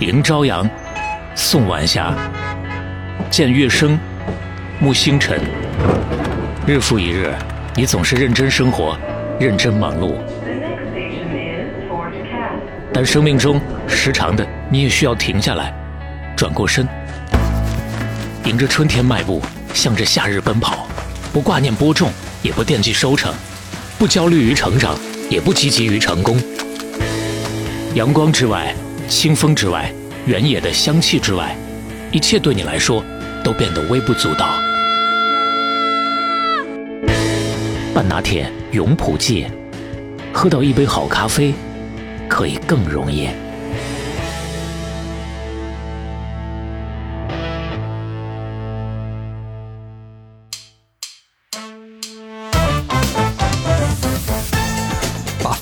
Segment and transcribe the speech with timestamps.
[0.00, 0.66] 迎朝阳，
[1.34, 2.16] 送晚霞，
[3.30, 4.00] 见月升，
[4.82, 5.38] 沐星辰。
[6.66, 7.30] 日复一日，
[7.76, 8.96] 你总是认真生活，
[9.38, 10.14] 认真忙碌。
[12.94, 15.70] 但生命中时常的，你也需要停下来，
[16.34, 16.88] 转过身，
[18.46, 19.42] 迎着春天迈步，
[19.74, 20.88] 向着夏日奔跑，
[21.30, 22.10] 不挂念播种，
[22.40, 23.34] 也不惦记收成，
[23.98, 24.98] 不焦虑于成长，
[25.28, 26.40] 也不积极于成功。
[27.92, 28.74] 阳光之外，
[29.10, 29.92] 清风之外，
[30.24, 31.56] 原野的香气之外，
[32.12, 33.04] 一切对你来说
[33.42, 34.48] 都变得微不足道。
[37.92, 39.48] 半拿铁永普记，
[40.32, 41.52] 喝到一杯好咖啡，
[42.28, 43.28] 可以更容易。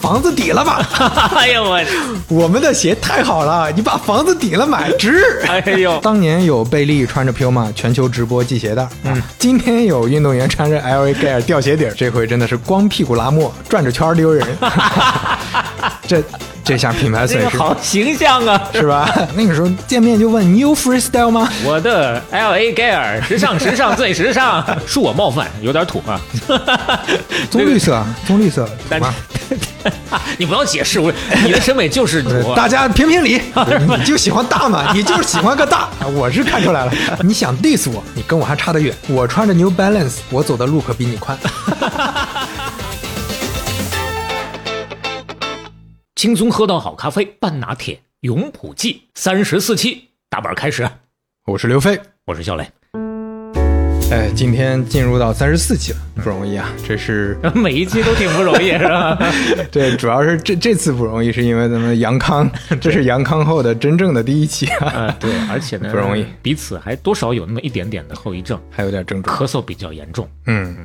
[0.09, 0.81] 房子抵了吧！
[1.37, 1.79] 哎呦我，
[2.29, 5.43] 我们的鞋太好了，你把房子抵了买值。
[5.47, 14.47] 哎呦，当年有贝利穿着 Puma 全球直播系鞋带，嗯，今天有运动员穿着 LA Gear 掉鞋底儿，这回真的是光屁股拉磨，转着圈儿丢人。
[16.09, 16.23] 这
[16.69, 18.61] 这下品牌损失好形象啊！
[18.75, 19.11] 是吧？
[19.35, 21.51] 那个时候见面就问你有 freestyle 吗？
[21.65, 26.21] 我的 L A Gear 时尚 时尚最时尚，恕我冒犯，有点土啊。
[27.51, 29.15] 棕绿色，棕绿色，但懂吗？
[30.37, 31.11] 你不要解释，我
[31.43, 32.55] 你的审美就是土。
[32.55, 33.41] 大家评评理，
[33.97, 36.93] 你就喜欢大嘛，你就是喜欢个大，我是看出来了。
[37.23, 38.95] 你想 diss 我，你跟我还差得远。
[39.09, 41.39] 我穿着 New Balance，我走的路可比你宽。
[46.19, 50.85] 轻松喝到好咖啡，半拿铁永普记三十四期大板开始，
[51.47, 52.69] 我是刘飞，我是肖磊。
[54.11, 56.69] 哎，今天进入到三十四期了，不容易啊！
[56.85, 59.17] 这是 每一期都挺不容易， 是吧？
[59.71, 62.51] 对主要是这这次不容易，是因为咱们杨康，
[62.83, 69.37] 这是杨康后的真正的第一期啊，啊，对，而且呢不容易，彼此还多少有那么一点点的后遗症，还有点症状。
[69.37, 70.29] 咳嗽比较严重。
[70.47, 70.77] 嗯，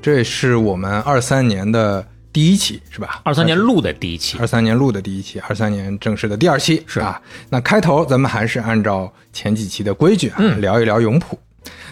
[0.00, 3.20] 这是我们二三年的第一期，是吧？
[3.24, 7.20] 二三年录的第一期，二三年录的第一期，二三年正式的第二期是吧。
[7.48, 11.38] 那开头咱们还是按照前几期的规矩啊，嗯聊一聊永璞。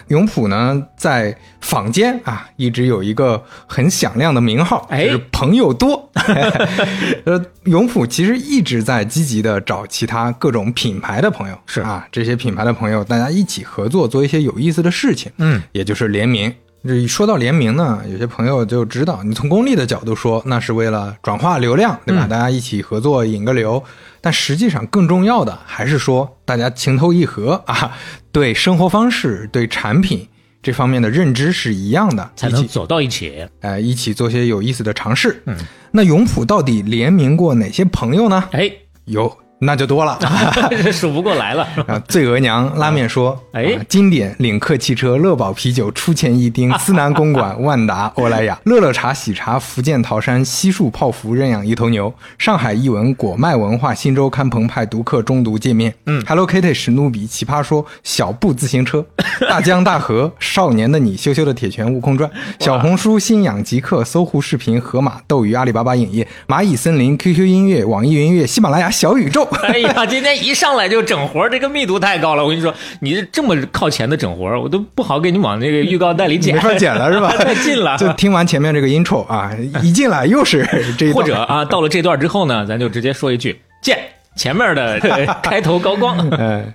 [0.07, 6.09] 永璞呢，在坊间啊，一直有一个很响亮的名号，哎就是朋友多。
[7.25, 16.51] 呃，永璞其实一直在积极的找其他各种品牌的朋友，是啊，这些品牌的朋友，大家一起合作做一些有意思的事情，嗯，也就是联名。
[16.87, 22.25] 这一说到联名呢，有些朋友就知道，你从功利的角度说，那是为了转化流量，对吧？
[22.25, 23.83] 大家一起合作引个流。
[24.21, 27.91] 但实际上更重要的还是说，大家情投意合啊，
[28.31, 30.27] 对生活方式、对产品
[30.61, 33.45] 这方面的认知是一样的，才能走到一起。
[33.61, 35.41] 哎、一起做些有意思的尝试。
[35.45, 35.55] 嗯，
[35.91, 38.43] 那永璞到底联名过哪些朋友呢？
[38.51, 38.71] 哎，
[39.05, 40.17] 有，那就多了。
[40.91, 41.67] 数不过来了。
[41.87, 43.75] 啊，醉额娘拉面说，哎。
[43.75, 59.03] 啊经典领克汽车、乐宝啤酒、出钱一丁、 思南公馆、万达、欧莱雅、乐乐茶、喜茶、福建桃山、西树泡芙认养一头牛、上海译文、果麦文化、新周刊、澎湃、读客、中读界面，嗯，Hello Kitty、史努比、奇葩说、小布自行车、
[59.49, 69.47] 大江大河、少年的你、羞羞的铁拳、悟空传、小红书、新氧极客、搜狐视频、河马、斗鱼、阿里巴巴影业、蚂蚁森林、QQ 音乐、网易云音乐、喜马拉雅、小宇宙。
[69.63, 72.43] 哎呀，今天一上来就整活儿，这个密度太高了。
[72.43, 77.29] 我跟你说，你这这么靠前的整活儿，我都不好给你往那个预告带里剪，没法剪了是吧？
[77.37, 77.97] 太近了。
[77.97, 79.51] 就听完前面这个 intro 啊，
[79.81, 80.65] 一进来又是
[80.97, 83.97] 这一段或者啊，到了这段之后呢，咱就直接说一句见。
[84.39, 86.73] 前面的呃 开头高光， 哎，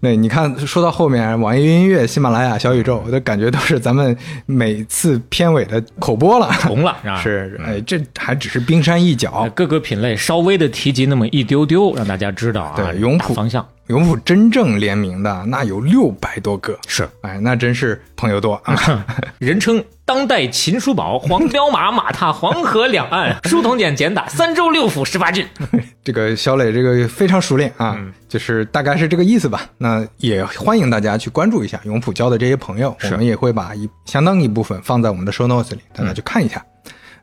[0.00, 6.50] 那你看，说到后面，网易云音乐、喜马拉雅、小宇宙，我的感觉都是咱们每次片尾的口播了。
[6.62, 7.20] 红了 是吧？
[7.22, 9.46] 是，哎，这还只是冰山一角。
[9.54, 13.62] 各个品类稍微的提及那么一丢丢，让大家知道啊，对永普方向
[13.92, 18.74] 永璞真正联名的那有六百多个，是哎，那真是朋友多啊。
[19.38, 25.46] 人称当代秦叔宝，黄骠马马踏黄河两岸， 书童简简打三州六府十八郡。
[26.02, 29.68] 这个小磊这个非常熟练啊，嗯就是大概是这个意思吧。
[29.76, 36.64] 那也欢迎大家去关注一下永普交的这些朋友，我们也会把一相当一部分放在我们的 show notes 里，大家去看一下。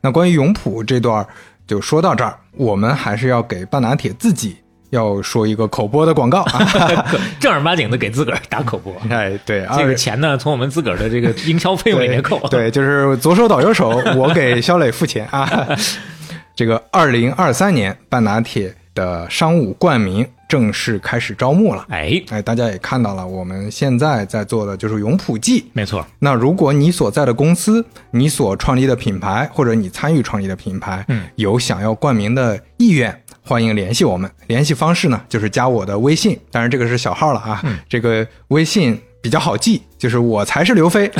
[0.00, 1.26] 那关于永普这段
[1.66, 4.56] 就说到这儿，我们还是要给半拿铁自己
[4.90, 7.06] 要说一个口播的广告啊。
[7.40, 8.94] 正儿八经的给自个儿打口播。
[9.10, 12.38] 哎，对，这个钱呢，从我们自个儿的这个营销费用里面扣。
[12.48, 15.68] 对，就是左手倒右手，我给肖磊付钱啊。
[16.54, 21.86] 这个二零二三年半拿铁的商务冠名正式开始招募了。
[21.88, 25.70] 哎，哎，大家也看到了，我们现在在做的就是永普记。
[25.72, 34.30] 没错，那如果你所在的公司、你所创立的品牌，或者你参与创立的品牌，嗯，有想要冠名的意愿，欢迎联系我们。
[34.46, 37.60] 联系方式呢，就是加我的微信，当然这个是小号了啊。
[37.88, 41.10] 这个微信比较好记，就是“我才是刘飞”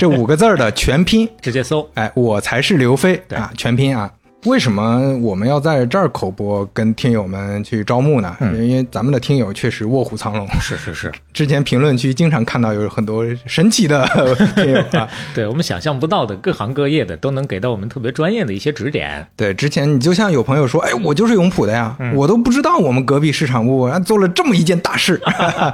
[0.00, 1.86] 这五个字儿的全拼， 直接搜。
[1.92, 4.10] 哎，我才是刘飞啊，全拼啊。
[4.44, 8.36] 为什么我们要在这儿口播跟听友们去招募呢？
[8.40, 10.46] 嗯因为咱们的听友确实卧虎藏龙。
[10.60, 14.06] 是是是， 之前评论区经常看到有很多神奇的
[14.54, 15.08] 听友啊。
[15.34, 19.26] 对我们想象不到的各行各业的都能给到我们特别专业的一些指点。
[19.34, 25.72] 对，之前你就像有朋友说，哎，我就是永普的呀，嗯我都不知道我们隔壁市场部啊做了这么一件大事啊。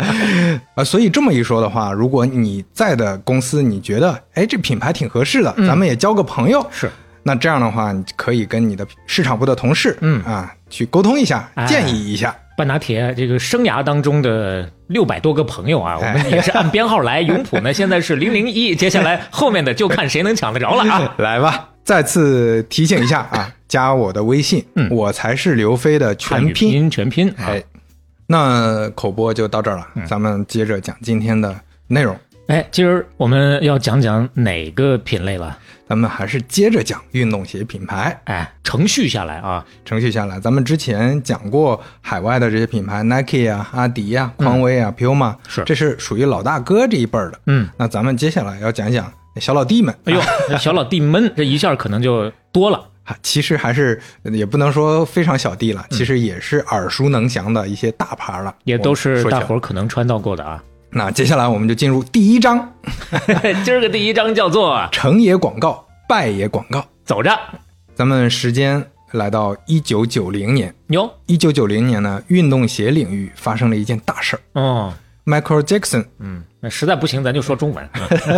[0.85, 6.89] 所以这么一说的话，如果你在的公司你觉得，哎，这品牌挺合适的，咱们也交个朋友，是，
[7.23, 12.35] 那这样的话，你可以跟你的市场部的同事，嗯啊，去沟通一下，哎建议一下。
[12.57, 17.23] 半拿铁这个生涯当中的六百多个朋友啊，我哎们也是按编号来。
[17.23, 21.15] 永普呢现在是零零一， 接下来后面的就看谁能抢得着了啊。
[21.17, 26.71] 来吧，再次提醒一下啊，加我的微信，嗯我才是刘飞的全拼。
[26.71, 27.65] 拼全拼啊哎，
[28.27, 32.15] 那口播就到这儿了，嗯咱们接着讲今天的内容。
[32.49, 35.57] 哎，今儿我们要讲讲哪个品类了？
[35.91, 38.17] 咱们还是接着讲运动鞋品牌。
[38.27, 47.41] 哎，程序下来啊，程序下来，咱们之前讲过海外的这些品牌，Nike 啊、阿迪啊、匡威啊、Puma，是这是属于老大哥这一辈儿的。
[47.47, 49.93] 嗯，那咱们接下来要讲讲小老弟们。
[50.05, 52.87] 哎呦，这 小老弟们这一下可能就多了。
[53.03, 60.63] 啊，其实还是也不能说非常小弟了，其实也是耳熟能详的一些大牌了，嗯也都是大伙儿可能穿到过的啊。
[60.93, 62.73] 那接下来我们就进入第一章，
[63.65, 66.85] 今儿个第一章叫做 成也广告，败也广告。
[67.05, 67.31] 走着。
[67.95, 71.09] 咱们时间来到一九九零年，哟。
[71.27, 74.41] 一九九零年呢，运动鞋领域发生了一件大事儿。
[74.61, 74.93] 哦
[75.27, 77.89] ，，Michael Jackson 嗯，那实在不行咱就说中文。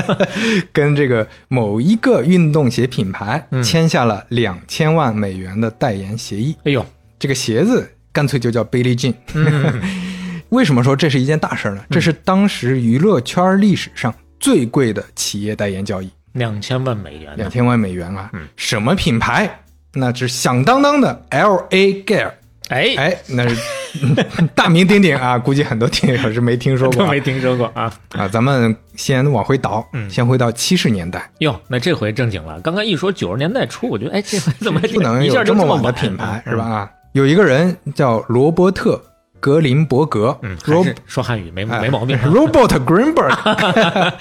[0.73, 3.63] 跟这个某一个运动鞋品牌嗯。
[3.63, 6.85] 签下了两千万美元的代言协议，哎呦，
[7.19, 9.15] 这个鞋子干脆就叫 Billie Jean。
[9.35, 10.12] 嗯
[10.53, 11.83] 为什么说这是一件大事儿呢？
[11.91, 18.31] 这是当时娱乐圈历史上最贵的企业代言交易，两千万美元呢两千万美元啊！
[18.35, 19.51] 嗯什么品牌？
[19.95, 22.31] 那是响当当的 L A Gear。
[22.69, 23.57] 哎，哎，那是
[24.55, 27.93] 大名鼎鼎啊， 估计很多听友是没听说过啊都没听说过啊。
[28.11, 28.29] 啊。
[28.29, 32.61] 咱们先往回倒，嗯先回到七十年代，哟，那这回正经了。
[32.61, 36.65] 刚刚一说九十年代初，我觉得哎，这回怎么 不能有这么就晚晚的品牌是吧？？
[36.67, 38.97] 嗯啊，有一个人叫罗伯特·
[39.43, 42.23] 格林伯格，嗯，还 Rob 说汉语没哎没毛病啊。
[42.31, 43.35] Robert Greenberg，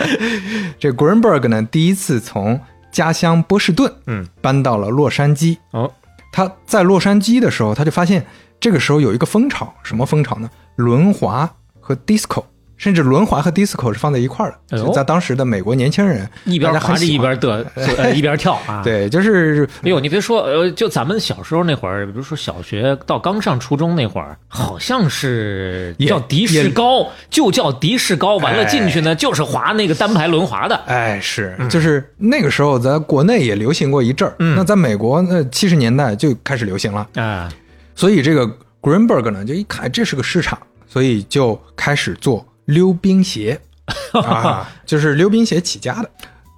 [0.79, 2.59] 这 Greenberg 呢，第一次从
[2.91, 5.57] 家乡波士顿，嗯，搬到了洛杉矶。
[5.73, 5.91] 哦，
[6.31, 8.25] 他在洛杉矶的时候，他就发现
[8.59, 10.49] 这个时候有一个风潮，什么风潮呢？
[10.77, 11.47] 轮滑
[11.79, 12.43] 和 disco，
[12.81, 17.63] 甚至轮滑和 disco 是放在一块儿的，哎在当时的美国年轻人一边滑着一边嘚，
[17.95, 18.81] 呃一边跳啊。。
[18.83, 28.37] 对，就是哎呦，你别说，呃，就咱们小时候那会儿，比如说小学到刚上初中那会儿，好像是叫迪士高，就叫迪士高。
[28.37, 30.75] 完了哎进去呢，就是滑那个单排轮滑的。
[30.87, 37.07] 哎，是，就是那个时候在国内也流行过一阵儿，嗯那在美国那七十年代就开始流行了。
[37.13, 37.47] 啊，
[37.93, 38.49] 所以这个
[38.81, 40.57] Greenberg 呢，就一看这是个市场，
[40.87, 43.59] 所以就开始做溜冰鞋
[44.13, 46.09] 啊，就是溜冰鞋起家的。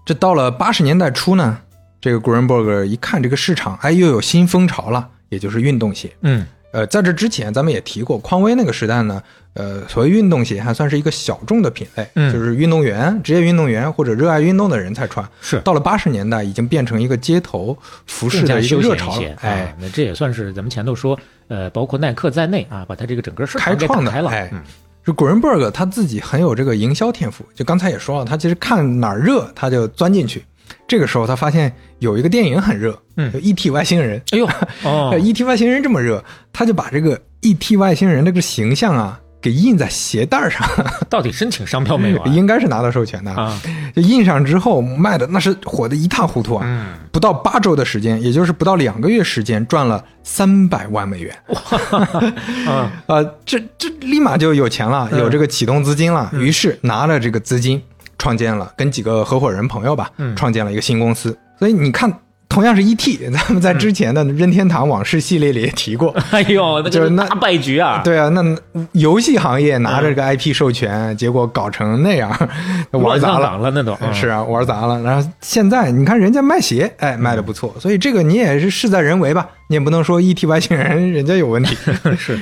[0.05, 1.57] 这到了八十年代初呢，
[2.01, 6.11] 这个 Greenberg 一看这个市场，哎，又有新风潮了，也就是运动鞋。
[6.21, 9.23] 嗯，呃，在这之前咱们也提过，匡威那个时代呢，
[9.53, 15.25] 呃，所谓运动鞋还算是一个小众的品类，嗯就是运动员、职业运动员或者热爱运动的人才穿。
[15.39, 19.35] 是到了八十年代，已经变成一个街头服饰的一个热潮了。。
[19.39, 21.17] 哎，啊，那这也算是咱们前头说，
[21.47, 24.29] 呃，包括耐克在内啊，把它这个整个市开场给打开了。
[24.29, 24.61] 创的哎嗯，
[25.05, 30.43] 就 Greenberg 他自己很有这个营销天赋，就刚才也说了，他其实看哪儿热他就钻进去。
[30.87, 33.69] 这个时候他发现有一个电影很热，嗯就 E.T.
[33.69, 34.21] 外星人。
[34.31, 34.47] 哎呦，
[34.83, 35.43] 哦， E.T.
[35.43, 37.75] 外星人这么热，他就把这个 E.T.
[37.77, 40.65] 外星人这个形象啊给印在鞋带上，
[41.09, 42.23] 到底申请商标没有啊？
[42.33, 43.31] 应该是拿到授权的。
[43.33, 43.61] 啊，
[43.93, 46.63] 就印上之后卖的那是火的一塌糊涂啊！
[46.65, 51.35] 嗯，不到八周的时间，也就是不到两个月时间，赚了三百万美元。
[52.65, 57.81] 啊，呃，这这立马就有钱了，嗯有这个启动资金了，于是拿了这个资金，
[58.17, 61.37] 创建了跟几个合伙人朋友吧，嗯创建了一个新公司。
[61.59, 62.11] 所以你看，
[62.53, 66.15] 同样是 ET，咱们在之前的任天堂往事系列里也提过。
[66.29, 68.01] 哎呦，那就是那大败局啊！
[68.03, 68.55] 对啊，那
[68.91, 72.29] 游戏行业拿着这个 IP 授权，结果搞成那样，
[72.91, 73.71] 玩砸了。
[73.73, 75.01] 那都嗯是啊，玩砸了。
[75.01, 81.75] 然后现在你看人家卖鞋，哎，卖的不错，所以这个你也是事在人为吧，你也不能说 ET 外星人人家有问题。
[82.15, 82.39] 是，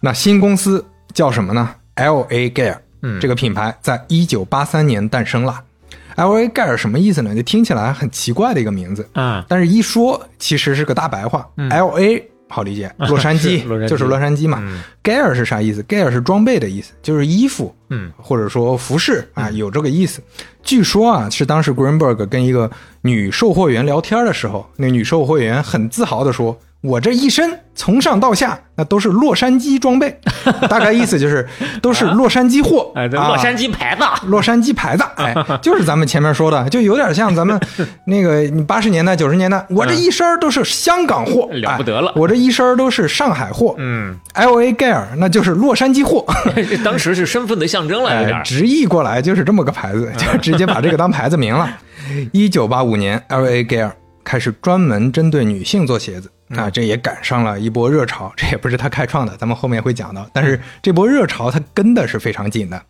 [0.00, 0.82] 那新公司
[1.12, 5.60] 叫什么呢？L A Gear，嗯这个品牌在一九八三年诞生了。
[6.16, 7.34] L A Gear 什么意思呢？
[7.34, 11.48] 就听起来很奇怪的一个名字，啊，但是一说其实是个大白话。
[11.56, 14.58] 嗯 L A 好理解，洛杉矶就是洛杉矶嘛。
[14.62, 20.22] 嗯 Gear 是啥意思？Gear 是装备的意思，就是衣服嗯或者说服饰啊，有这个意思。
[20.62, 22.70] 据说啊，是当时 Greenberg 跟一个
[23.02, 30.20] 女售货员聊天的时候，那女售货员很自豪地说：“我这一身从上到下那都是洛杉矶装备。
[30.68, 31.46] ”大概意思就是
[31.80, 37.58] 都是洛杉矶货，洛杉矶牌子，洛杉矶牌子，哎， 就是咱们前面说的，就有点像咱们
[38.06, 42.08] 那个你八十年代、九十年代，我这一身都是香港货，嗯了不得了。
[42.10, 43.74] 哎我这一身都是上海货。
[43.78, 46.24] 嗯，，L A Gear 那就是洛杉矶货，
[46.54, 51.68] 这当时是身份的象征了，有点哎，直译过来就是这么个牌子，就直接把这个当牌子名了。
[52.32, 53.90] 一九八五年，L A Gear
[54.22, 56.30] 开始专门针对女性做鞋子。
[56.48, 60.26] 啊，这也赶上了一波热潮，这也不是他开创的，咱们后面会讲到。
[60.32, 62.80] 但是这波热潮它跟的是非常紧的。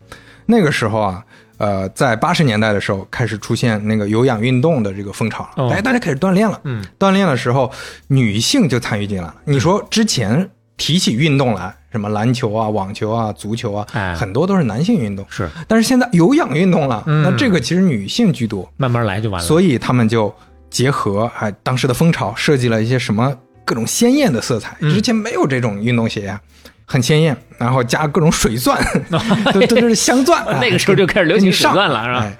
[0.45, 1.25] 那个时候啊，
[1.57, 6.59] 呃，在八十年代的时候开始出现那个有氧运动的这个风潮了，哎大家开始锻炼了。
[6.65, 7.71] 嗯，锻炼的时候，
[8.07, 9.35] 女性就参与进来了。
[9.45, 10.47] 你说之前
[10.77, 15.25] 提起运动来，什么篮球啊、网球啊、足球啊，哎很多都是男性运动。
[15.29, 19.47] 是但是现在有氧运动了，嗯那这个其实女性居多，慢慢来就完了。
[19.47, 20.31] 所以他们就
[20.69, 23.33] 结合哎当时的风潮，设计了一些什么
[23.65, 24.77] 各种鲜艳的色彩。
[24.79, 26.39] 嗯之前没有这种运动鞋呀、
[26.85, 28.79] 很鲜艳，然后加各种水钻，
[29.53, 30.43] 都都都是镶钻。
[30.45, 32.19] 哎 那个时候就开始流行水钻了，是吧？
[32.21, 32.37] 哎，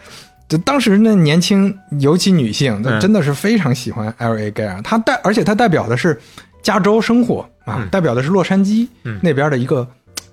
[0.48, 6.20] 就当时那年轻，尤其女性，嗯真的是非常喜欢 L A Gear，它代而且它代表的是
[6.62, 9.88] 加州生活啊，嗯代表的是洛杉矶、嗯那边的一个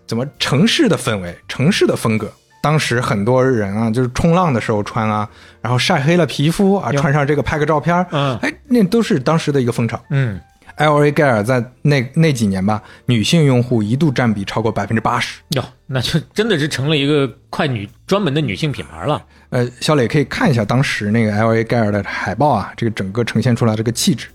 [0.07, 2.31] 怎么城市的氛围、城市的风格。
[2.63, 5.29] 当时很多人啊，就是冲浪的时候穿啊，
[5.61, 10.01] 然后晒黑了皮肤啊，穿上这个拍个照片，嗯哎，那都是当时的一个风潮。
[10.11, 10.39] 嗯，
[10.77, 15.41] L A Gear 在那那几年吧，女性用户一度占比超过百分之八十。
[15.51, 19.25] 哟，那就真的是成了一个快女专门的女性品牌了。
[19.51, 24.29] 呃，小磊可以看一下当时那个 L A Gear 的海报啊，这个整个呈现出来这个气质，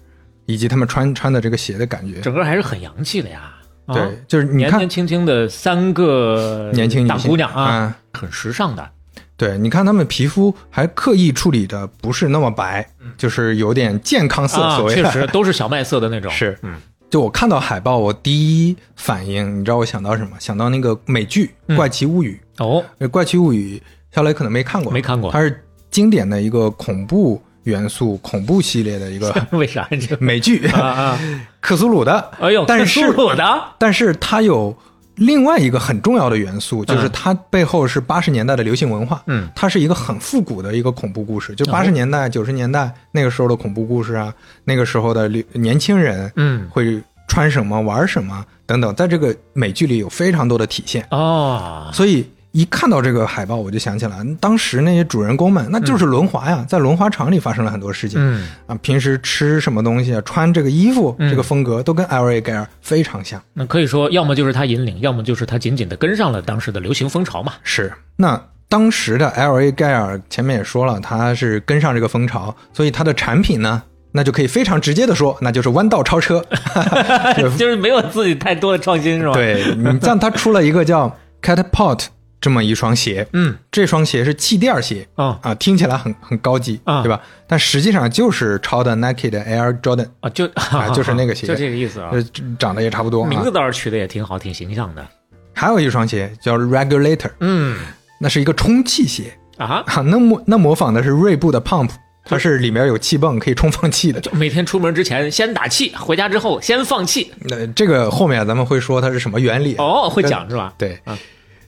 [0.46, 2.22] 以及他们穿穿的这个鞋的感觉。
[2.22, 3.54] 整个还是很洋气的呀。
[3.88, 8.90] 啊对，就是你看年年，轻轻的三个年轻女性大姑娘啊，嗯很时尚的。
[9.38, 12.86] 对，你看他们皮肤还刻意处理的不是那么白，
[13.18, 15.04] 就是有点健康色，所，谓的。
[15.04, 16.32] 确实都是小麦色的那种。
[16.32, 16.76] 是嗯，
[17.10, 20.32] 就我看到海报，我第一反应，你知道我想到什么？
[20.40, 23.78] 想到那个美剧《嗯怪奇物语》哦，呃怪奇物语》，
[24.16, 31.20] 小磊可能没看过，没看过它是经典的一个恐怖元素、恐怖系列的一个 为啥这个美剧，啊啊？
[31.60, 32.32] 克苏鲁的。
[32.40, 34.76] 哎呦，但是克苏鲁的但是它有
[35.18, 39.22] 另外一个很重要的元素，就是嗯它背后是八十年代的流行文化。
[39.26, 44.34] 嗯，它是一个很复古的一个恐怖故事，就哦八十年代、九十年代那个时候的恐怖故事啊，
[44.64, 51.06] 那个时候的流年轻人嗯会穿什么、玩什么等等，在这个美剧里有非常多的体现。
[51.12, 52.26] 哦，所以
[52.58, 58.20] 一看到这个海报，我就想起来，当时那些主人公们，那就是轮滑呀，在轮滑场里发生了很多事情。
[58.20, 63.40] 嗯，啊，平时吃什么东西啊，穿这个衣服，嗯这个风格都跟 L A Gear 非常像。
[63.54, 67.54] 那可以说，要么就是他引领，要么就是他紧紧的跟上了当时的流行风潮嘛。
[67.62, 73.84] 是，那当时的 L A Gear 前面也说了，他是跟上这个风潮，所以他的产品呢，
[74.14, 76.44] 那就可以非常直接的说，那就是弯道超车。
[77.38, 82.08] 就是没有自己太多的创新，是吧？，对你像他出了一个叫 Catapult
[82.40, 87.20] 这么一双鞋，嗯，这双鞋是气垫鞋啊啊，听起来很很高级，啊对吧？
[87.48, 92.10] 但实际上就是抄的 Nike 的 Air Jordan，啊，就啊 就是那个鞋就这个意思啊。
[92.14, 92.24] 呃，
[92.60, 93.52] 长得也差不多啊名字。
[93.52, 95.06] 倒是取的也挺好，挺形象的。
[95.54, 97.78] 还有一双鞋叫 Regulator，嗯
[98.20, 101.90] 那是一个充气鞋啊，啊，那模那模仿的是锐步的 Pump，
[102.26, 104.20] 它是里面有气泵可以充放气的。
[104.22, 107.32] 就每天出门之前先打气，回家之后先放气。
[107.42, 109.84] 那这个后面咱们会说它是什么原理啊。
[109.84, 110.72] 哦，会讲是吧？
[110.78, 111.18] 对啊，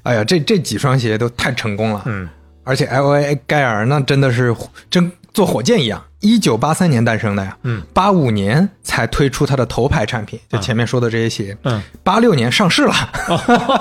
[0.09, 2.27] 哎呀，这这几双鞋都太成功了，嗯，
[2.63, 4.55] 而且 L A 盖尔那真的是
[4.89, 12.93] 真坐火箭一样，一九八三年诞生的呀，嗯，八五年才推出它的头牌产品，就前面说的这些鞋，嗯，八六年上市了。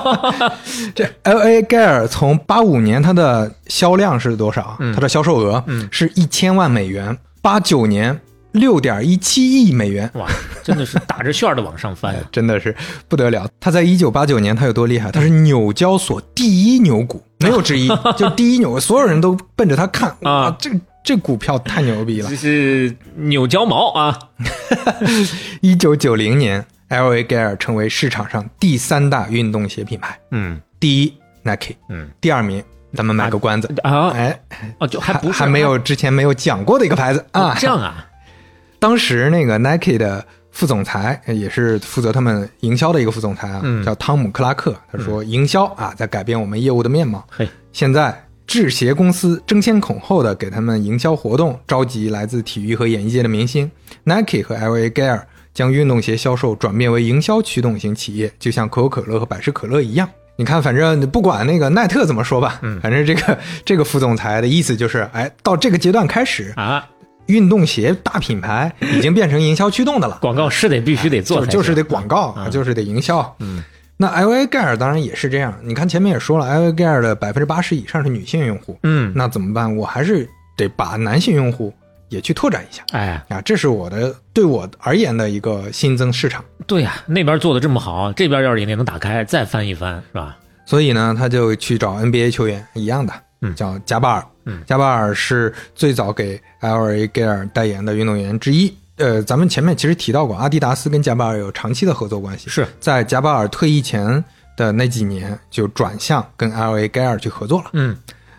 [0.95, 4.77] 这 L A 盖尔从八五年它的销量是多少？
[4.95, 5.89] 它的销售额嗯。
[5.91, 8.21] 是一千万美元，八九年
[8.53, 10.11] 六点一七亿美元。
[10.15, 10.27] 哇，
[10.63, 12.21] 真的是打着旋儿的往上翻呀。
[12.33, 12.75] 真的是
[13.09, 13.49] 不得了！
[13.61, 15.11] 他在一九八九年，他有多厉害？
[15.11, 20.17] 他是纽交所第一牛股，没有之一， 就第一牛，所有人都奔着他看。
[20.21, 20.71] 哇啊，这
[21.05, 22.37] 这股票太牛逼了这！
[22.37, 24.19] 是纽交毛啊！
[25.61, 32.63] 一九九零年，L A Gear 成为市场上第三大运动鞋品牌，嗯第一 Nike，嗯第二名
[32.95, 34.41] 咱们卖个关子，啊哎，
[34.79, 37.55] 哦，就还不是还没有之前没有讲过的一个牌子啊。
[37.59, 38.07] 这样啊？
[38.79, 44.75] 当时那个 Nike 的副总裁，呃也是负责他们营销的一个副总裁啊，嗯叫汤姆克拉克。
[44.93, 47.27] 他说，营销啊，在改变我们业务的面貌。
[47.31, 53.71] 嘿，现在制鞋公司争先恐后的给他们营销活动，召集来自体育和演艺界的明星。
[54.05, 60.09] Nike 和 LA Gear 将运动鞋销售转变为营销驱动型企业，就像可口可乐和百事可乐一样。
[60.37, 66.89] 你看，反正不管那个奈特怎么说吧，嗯反正这个这个副总裁的意思就是，哎，到这个阶段开始，啊，
[67.29, 70.19] 运动鞋大品牌已经变成营销驱动的了。
[70.21, 73.37] 广告是得必须得做就就是得广告就是得营销。
[73.39, 73.63] 嗯，
[73.97, 75.59] 那 LA Gear 当然也是这样。
[75.63, 79.77] 你看前面也说了，LA Gear 的百分之八十以上是女性用户，嗯，那怎么办？
[79.77, 81.73] 我还是得把男性用户
[82.09, 86.45] 也去拓展一下哎，呀，这是我的对我而言的一个新增市场。
[86.67, 90.37] 对呀、那边做的这么好，这边要是也能打开，再翻一翻，是吧？
[90.65, 94.27] 所以呢，他就去找 NBA 球员一样的，嗯叫加巴尔。
[94.45, 98.75] 嗯加巴尔是最早给 LA Gear 代言的运动员之一。
[98.97, 102.49] 呃，咱们前面其实提到过，阿迪达斯跟加巴尔有长期的合作关系。
[102.49, 104.25] 是在加巴尔退役前
[104.57, 107.71] 的那几年，就转向跟 LA Gear 去合作了。
[107.75, 107.97] 嗯，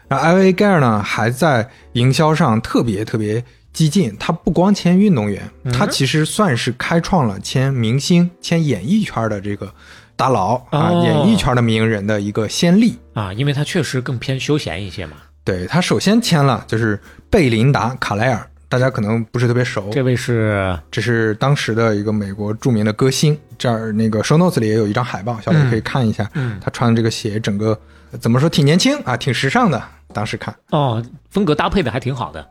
[0.10, 3.42] 然后 LA Gear 呢，还在营销上特别特别
[3.72, 4.14] 激进。
[4.20, 9.74] 他不光签运动员，嗯他其实算是开创了签明星、签演艺圈的这个
[10.20, 13.00] 大佬啊，哦演艺圈的名人的一个先例。
[13.14, 15.14] 啊，因为他确实更偏休闲一些嘛。
[15.46, 17.00] 对他首先签了就是
[17.30, 23.38] 贝琳达·卡莱尔，大家可能不是特别熟，这位是这是当时的一个美国著名的歌星。
[23.58, 26.30] 这儿那个 show notes 里也有一张海报，小李可以看一下。
[26.34, 27.80] 嗯他穿的这个鞋，整个
[28.20, 29.82] 怎么说挺年轻啊，挺时尚的。
[30.14, 32.46] 当时看，哦，风格搭配的还挺好的。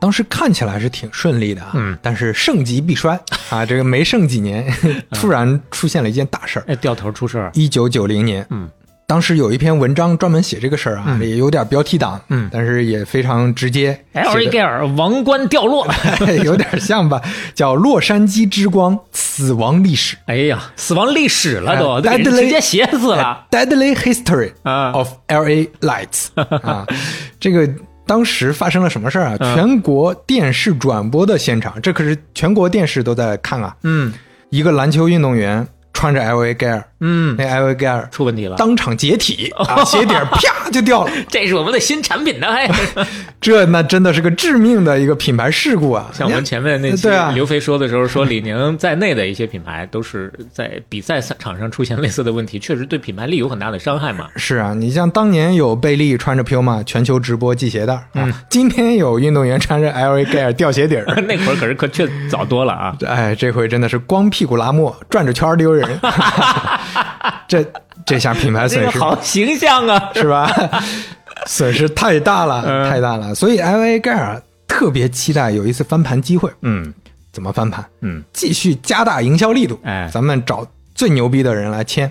[0.00, 3.18] 当时看起来是挺顺利的啊，嗯但是盛极必衰
[3.50, 4.66] 啊，这个没盛几年，
[5.12, 6.64] 突然出现了一件大事儿。
[6.66, 7.50] 哎，掉头出事儿。
[7.54, 8.68] 一九九零年，嗯，
[9.06, 15.86] 当时有一篇文章专门写这个事儿啊，嗯也有点标题党，嗯但是也非常直接，L 写 A 的盖尔王冠掉落。
[16.44, 17.20] 有点像吧，
[17.54, 23.46] 叫《洛杉矶之光：死亡历史哎呀，死亡历史了都，直接写死了。
[23.50, 25.66] Deadly History 啊 of L.A.
[25.80, 26.26] Lights》
[26.66, 26.86] 啊，
[27.40, 27.68] 这个
[28.10, 29.36] 当时发生了什么事儿啊？
[29.38, 33.76] 嗯全国电视转播的现场，这可是全国电视都在看啊。
[33.84, 34.12] 嗯
[34.48, 35.64] 一个篮球运动员
[36.00, 38.56] 穿着 LV Gear，嗯，那 LV Gear 出问题了。
[38.56, 42.66] 当场解体 啊，鞋底啪就掉了， 这是我们的新产品呢，哎
[43.38, 46.10] 这那真的是个致命的一个品牌事故啊！
[46.14, 54.28] 像我们前面那期对啊刘飞说的时候，说李宁在内的一些品牌都是在比赛场上出现类似的问题，确实对品牌力有很大的伤害嘛。
[54.36, 62.96] 是啊，你像当年有贝利穿着 Puma 全球直播系鞋带嗯今天有运动员穿着 LV Gear 掉鞋底儿，那会儿可是可却早多了啊。
[63.06, 65.88] 哎，这回真的是光屁股拉磨，转着圈儿丢人，
[67.48, 67.64] 这
[68.06, 70.10] 这下品牌损失个好形象啊！
[70.14, 70.50] 是吧？
[71.46, 73.34] 损失太大了，嗯太大了。
[73.34, 73.98] 所以 L.A.
[74.00, 76.92] Gear 特别期待有一次翻盘机会，嗯
[77.32, 77.84] 怎么翻盘？
[78.00, 82.10] 嗯，继续加大营销力度，哎咱们找最牛逼的人来签。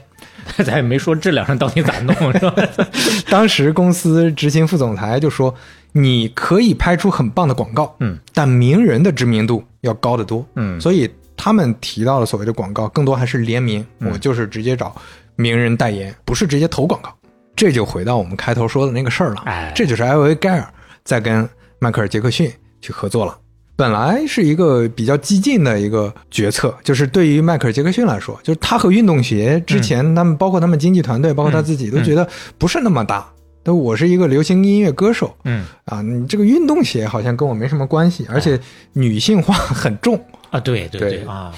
[0.65, 2.53] 咱也没说质量上到底咋弄，是吧？
[3.29, 5.53] 当时公司执行副总裁就说
[5.93, 11.07] ：“你可以拍出很棒的广告，嗯，但名人的知名度要高得多，嗯所以
[11.41, 14.93] 他们提到的所谓的广告，更多还是联名，嗯我就是直接找
[15.37, 17.09] 名人代言，不是直接投广告。
[17.55, 20.35] 这就回到我们开头说的那个事儿了，哎这就是 L.A.
[20.35, 20.67] 盖尔
[21.05, 21.47] 在跟
[21.79, 23.37] 迈克尔·杰克逊去合作了。
[23.77, 33.25] 本来是一个比较激进的一个决策，就是对于迈克尔·杰克逊来说，就是他和运动鞋之前，他们包括他们经纪团队，包括他自己都觉得不是那么搭。
[33.63, 38.59] 但我是一个流行音乐歌手嗯啊，你这个运动鞋好像跟我没什么关系，而且
[38.93, 40.19] 女性化很重。
[40.51, 41.51] 啊，对对对啊，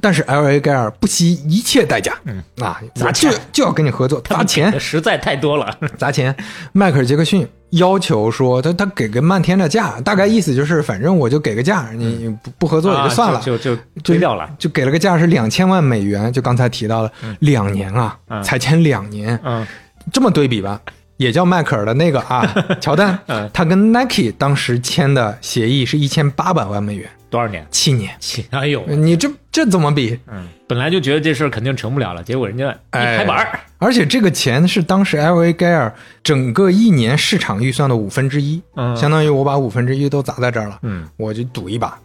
[0.00, 0.60] 但是 L.A.
[0.60, 5.76] 盖尔不惜一切代价，嗯啊，砸钱就就要跟你合作，砸钱，实在太多了。
[5.96, 6.34] 砸钱。
[6.72, 14.48] 迈克尔·杰克逊要求说，他他给个漫天的价，大概意思就是，反正我就给个价，你你不不合作也就算了，啊就就就推掉了。
[14.58, 19.66] 就给了个价是两千万美元，就刚才提到了，两年啊，嗯才签两年，嗯
[20.12, 20.80] 这么对比吧，
[21.16, 22.46] 也叫迈克尔的那个啊，
[22.80, 27.66] 乔丹 嗯，他跟 Nike 当时签的协议是一千八百万美元，多少年？
[27.70, 30.18] 七年，七哎呦，你这这怎么比？
[30.26, 35.52] 嗯，本来就觉得这事儿肯定成不了了，结果人家一哎拍板儿，而且这个钱是当时 L.A.
[35.54, 41.98] Gear 整个一年市场预算的五分之一，嗯相当于我把五分之一都砸在这儿了，嗯，我就赌一把。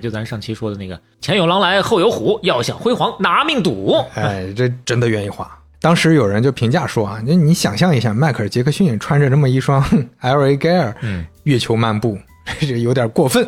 [0.00, 3.94] 就咱上期说的那个前有狼来后有虎，要想辉煌拿命赌。
[4.14, 5.46] 哎，这真的愿意花。
[5.78, 9.82] 当时有人就评价说啊，那你想象一下，迈克尔·杰克逊穿着这么一双
[10.20, 10.56] L.A.
[10.56, 12.18] Gear，嗯，月球漫步，
[12.58, 13.46] 这有点过分。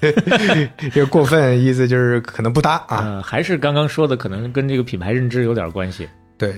[0.92, 3.02] 这个过分意思就是可能不搭啊。
[3.04, 6.08] 嗯，还是刚刚说的，可能跟这个品牌认知有点关系。
[6.38, 6.54] 对，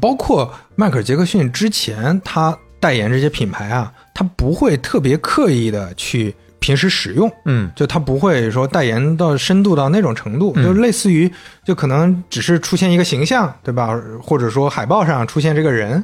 [0.00, 7.30] 包括迈克尔·杰克逊之前他代言这些品牌啊，他不会特别刻意的去平时使用。
[7.44, 11.30] 嗯就他不会说代言到深度到那种程度，嗯就类似于
[11.64, 14.00] 就可能只是出现一个形象，对吧？
[14.22, 16.02] 或者说海报上出现这个人，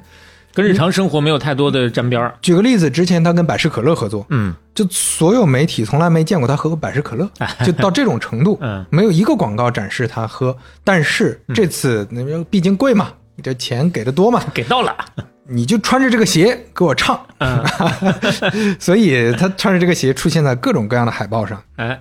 [0.55, 2.33] 跟日常生活没有太多的沾边儿。
[2.41, 7.29] 举个例子，之前他跟百事可乐合作，嗯，就所有媒体从来没见过他喝过百事可乐，
[7.67, 10.57] 就到这种程度，嗯，没有一个广告展示他喝。
[10.85, 14.95] 但是这次那边毕竟贵嘛，你这钱给的多嘛，给到了，
[15.49, 17.65] 你就穿着这个鞋给我唱，嗯，
[18.79, 21.61] 所以他穿着这个鞋出现在各种各样的海报上。
[21.77, 22.01] 哎，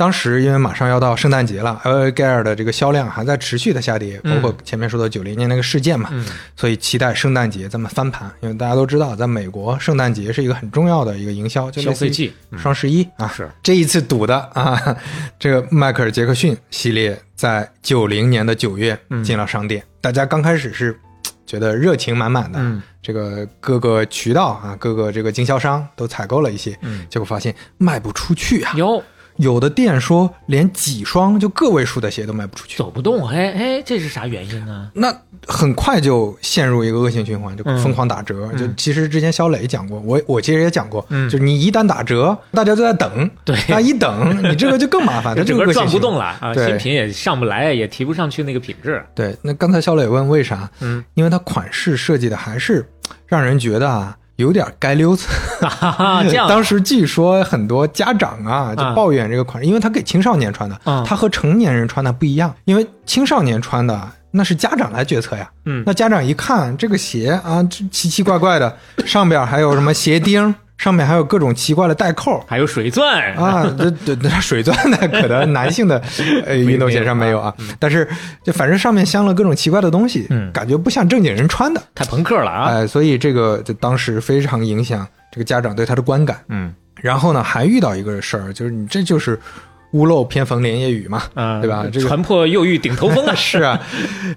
[0.00, 2.10] 当时因为马上要到圣诞节了，L.A.
[2.10, 6.24] Gear 的这个销量还在持续的下跌，包括前面说的九零年那个事件嘛，嗯
[6.56, 8.32] 所以期待圣诞节咱们翻盘。
[8.40, 13.28] 因为大家都知道，在美国圣诞节是一个很重要的一个营销，就类似于消费季双十一啊。
[13.28, 14.96] 是这一次赌的啊，
[15.38, 20.98] 这个迈克尔杰克逊系列在九零年的九月进了商店，大家刚开始是。
[21.44, 28.72] 觉得热情满满的，嗯这个各个渠道啊，各个这个经销商都采购了一些，嗯结果发现卖不出去啊。
[28.76, 29.02] 哟，
[29.40, 34.90] 有的店说连几双就个位数的鞋都卖不出去，走不动，哎哎，这是啥原因呢？
[34.94, 35.14] 那
[35.46, 38.48] 很快就陷入一个恶性循环，就嗯疯狂打折。
[38.58, 49.02] 就其实之前肖磊讲过，我我其实也讲过，嗯就是你一旦打折，大家都在等， 对那一等你这个就更麻烦， 它这个转不动了啊，新品也上不来，也提不上去那个品质。
[49.14, 50.70] 对，那刚才肖磊问为啥？
[50.80, 52.86] 嗯，因为它款式设计的还是
[53.26, 54.16] 让人觉得啊。
[54.40, 55.28] 有点街溜子，
[56.48, 61.04] 当时据说很多家长啊就抱怨这个款式，因为它给青少年穿的，嗯。
[61.06, 62.54] 它和成年人穿的不一样。
[62.64, 64.00] 因为青少年穿的
[64.32, 65.82] 那是家长来决策呀，嗯。
[65.86, 68.76] 那家长一看这个鞋啊，这奇奇怪怪的，
[69.06, 73.34] 上边还有什么鞋钉，上面还有各种奇怪的带扣，还有水钻。
[73.34, 76.02] 啊，这这这水钻呢 可能男性的
[76.46, 78.08] 呃运动鞋上没有啊，但是
[78.42, 80.50] 就反正上面镶了各种奇怪的东西，嗯。
[80.52, 82.68] 感觉不像正经人穿的，太朋克了啊！
[82.70, 86.38] 哎，所以这个就当时非常影响这个家长对他的观感。
[86.48, 86.74] 嗯。
[87.02, 89.38] 然后呢，还遇到一个事儿，就是你这就是
[89.92, 91.86] 屋漏偏逢连夜雨嘛，啊，对吧？
[91.92, 93.34] 这个船破又遇顶头风啊！
[93.36, 93.80] 是啊，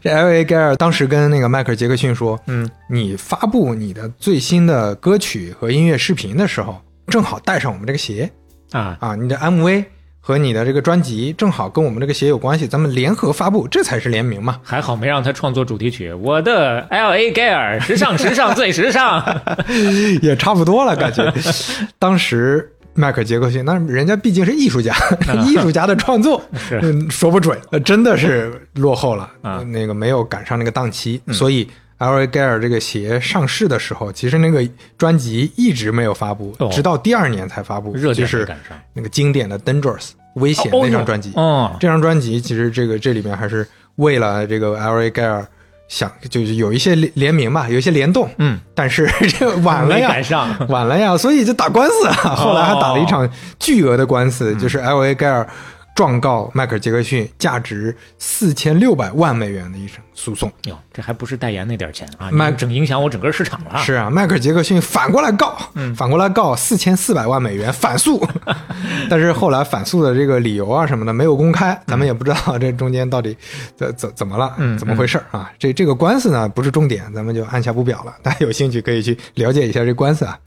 [0.02, 0.44] 这 L.A.
[0.44, 8.30] Gear 当时跟那个迈克尔杰克逊说，嗯，你发布你的最新的歌曲和音乐视频的时候，正好带上我们这个鞋
[8.72, 9.86] 啊，啊，你的 MV
[10.26, 14.58] 和你的这个专辑正好跟我们这个鞋有关系，咱们联合发布，这才是联名嘛。
[14.64, 16.14] 还好没让他创作主题曲。
[16.14, 19.22] 我的 L A Gear，时尚时尚最时尚。
[20.24, 21.30] 也差不多了，感觉。
[22.00, 24.96] 当时迈克尔杰克逊，那人家毕竟是艺术家，
[25.48, 26.42] 艺术家的创作，
[26.82, 31.68] 嗯，说不准，呃真的是落后了，啊呃那个没有赶上那个档期，所以。
[32.00, 41.32] L A Gear 这个鞋上市的时候，其实那个专辑一直没有发布，哦直到第二年才发布，热点就是没赶上那个经典的《Dangerous》危险哦那张专辑。
[41.36, 43.66] 哦，这张专辑其实这个这里面还是
[43.98, 45.46] 为了这个 L A Gear
[45.88, 50.50] 想就是有一些联联名吧，有一些联动，嗯，但是 这晚了呀，赶上。
[50.70, 52.36] 晚了呀，所以就打官司啊。
[52.36, 55.48] 后来还打了一场巨额的官司，就是 L A 盖尔
[55.96, 60.52] 状告迈克尔杰克逊价值四千六百万美元的一场诉讼。
[60.66, 63.78] 哟，这还不是代言那点钱啊，麦整影响我整个市场了。
[63.80, 65.56] 是啊，迈克尔杰克逊反过来告，
[65.96, 68.26] 反过来告四千四百万美元反诉，
[69.10, 73.38] 但是后来反诉的这个理由啊什么的没有公开，咱们也不知道这中间到底
[73.78, 75.52] 怎怎怎么了，嗯怎么回事啊？
[75.60, 78.16] 这这个官司呢不是重点，咱们就按下不表了。
[78.24, 80.40] 大家有兴趣可以去了解一下这官司啊。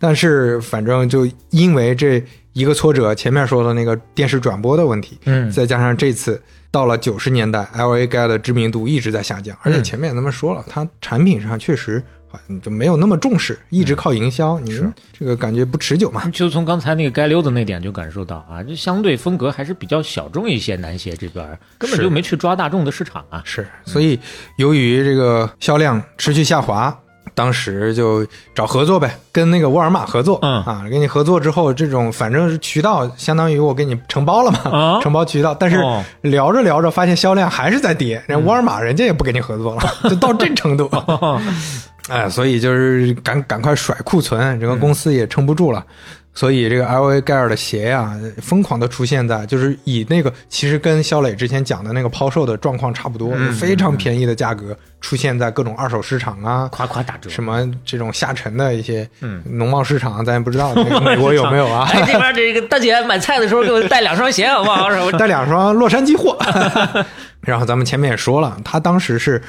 [0.00, 2.22] 但是反正就因为这
[2.58, 6.42] 一个挫折，前面说的那个电视转播的问题，嗯再加上这次
[6.72, 14.76] 到了九十年代，L A Guy 的知名度一直在下降，而且前面咱们说了，它产品上确实好像就没有那么重视，一直靠营销，你
[15.16, 16.28] 这个感觉不持久嘛。
[16.30, 23.40] 就从刚才那个该溜子那点就感受到啊，就相对风格还是比较小众一些，男鞋这边儿根本就没去抓大众的市场啊。
[23.44, 24.18] 是，所以
[24.56, 26.98] 由于这个销量持续下滑。
[27.38, 35.54] 当时就找合作呗，跟那个沃尔玛合作，嗯啊，跟你合作之后，这种反正是渠道，相当于我给你承包了嘛，啊承包渠道。
[35.54, 40.90] 但是哦聊着聊着，发现销量还是在跌，人沃尔玛人家也不跟你合作了， 就到这程度。
[42.10, 45.84] 哎，所以就是赶赶快甩库存，整个公司也撑不住了。
[46.34, 57.28] 所以这个 L A 盖尔的鞋呀、疯狂的出现在就是以那个其实跟肖磊之前讲的那个抛售的状况差不多，嗯非常便宜的价格出现在各种二手市场啊，夸夸打折。
[57.28, 61.88] 什么这种下沉的一些嗯农贸市场，咱也不知道那个 美国有没有啊？
[61.92, 64.88] 哎，这边这个大姐买菜的时候给我带两双鞋好不好？
[65.18, 66.38] 带两双洛杉矶货。
[67.40, 69.42] 然后咱们前面也说了，他当时是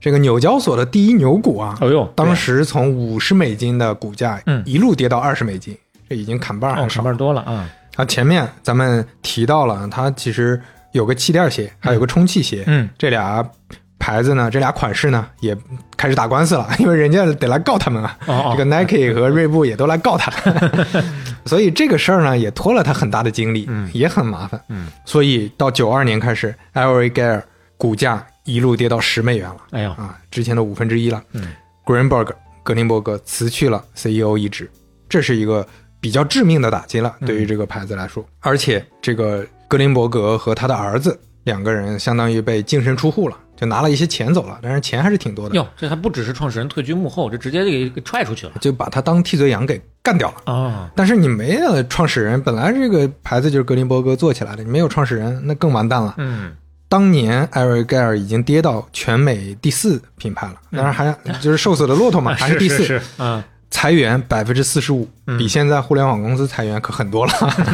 [0.00, 5.74] 这个纽交所的第一牛股啊，哦呦，当时从五十美金的股价嗯一路跌到二十美金，
[6.08, 6.94] 这已经砍半儿哦，很少。
[6.96, 7.68] 上班多了啊。
[7.96, 10.60] 啊前面咱们提到了，它其实
[10.92, 13.44] 有个气垫鞋，还有个充气鞋，嗯，这俩
[13.98, 15.56] 牌子呢，这俩款式呢也
[15.96, 18.18] 开始打官司了， 因为人家得来告他们啊。
[18.26, 20.32] 哦哦这个 Nike 和 锐步也都来告他，
[21.46, 24.60] 所以这个事儿呢也拖了他很大的精力，嗯也很麻烦。
[24.68, 27.42] 嗯，所以到九二年开始，L A Gear
[27.76, 31.22] 股价一路跌到十美元了哎呦，啊，之前的五分之一了。
[31.32, 31.48] 嗯
[31.86, 32.30] Greenberg
[32.62, 34.70] 格林伯格辞去了 CEO 一职，
[35.08, 35.66] 这是一个
[36.04, 38.22] 比较致命的打击了，对于这个牌子来说。
[38.40, 50.52] 而且这个格林伯格和他的儿子两个人相当于被净身出户了，就拿了一些钱走了，但是钱还是挺多的，哟，这还不只是创始人退居幕后，这直接给给踹出去了就把他当替罪羊给干掉了。
[50.52, 50.90] 啊！
[50.94, 56.16] 但是你没有创始人，本来这个牌子就是格林伯格做起来的，你没有创始人，那更完蛋了。
[56.18, 56.52] 嗯，
[56.86, 63.42] 当年艾瑞盖尔已经跌到全美第四品牌了，当然还就是瘦死的骆驼嘛， 还是第四，是，嗯，
[63.74, 67.32] 裁员百分之四十五，嗯比现在互联网公司裁员可狠多了。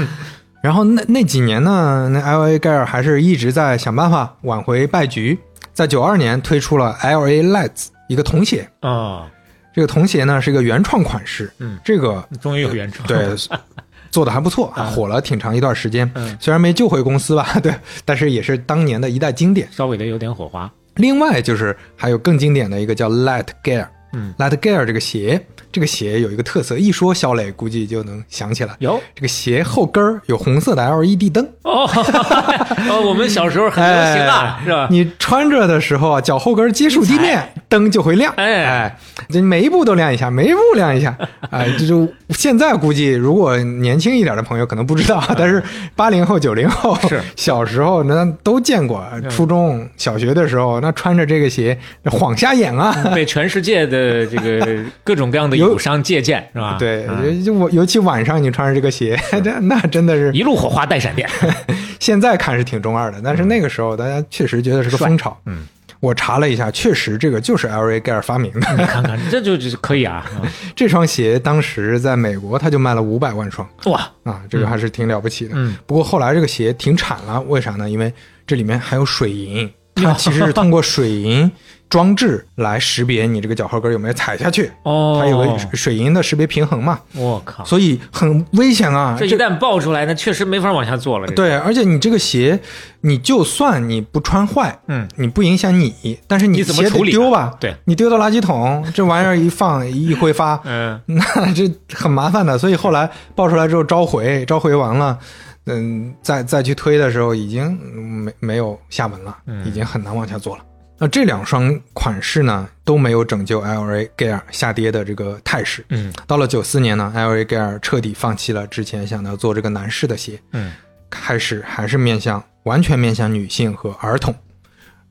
[0.62, 5.38] 然后那那几年呢，那 L A 盖尔还是一直在想办法挽回败局，
[5.74, 9.26] 在九二年推出了 L A Lights 一个童鞋，哦，
[9.74, 13.28] 这个童鞋呢是一个原创款式，嗯，这个终于有原创，对，
[14.10, 16.10] 做的还不错，嗯火了挺长一段时间。
[16.14, 17.74] 嗯虽然没救回公司吧， 对，
[18.06, 19.68] 但是也是当年的一代经典。
[19.70, 23.86] 稍微的有点火花，另外就是还有更经典的一个叫 Light Gear。
[24.12, 28.74] 嗯，Light Gear 这个鞋，这个鞋有一个特色，一说肖磊估计就能想起来。
[28.78, 31.88] 有这个鞋后跟儿有红色的 LED 灯，哦，
[32.90, 34.88] 哦，我们小时候很流行啊，哎是吧？
[34.90, 38.32] 你穿着的时候啊，脚后跟接触地面，灯就会亮。
[38.36, 41.16] 哎哎，这每一步都亮一下，每一步亮一下。
[41.50, 45.62] 哎，这就现在估计，如果年轻一点的朋友可能不知道，但是
[45.94, 49.04] 八零后、九零后是小时候那都见过。
[49.28, 53.12] 初中小学的时候，那穿着这个鞋晃瞎眼啊。
[53.14, 56.76] 被全世界的这个各种各样的友商借鉴，是吧？
[56.78, 61.28] 对，嗯就我尤其晚上你穿着这个鞋，这那真的是一路火花带闪电，
[62.00, 65.36] 现在看是挺中二的，但是那个时候大家确实觉得是个风潮。
[65.46, 65.66] 嗯，
[66.00, 68.72] 我查了一下，确实这个就是 L A 盖尔发明的。
[68.76, 70.24] 你看看，这就就可以啊！
[70.74, 75.52] 这双鞋当时在美国，它就卖了五百万双哇，啊，这个还是挺了不起的。
[75.54, 77.88] 嗯，不过后来这个鞋停产了，为啥呢？
[77.88, 78.12] 因为
[78.46, 81.50] 这里面还有水银，它其实是通过水银
[81.90, 89.16] 装置来识别你这个脚后跟有没有踩下去，哦，它有个水银的识别平衡嘛，我靠，所以很危险啊。
[89.18, 91.26] 这一旦爆出来，那确实没法往下做了。
[91.32, 92.60] 对，而且你这个鞋，
[93.00, 97.52] 你就算你不穿坏，嗯，你不影响你，但是你怎么鞋丢吧？
[97.58, 102.56] 对，你丢到垃圾桶，这玩意儿一放一挥发， 嗯， 那这很麻烦的。
[102.56, 105.18] 所以后来爆出来之后召回，召回完了，
[105.66, 107.76] 嗯，再再去推的时候，已经
[108.24, 110.62] 没没有下文了，嗯已经很难往下做了。
[111.02, 115.82] 那这两双款式呢，都没有拯救 LA Gear 下跌的这个态势。
[115.88, 120.72] 嗯到了九四年呢，LA Gear 彻底放弃了之前想要做这个男士的鞋，嗯，
[121.08, 124.34] 开始还是面向完全面向女性和儿童，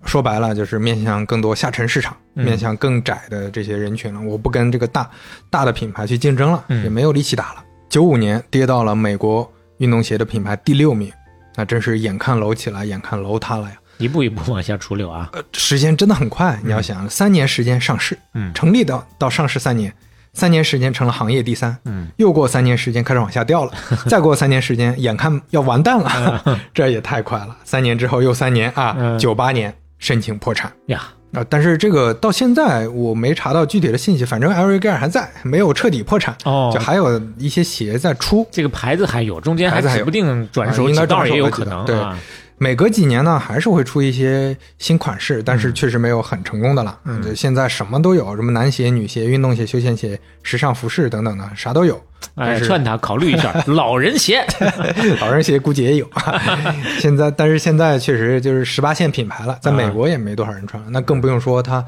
[0.06, 4.22] 说白了就是面向更多下沉市场，嗯面向更窄的这些人群了。
[4.22, 5.10] 我不跟这个大
[5.50, 7.64] 大的品牌去竞争了，嗯也没有力气打了。
[7.90, 11.12] 九五年跌到了美国运动鞋的品牌第六名，
[11.56, 13.76] 那真是眼看楼起来，眼看楼塌了呀。
[14.00, 15.30] 一步一步往下出溜啊。
[15.34, 18.52] 呃，时间真的很快，你要想，三年时间上市，嗯。
[18.54, 19.94] 成立到到上市三年，
[20.34, 23.72] 三年时间成了行业第三，嗯，又过三年时间开始往下掉了，
[24.08, 27.56] 再过三年时间，眼看要完蛋了， 这也太快了。
[27.64, 29.20] 三年之后又三年啊，嗯。
[29.20, 30.72] 九八年申请破产。
[30.88, 36.72] 呀，啊、但是这个到现在我没查到具体的信息，反正 L A 盖尔还在，没有彻底破产，哦。
[36.74, 38.48] 就还有一些企业在出。
[38.50, 41.86] 这个牌子还有，中间还指不定转手啊应该几道转手也有可能。
[41.86, 42.00] 对。
[42.00, 42.18] 啊
[42.60, 47.00] 每隔几年呢，还是会出一些新款式，但是确实没有很成功的了。
[47.06, 51.96] 嗯，就现在什么都有，什么男鞋、女鞋、运动鞋、休闲鞋、时尚服饰等等的，啥都有。
[52.36, 54.46] 哎，但是劝他考虑一下 老人鞋。
[55.22, 56.10] 老人鞋估计也有。
[57.00, 61.84] 现在，但是现在确实就是十八线品牌了，在美国也没多少人穿，那更不用说它。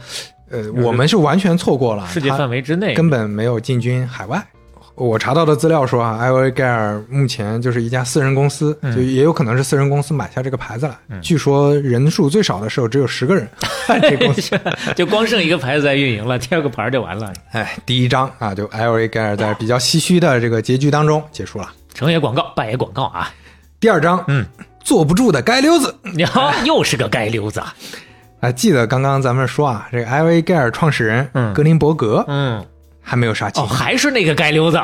[0.50, 4.42] 呃，我们是完全错过了世界范围之内，根本没有进军海外。
[4.96, 10.98] 我查到的资料说啊，艾维盖尔目前就是一家私人公司，嗯就也有可能是私人公司买下这个牌子了。
[11.22, 13.48] 据说人数最少的时候只有十个人，
[14.02, 14.60] 这公司。
[14.96, 17.32] 就光剩一个牌子在运营了， 第二个牌儿就完了。
[17.52, 21.72] 哎，第一章啊，就艾维盖尔在比较唏嘘的这个结局当中结束了。
[21.94, 23.32] 成也广告，败也广告啊！
[23.80, 24.46] 第二章，嗯，
[24.84, 25.94] 坐不住的街溜子。
[26.14, 27.74] 你 好，又是个街溜子啊。
[28.40, 32.66] 啊，记得刚刚咱们说啊，这个艾维盖尔创始人嗯格林伯格嗯，
[33.02, 34.80] 还没有杀青哦，，还是那个街溜子。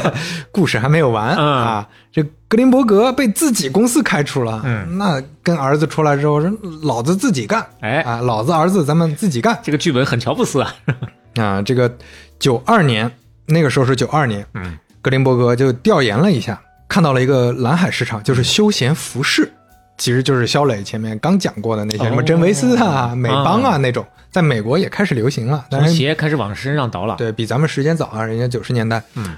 [0.52, 1.88] 故事还没有完、嗯啊。
[2.12, 6.50] 这格林伯格被自己公司开除了，嗯那跟儿子出来之后说，
[6.82, 10.74] 老子自己干，哎啊，老子儿子咱们自己干这个剧本很乔布斯啊。
[11.40, 11.62] 啊。
[11.62, 11.90] 这个
[12.38, 13.10] 九二年，
[13.46, 19.50] 那个时候是九二年，嗯，格林伯格就调研了一下，看到了一个蓝海市场，就是休闲服饰。
[19.98, 25.64] 其实就是肖磊前面刚讲过的那些什么哦真维斯啊、美邦啊那种，在美国也开始流行了。
[25.70, 27.14] 但从是鞋开始往身上倒了。
[27.16, 29.00] 对比咱们时间早啊，人家九十年代。
[29.14, 29.36] 嗯，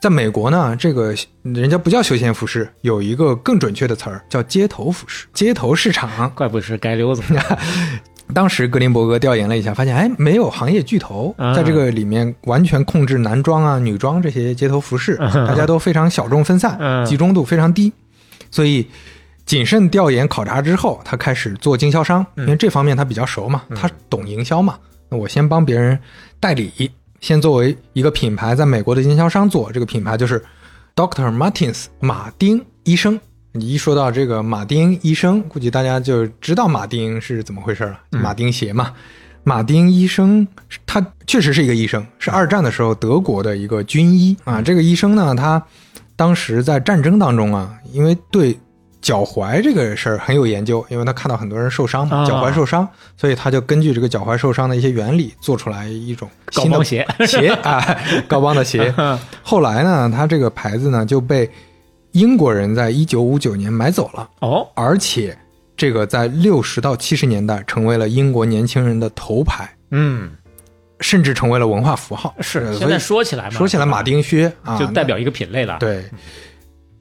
[0.00, 5.26] 在美国呢，这个人家不叫休闲服饰，有一个更准确的词儿叫街头服饰。
[5.34, 7.22] 街头市场，怪不是街溜子。
[8.32, 17.92] 当时格林伯格调研了一下，发现哎，没有行业巨头嗯在这个里面完全控制男装啊、女装这些街头服饰，大家都非常小众分散，嗯集中度非常低，
[18.50, 18.86] 所以。
[19.46, 24.76] 谨慎调研考察之后，他开始做经销商，因为这方面他比较熟嘛，他懂营销嘛。
[25.08, 25.96] 那我先帮别人
[26.40, 30.44] 代理，先作为一个品牌在美国的经销商做，这个品牌就是
[30.96, 33.18] Doctor Martins 马丁医生。
[33.52, 38.92] 你一说到这个马丁医生，估计大家就知道马丁是怎么回事了，马丁鞋嘛。
[39.44, 40.46] 马丁医生
[40.84, 44.60] 他确实是一个医生，是二战的时候德国的一个军医啊。
[44.60, 45.64] 这个医生呢，他
[46.16, 48.58] 当时在战争当中啊，因为对
[49.06, 58.92] 脚踝这个事儿很有研究，因为他看到很多人受伤嘛，啊脚踝受伤，所以他就根据这个脚踝受伤的一些原理，做出来一种新的高帮鞋鞋啊， 高帮的鞋。
[59.44, 61.48] 后来呢，他这个牌子呢就被
[62.10, 65.38] 英国人在一九五九年买走了，哦，而且
[65.76, 70.32] 这个在六十到七十年代成为了英国年轻人的头牌，嗯，
[70.98, 72.34] 甚至成为了文化符号。
[72.40, 72.58] 是。
[72.58, 75.76] 呃现在说起来嘛，说起来，马丁靴啊，就代表一个品类了。
[75.78, 76.04] 对，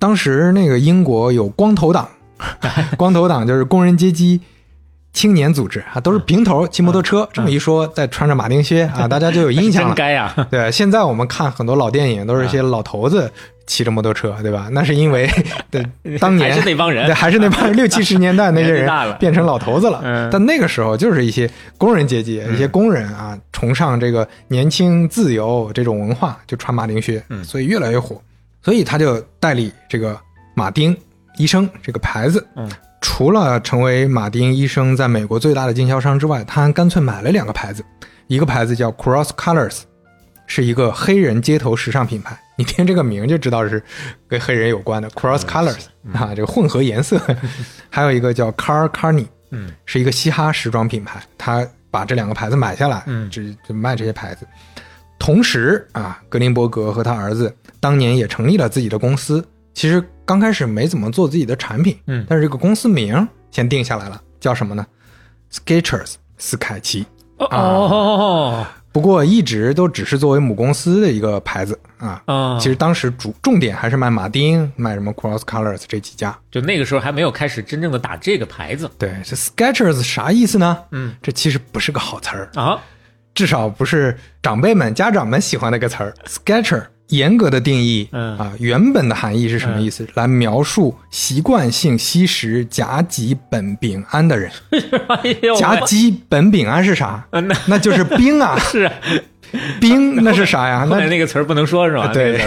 [0.06, 2.08] 当时那个英国有光头党，
[2.96, 4.40] 光头党就是工人阶级
[5.14, 7.28] 青年组织啊，都是平头骑摩托车。
[7.34, 9.96] 这么一说，再穿着马丁靴啊，大家就有印象真了。
[9.98, 10.48] 该啊！
[10.52, 13.32] 对，现在我们看很多老电影，都是一些老头子
[13.66, 14.68] 骑着摩托车，对吧？
[14.74, 15.28] 那是因为
[15.72, 15.84] 对
[16.22, 18.88] 当年还是那帮人对，还是那帮六七十年代那些人
[19.18, 20.02] 变成老头子了。
[20.04, 28.22] 嗯但那个时候就是一些工人阶级、一些工人啊，崇尚这个年轻自由这种文化，就穿马丁靴，嗯所以越来越火。
[28.66, 30.20] 所以他就代理这个
[30.54, 30.98] 马丁
[31.38, 32.46] 医生这个牌子。
[32.58, 32.70] 嗯
[33.02, 37.86] 除了成为马丁医生在美国最大的经销商之外，他还干脆买了两个牌子，
[38.26, 39.82] 一个牌子叫 Cross Colors，
[40.48, 42.38] 是一个黑人街头时尚品牌。
[42.58, 43.82] 你听这个名就知道是
[44.28, 47.22] 跟黑人有关的 Cross Colors 啊，这个混合颜色。
[47.92, 51.22] 还有一个叫 Car Carney，嗯，是一个嘻哈时装品牌。
[51.38, 54.48] 他把这两个牌子买下来，嗯只就卖这些牌子。
[55.20, 59.48] 同时啊，格林伯格和他儿子当年也成立了自己的公司。
[59.76, 64.84] 其实刚开始没怎么做自己的产品，嗯但是这个公司名先定下来了，叫什么呢
[65.54, 67.06] ？Skechers 斯凯奇。
[67.38, 72.24] 哦啊哦不过一直都只是作为母公司的一个牌子啊。
[72.26, 76.36] 哦，其实当时主重点还是卖马丁、卖什么 Cross Colors 这几家。
[76.50, 80.80] 就那个时候还没有开始真正的打这个牌子对，这 Skechers 啥意思呢？
[80.90, 82.82] 嗯，这其实不是个好词儿，啊。
[83.36, 86.14] 至少不是长辈们、家长们喜欢的一个词儿。
[86.26, 90.08] Sketcher 严格的定义，嗯啊，原本的含义是什么意思？
[90.16, 94.52] 来描述习惯性吸食甲基苯丙胺的人。
[95.24, 97.26] 哎，甲基苯丙胺是啥？
[97.32, 98.94] 嗯那那就是冰啊， 是啊
[99.80, 100.86] 冰那是啥呀？
[100.90, 102.08] 那那个词儿不能说是吧？
[102.12, 102.38] 对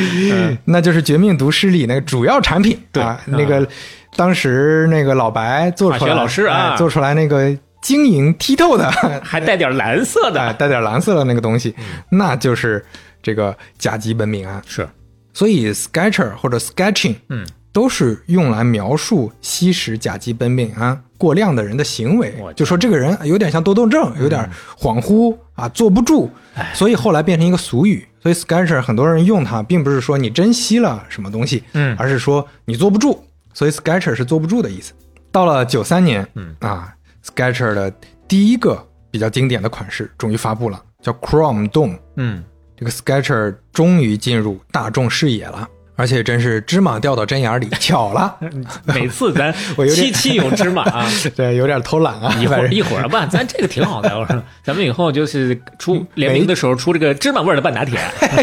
[0.64, 2.78] 那就是绝命毒师里那个主要产品。
[2.92, 3.66] 对啊，那个
[4.14, 8.90] 当时那个老白做出来，老师啊哎做出来那个晶莹剔透的，
[9.22, 11.74] 还带点蓝色哎，的，带点蓝色的那个东西，
[12.10, 12.82] 那就是
[13.22, 14.62] 这个甲基苯丙胺。
[14.66, 14.88] 是。
[15.32, 24.48] 所以 sketcher 或者 sketching，嗯，都是用来描述吸食甲基苯丙胺过量的人的行为，就说这个人有点像多动症，有点
[24.78, 26.30] 恍惚啊，坐不住，
[26.72, 28.06] 所以后来变成一个俗语。
[28.18, 31.94] 所以 sketcher 很多人用它，并不是说你真吸了什么东西，嗯。
[31.98, 34.92] 而是说你坐不住，所以 sketcher 是坐不住的意思。
[35.30, 36.56] 到了九三年，嗯。
[36.60, 36.92] 啊
[37.24, 37.92] ，sketcher 的
[38.26, 41.98] 第一个比较经典的款式终于发布了，叫 Chrome Dome。
[42.16, 42.42] 嗯，
[42.76, 48.36] 这个 Sketcher 终于进入大众视野了，而且真是芝麻掉到针眼里，巧了。
[48.84, 51.08] 每次咱 我有点期期有芝麻啊。
[51.34, 54.18] 对，有点偷懒啊，一会儿一会儿吧，咱这个挺好的。
[54.18, 57.98] 我说，咱们以后就是出联名的时候出这个芝麻味儿的半打铁。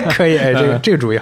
[0.10, 1.20] 可以，哎，这个这个主意。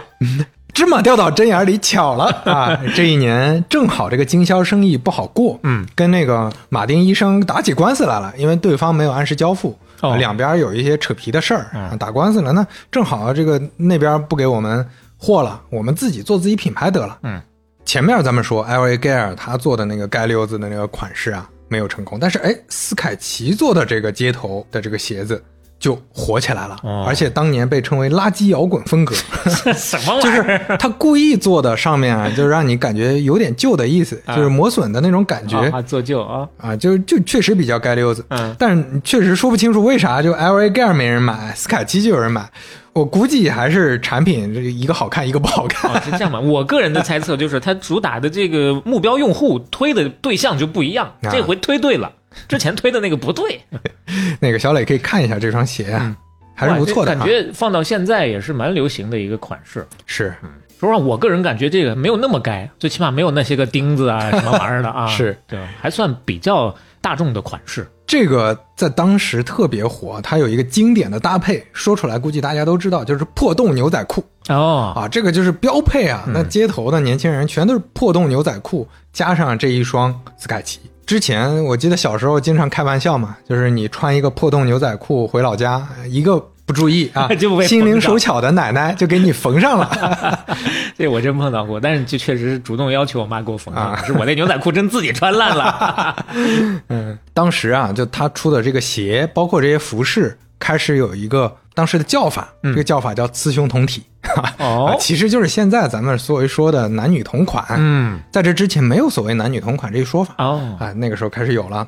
[0.74, 2.80] 芝麻掉到针眼里，巧了啊！
[2.95, 12.51] 这一年正好这个经销生意不好过，嗯，跟那个马丁医生打起官司来了，因为对方没有按时交付，哦两边有一些扯皮的事儿，嗯打官司了。
[12.51, 14.85] 那正好这个那边不给我们
[15.17, 17.17] 货了，我们自己做自己品牌得了。
[17.23, 17.41] 嗯，
[17.85, 25.41] 前面咱们说 L A Gear 他做的那个盖溜子的那个款式啊没有成功，但是哎，斯凯奇做的这个街头的这个鞋子
[25.81, 29.15] 就火起来了，哦而且当年被称为垃圾摇滚风格。
[29.75, 30.43] 什么玩就意儿？
[30.69, 38.23] 是他故意做的上面啊，就让你感觉有点旧的意思，啊就是磨损的那种感觉啊，做旧啊，啊，就就确实比较街溜子。
[38.29, 42.47] 嗯但是确实说不清楚为啥就 L A Gear 没人买，斯凯奇就有人买。
[42.93, 45.89] 我估计还是产品这个一个好看，一个不好看。
[45.91, 46.38] 哦，是这样吧？
[46.43, 52.11] 我个人的猜测就是，它主打的这个目标用户推的对象就不一样，啊这回推对了，
[52.47, 53.61] 之前推的那个不对，
[54.39, 56.15] 那个小磊可以看一下这双鞋啊，
[56.55, 57.15] 还是不错的、啊。
[57.15, 59.86] 感觉放到现在也是蛮流行的一个款式。
[60.05, 60.34] 是
[60.79, 65.59] 说实话，我个人感觉这个没有那么该，最起码没有那些个钉子啊 什么玩意儿的啊，是对？
[65.79, 67.88] 还算比较大众的款式。
[68.07, 76.25] 这个在当时特别火，它有一个经典的搭配，说出来估计大家都知道，就是破洞牛仔裤哦，啊，这个就是标配啊。
[76.27, 80.82] 那街头的年轻人全都是破洞牛仔裤，加上这一双斯凯奇。
[81.06, 87.28] 之前我记得小时候经常开玩笑嘛，就是你穿一个破洞牛仔裤回老家，一个不注意啊
[87.68, 90.39] 心灵手巧的奶奶就给你缝上了。
[90.97, 96.16] 这我真碰到过，但是就确实是主动要求我妈给我缝上，啊是我那牛仔裤真自己穿烂了。
[96.88, 104.03] 嗯，当时啊，就他出的这个鞋，包括这些服饰，开始有一个当时的叫法，这个叫法叫雌雄同体，
[104.36, 107.65] 啊哦其实就是现在咱们所谓说的男女同款。
[107.78, 111.88] 嗯，在这之前没有所谓男女同款这一说法哦，啊，那个时候开始有了。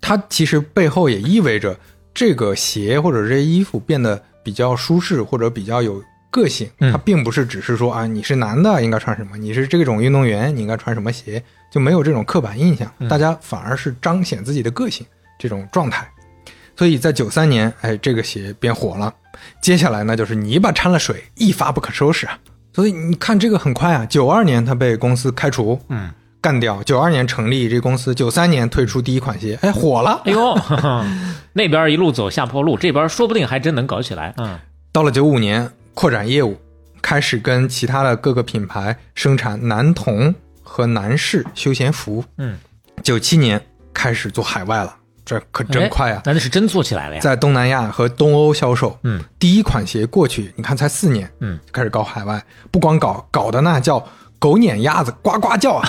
[0.00, 1.76] 它其实背后也意味着
[2.12, 6.68] 这个鞋或者这些衣服变得比较舒适或者比较有个性。
[6.80, 15.06] 嗯它并不是只是说啊，你是男的应该穿什么，你是这种运动员你应该穿什么鞋，就没有这种刻板印象，大家反而是彰显自己的个性
[15.38, 16.06] 这种状态。
[16.76, 19.12] 所以在九三年，哎，这个鞋变火了。
[19.60, 22.38] 接下来呢，就是泥巴掺了水，一发不可收拾啊。
[22.72, 26.10] 所以你看这个很快啊，九二年他被公司开除，嗯，
[26.40, 26.82] 干掉。
[26.82, 30.22] 九二年成立这公司，九三年推出第一款鞋，哎，火了。
[30.24, 30.58] 哎呦，
[31.52, 34.32] 那边一路走下坡路，这边说不定还真能搞起来。
[34.38, 34.58] 嗯，
[34.90, 36.56] 到了九五年，扩展业务，
[37.02, 42.24] 开始跟其他的各个品牌生产男童和男士休闲服。
[42.38, 42.56] 嗯，
[43.02, 43.60] 九七年
[43.92, 46.20] 开始做海外了，这可真快啊！
[46.24, 47.20] 那那是真做起来了呀。
[47.20, 48.98] 在东南亚和东欧销售。
[49.04, 54.04] 嗯，第一款鞋过去，你看才四年，嗯，就开始搞海外，不光搞，搞的那叫
[54.38, 55.88] 狗撵鸭子呱呱叫啊！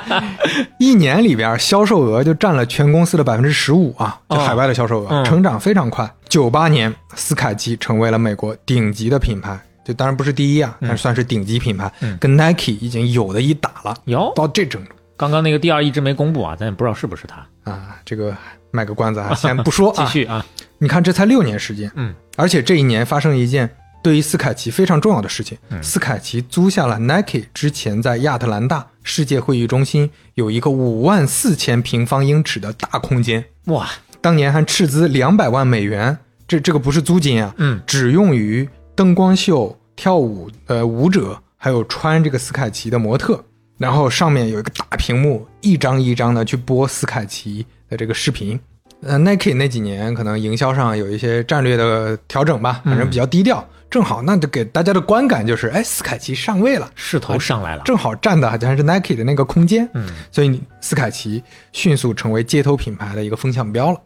[0.78, 6.08] 一年里边销售额就占了全公司的百分之十五啊，就海外的销售额、嗯成长非常快。
[6.28, 17.46] 九八年，斯凯奇成为了美国顶级的品牌，就当然不是第一啊，但是算是顶级品牌，嗯跟 Nike 已经有的一打了，哟，到这程度刚刚那个第二一直没公布啊，咱也不知道是不是他。
[17.70, 17.96] 啊！
[18.04, 18.36] 这个
[18.70, 20.04] 卖个关子啊， 先不说啊。
[20.04, 20.44] 继续啊，
[20.78, 23.70] 你看，这才六年时间，嗯，而且这一年发生一件
[24.02, 33.88] 对于斯凯奇非常重要的事情，嗯斯凯奇租下了 Nike 之前在亚特兰大世界会议中心有一个五万四千平方英尺的大空间，哇，
[34.20, 43.42] 当年还斥资两百万美元，这这个不是租金啊，嗯，只用于灯光秀、跳舞呃舞者，还有穿这个斯凯奇的模特。
[43.78, 48.58] 然后上面有一个大屏幕，一张一张的去播斯凯奇的这个视频。
[49.02, 53.66] 呃，Nike 那几年可能营销上有一些战略的调整吧，反正比较低调。
[53.90, 57.82] 正好，那就给大家的观感就是，哎，斯凯奇上位了，势头上来了。
[57.84, 61.40] 正好占的还是 Nike 的那个空间，嗯，所以你斯凯奇
[61.72, 64.00] 迅速成为街头品牌的一个风向标了。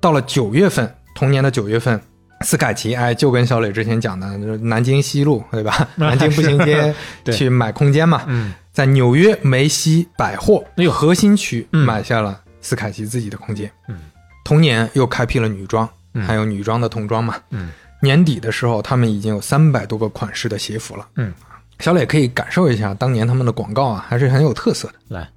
[0.00, 1.98] 到了九月份，同年的九月份，
[2.42, 5.88] 斯凯奇哎，就跟小磊之前讲的，就是南京西路对吧？
[5.96, 6.94] 南京步行街
[7.32, 13.68] 去买空间嘛，嗯，在纽约梅西百货那个核心区嗯买下了斯凯奇自己的空间。
[13.88, 14.02] 嗯，
[14.44, 17.34] 同年又开辟了女装，嗯还有女装的童装嘛。
[17.50, 17.70] 嗯，
[18.00, 21.04] 年底的时候，他们已经有三百多个款式的鞋服了。
[21.16, 21.34] 嗯，
[21.80, 24.94] 小磊可以感受一下当年他们的广告啊，还是很有特色的。
[25.08, 25.28] 来。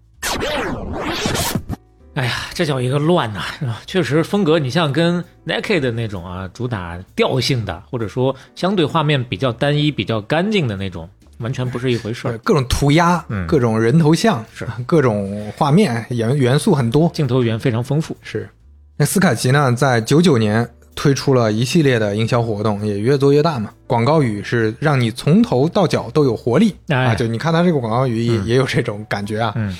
[2.13, 3.81] 哎呀，这叫一个乱呐、是吧？
[3.87, 11.09] 确实风格，你像跟 Nike 的那种啊，主打调性的，或者说相对画面比较单一、比较干净的那种，
[11.41, 12.31] 完全不是一回事儿。
[12.31, 17.09] 呃各种涂鸦，嗯各种人头像，是 各种画面元元素很多。
[17.13, 18.15] 镜头语言非常丰富。
[18.21, 18.49] 是，
[18.97, 23.71] 那斯凯奇呢，在九九年推出了一系列的营销活动，也越做越大嘛。
[23.87, 27.15] 广告语是让你从头到脚都有活力、哎啊！
[27.15, 29.53] 就你看他这个广告语也、嗯也有这种感觉啊。
[29.55, 29.75] 嗯，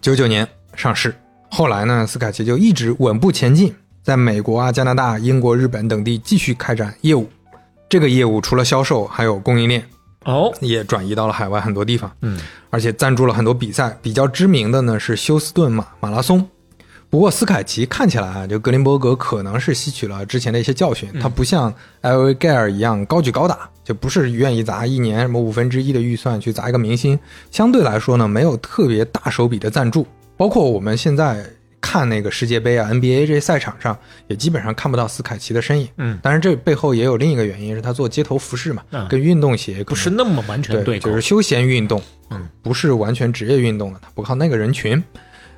[0.00, 1.14] 九九年上市，
[1.50, 7.28] 后来呢，斯凯奇就一直稳步前进，在美国啊、加拿大、英国、日本等地继续开展业务。
[7.88, 9.84] 这个业务除了销售，还有供应链，
[10.24, 12.10] 哦，也转移到了海外很多地方。
[12.20, 12.38] 嗯，
[12.70, 16.46] 而且赞助了很多比赛，比较知名的呢是休斯顿马马拉松。
[17.10, 27.18] 不过斯凯奇看起来啊，就格林伯格可能是吸取了之前的一些教训，他不像艾维盖尔一样高举高打，就不是愿意砸一年什么五分之一的预算去砸一个明星。
[27.50, 30.06] 相对来说呢，没有特别大手笔的赞助，
[30.38, 31.44] 包括我们现在
[31.82, 35.88] 看那个世界杯啊、NBA 这些赛场上，也基本上看不到斯凯奇的身影。
[35.98, 41.10] 嗯，当然这背后也有另一个原因，是他做街头服饰嘛，嗯跟运动鞋不是那么完全对，口。
[41.10, 45.02] 就是休闲运动，嗯，不是完全职业运动的，他不靠那个人群，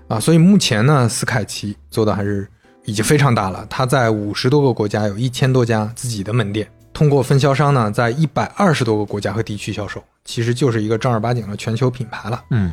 [0.09, 2.49] 啊，所以目前呢，斯凯奇做的还是
[2.87, 12.43] 已经非常大了，他在五十多个国家有一千多家自己的门店，通过分销商呢，在一百二十多个国家和地区销售，其实就是一个正儿八经的全球品牌了。
[12.51, 12.73] 嗯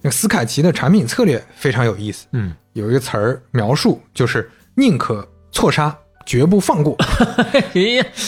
[0.00, 6.96] 那个斯凯奇的产品策略非常有意思，嗯，有一个词儿描述就是宁可错杀，绝不放过。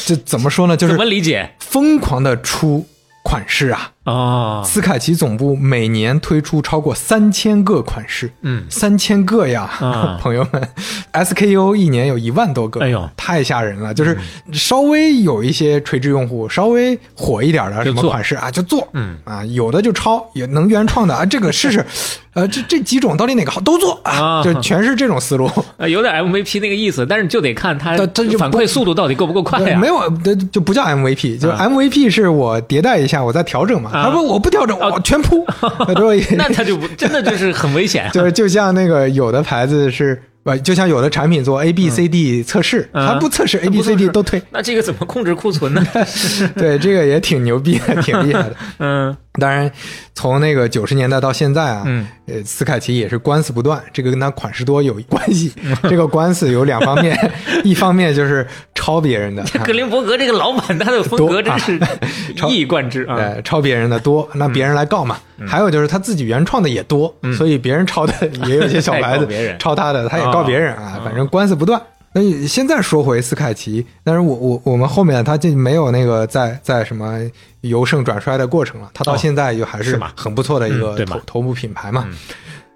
[0.06, 0.76] 这怎么说呢？
[0.76, 1.54] 就是怎么理解？
[1.60, 2.86] 疯狂的出
[3.24, 10.68] 款式啊，哦，斯凯奇总部每年推出超过三千个款式，嗯，三千个呀，啊 朋友们
[11.12, 13.92] ，SKU 一年有一万多个，哎呦太吓人了！
[13.92, 14.16] 就是
[14.52, 21.84] 稍微有一些垂直用户，稍微火一点的什么款式啊，就做，嗯啊，有的就抄，也能原创的啊，这个试试，
[22.32, 25.50] 呃，这这几种到底哪个好都做啊，啊就全是这种思路。
[25.76, 29.66] 呃，有点 MVP 那个意思，但是就得看它它它就不反馈速度到底够不够快呀？
[29.66, 33.89] 对没有，这就不叫 MVP，就 MVP 是我迭代一下，我再调整嘛。
[33.92, 38.08] 啊他说我不调整，我全铺， 他说那他就不 真的就是很危险。
[38.12, 44.42] 就是就像那个有的牌子是不，就像有的产品做 A B C D 测试，嗯不测试 A B C D 都推。
[44.50, 45.86] 那这个怎么控制库存呢？
[46.56, 48.56] 对，这个也挺牛逼的，挺厉害的。
[48.78, 49.70] 嗯当然，
[50.12, 55.52] 从那个九十年代到现在啊，嗯，呃，斯凯奇也是官司不断，这个跟他款式多有关系。
[55.84, 57.16] 这个官司有两方面，
[57.62, 58.44] 一方面就是
[58.90, 61.78] 抄别人的，这格林伯格这个老板他的风格真是
[62.36, 63.14] 超一以贯之啊。
[63.14, 65.16] 呃，抄别人的多，那别人来告嘛。
[65.46, 68.12] 还有就是他自己原创的也多，所以别人抄的
[68.48, 69.28] 也有些小白子
[69.60, 71.80] 抄他的，他也告别人啊，反正官司不断。
[72.12, 77.20] 那现在说回斯凯奇，但是我我我们后面他就没有那个在在什么
[77.60, 82.08] 由盛转衰的过程了，他到哦现在就还是很不错的一个头部品牌嘛。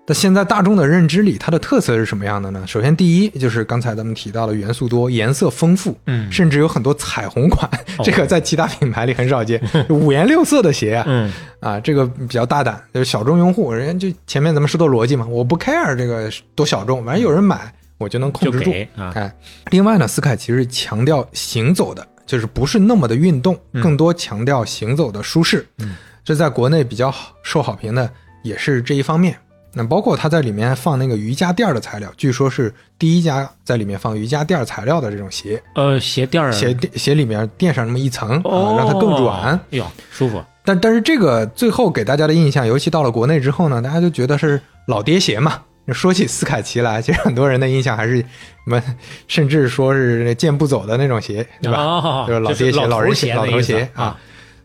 [0.07, 2.63] 那现在大众的认知里，它的特色是什么样的呢？
[2.67, 7.71] 首先，第一就是刚才咱们提到的元素多、颜色丰富，嗯甚至有很多彩虹款，
[8.05, 18.71] 这个在其他品牌里很少见， 五颜六色的鞋啊，嗯啊，这个比较大胆，就是小众用户，人家就前面咱们说的逻辑嘛，我不 care 这个多小众，反正有人买，我就能控制住。
[18.97, 19.35] 啊哎，
[19.71, 25.67] 另外呢，斯凯奇是强调行走的，就是不是那么的运动，更多强调行走的舒适。
[25.79, 28.11] 嗯，这在国内比较好受好评的
[28.43, 29.35] 也是这一方面。
[29.75, 39.51] 那包括它在里面放那个瑜伽垫儿的材料，据说是第一家在里面放瑜伽垫儿材料的这种鞋，呃，鞋垫儿鞋垫鞋里面垫上那么一层哦啊，让它更软。
[39.51, 40.43] 哎呦，舒服。
[40.65, 45.61] 但但是这个最后给大家的印象，尤其到了国内之后呢，大家就觉得是老爹鞋嘛。
[45.89, 48.25] 说起斯凯奇来，其实很多人的印象还是什
[48.65, 48.83] 么，
[49.29, 51.79] 甚至说是健步走的那种鞋，对吧？
[51.79, 54.17] 哦就是老爹鞋、老人鞋老头鞋啊，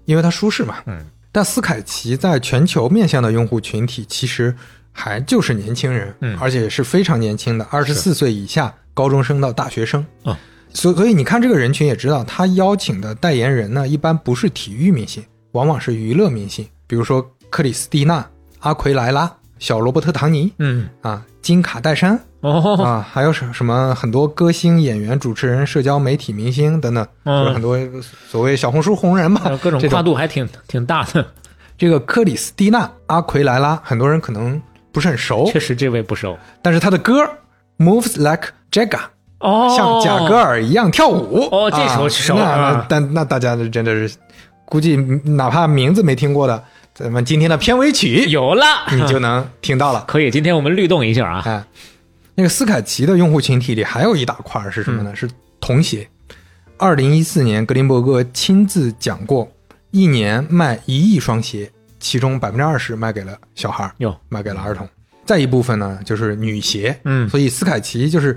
[0.05, 0.75] 因为它舒适嘛。
[0.85, 1.05] 嗯。
[1.31, 4.55] 但斯凯奇在全球面向的用户群体其实
[4.91, 6.37] 还就是年轻人，嗯。
[6.39, 10.05] 而且是非常年轻的，二十四岁以下，高中生到大学生。
[10.23, 10.37] 啊
[10.71, 15.23] 所所以你看这个人群也知道，他邀请的代言人呢，一般不是体育明星，
[15.53, 18.23] 往往是娱乐明星，比如说克里斯蒂娜、
[18.59, 20.87] 阿奎莱拉、小罗伯特·唐尼嗯。
[21.01, 22.75] 啊、金卡戴珊哦。
[22.83, 27.43] 啊，还有什什么很多歌星、演员、主持人、社交媒体明星等等，嗯。
[27.43, 27.79] 就是很多
[28.27, 31.25] 所谓小红书红人嘛呃，各种跨度还挺挺大的。
[31.79, 34.61] 这个克里斯蒂娜·阿奎莱拉，很多人可能
[34.91, 37.23] 不是很熟确，实这位不熟但是他的歌
[37.77, 38.89] 《Moves Like Jagger》
[39.39, 41.47] 哦，像贾格尔一样跳舞。
[41.51, 44.15] 哦这首啊熟那啊那但那大家真的是，
[44.65, 46.63] 估计哪怕名字没听过的，
[46.93, 50.03] 咱们今天的片尾曲有了， 你就能听到了。
[50.09, 50.29] 可以。
[50.29, 51.41] 今天我们律动一下啊。
[51.45, 51.63] 哎，
[52.35, 55.15] 那个斯凯奇的用户群体里还有一大块是什么嗯呢？
[55.15, 55.29] 是
[55.61, 56.07] 童鞋。
[56.77, 59.49] 二零一四年，格林伯格亲自讲过，
[59.91, 61.69] 一年卖一亿双鞋，
[61.99, 64.87] 其中百分之二十卖给了小孩儿，哟，卖给了儿童。
[65.25, 66.99] 再一部分呢，就是女鞋。
[67.05, 68.35] 嗯所以斯凯奇就是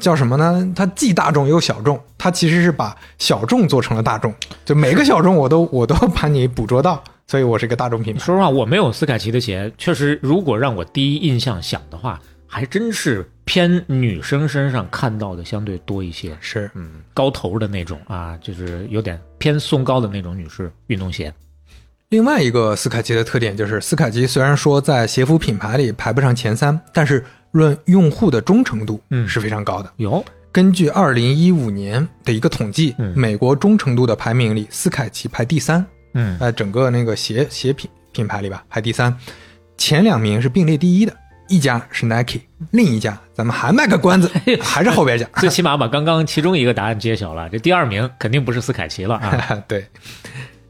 [0.00, 0.72] 叫什么呢？
[0.74, 4.34] 它既大众又小众，它其实是把小众做成了大众，
[4.64, 8.20] 就每个小众我都我都把你捕捉到，所以我是一个大众品牌。
[8.20, 16.34] 说实话，我没有斯凯奇的鞋，确实，如果让我第一印象想的话，还真是偏女生身上看到的相对多一些。
[16.40, 21.30] 是，嗯，高头的那种啊，就是有点偏松高的那种女士运动鞋。
[22.14, 29.92] 另外一个斯凯奇的特点就是，斯凯奇虽然说在鞋服品牌里排不上前三，但是论用户的忠诚度嗯是非常高的。
[29.96, 39.12] 有根据二零一五年的一个统计，嗯美国忠诚度的排名里，斯凯奇排第三，嗯，在整个那个鞋鞋品品牌里吧，排第三，
[39.76, 41.12] 前两名是并列第一的，
[41.48, 44.30] 一家是 Nike，另一家咱们还卖个关子，
[44.62, 45.28] 还是后边讲。
[45.40, 47.48] 最起码把刚刚其中一个答案揭晓了。
[47.48, 49.60] 这第二名肯定不是斯凯奇了啊。
[49.66, 49.84] 对，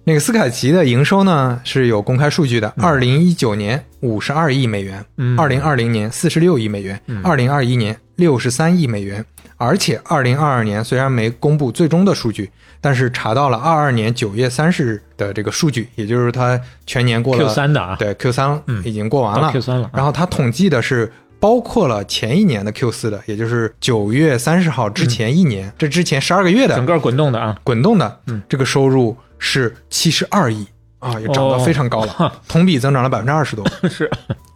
[0.06, 5.38] 那个斯凯奇的营收呢是有公开数据的，二零一九年五十二亿美元，嗯。
[5.38, 9.24] 二零二零年四十六亿美元，二零二一年六十三亿美元，
[9.56, 12.50] 而且二零二二年虽然没公布最终的数据，
[12.82, 19.90] 但是查到了二二年九月三十日的这个数据，也就是它全年过了 Q 三的啊，对 Q 三已经过完到了 Q 三了啊。
[19.94, 21.10] 然后它统计的是
[21.44, 30.66] 包括了前一年的 Q 四的，也就是九月三十号之前一年，这之前十二个月的整个滚动的啊，滚动的，嗯这个收入是七十二亿
[31.00, 33.62] 啊，也涨得非常高了，哦同比增长了百分之二十多。
[33.90, 34.10] 是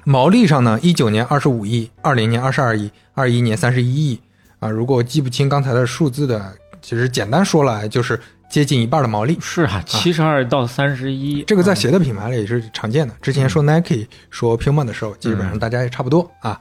[0.05, 4.19] 毛利上呢，一九年二十五亿，二零年二十二亿，二一年三十一亿
[4.59, 4.71] 啊。
[4.71, 8.19] 如果记不清刚才的数字的，其实简单说来就是
[8.49, 9.37] 接近一半的毛利。
[9.43, 13.13] 是啊，七十二到三十一，这个在鞋的品牌里也是常见的。
[13.21, 16.59] 之前说 Nike、说 Puma 的时候，基本上大家也差不多啊。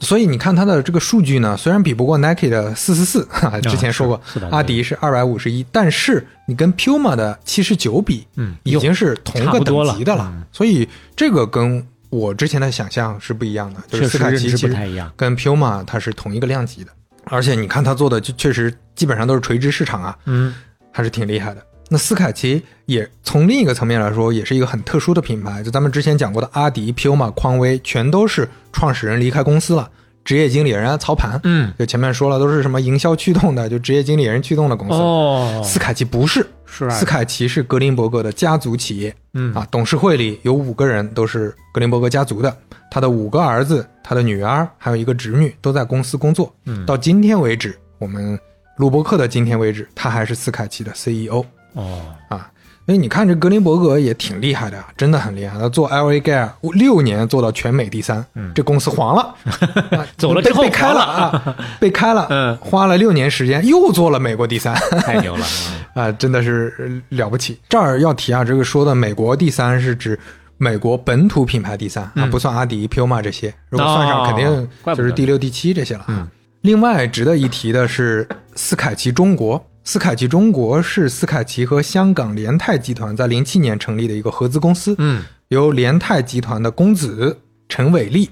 [0.00, 3.28] 所以你看它的这个数据呢，虽然比不过 Nike 的四四四，
[3.62, 4.20] 之前说过，
[4.50, 10.32] 阿迪是二百五十一，但是你跟 Puma 的七十九比，嗯，已经是同个等级的了。
[10.52, 14.68] 所以这个跟我之前的想象是不一样的，就是斯凯奇其实
[15.16, 16.90] 跟 Puma 它是同一个量级的。
[17.24, 20.54] 而且你看它做的就确实基本上都是垂直市场啊，嗯，
[20.92, 21.62] 还是挺厉害的。
[21.88, 25.62] 那斯凯奇也从另一个层面来说，也是一个很特殊的品牌。
[25.62, 29.88] 就咱们之前讲过的阿迪、Puma、匡威，全都是创始人离开公司了，
[30.24, 31.40] 职业经理人操盘。
[31.44, 34.94] 嗯，就前面说了，都是什么营销驱动的，就职业经理人驱动的公司。
[34.94, 39.14] 哦，斯凯奇不是，是斯凯奇是格林伯格的家族企业。
[39.34, 42.56] 嗯啊，董事会里有五个人都是格林伯格家族的，
[42.90, 46.52] 他的五个儿子、他的女儿还有一个侄女都在公司工作。
[46.64, 48.36] 嗯，到今天为止，我们
[48.76, 51.44] 录播课的今天为止，他还是斯凯奇的 CEO。
[51.76, 52.02] 哦。
[52.28, 52.50] 啊，
[52.84, 55.58] 所以你看这格林伯格也挺厉害的啊，真的很厉害。
[55.58, 59.34] 他做 LA Gear 六年做到全美第三，嗯，这公司黄了，
[60.18, 61.00] 走了之后被开了。
[61.00, 65.46] 啊，被开了，嗯，花了六年时间又做了美国第三，太牛了
[65.94, 67.58] 啊，真的是了不起。
[67.68, 70.18] 这儿要提啊，这个说的美国第三是指
[70.58, 76.04] 美国本土品牌第三啊，不算阿迪、Puma 这些，如果算上肯定就是第六、第七这些了。
[76.08, 76.26] 啊。
[76.62, 79.64] 另外值得一提的是斯凯奇中国。
[79.86, 88.28] 斯凯奇中国是斯凯奇和香港联泰集团在零七年成立的一个合资公司，嗯，由联泰集团的公子陈伟立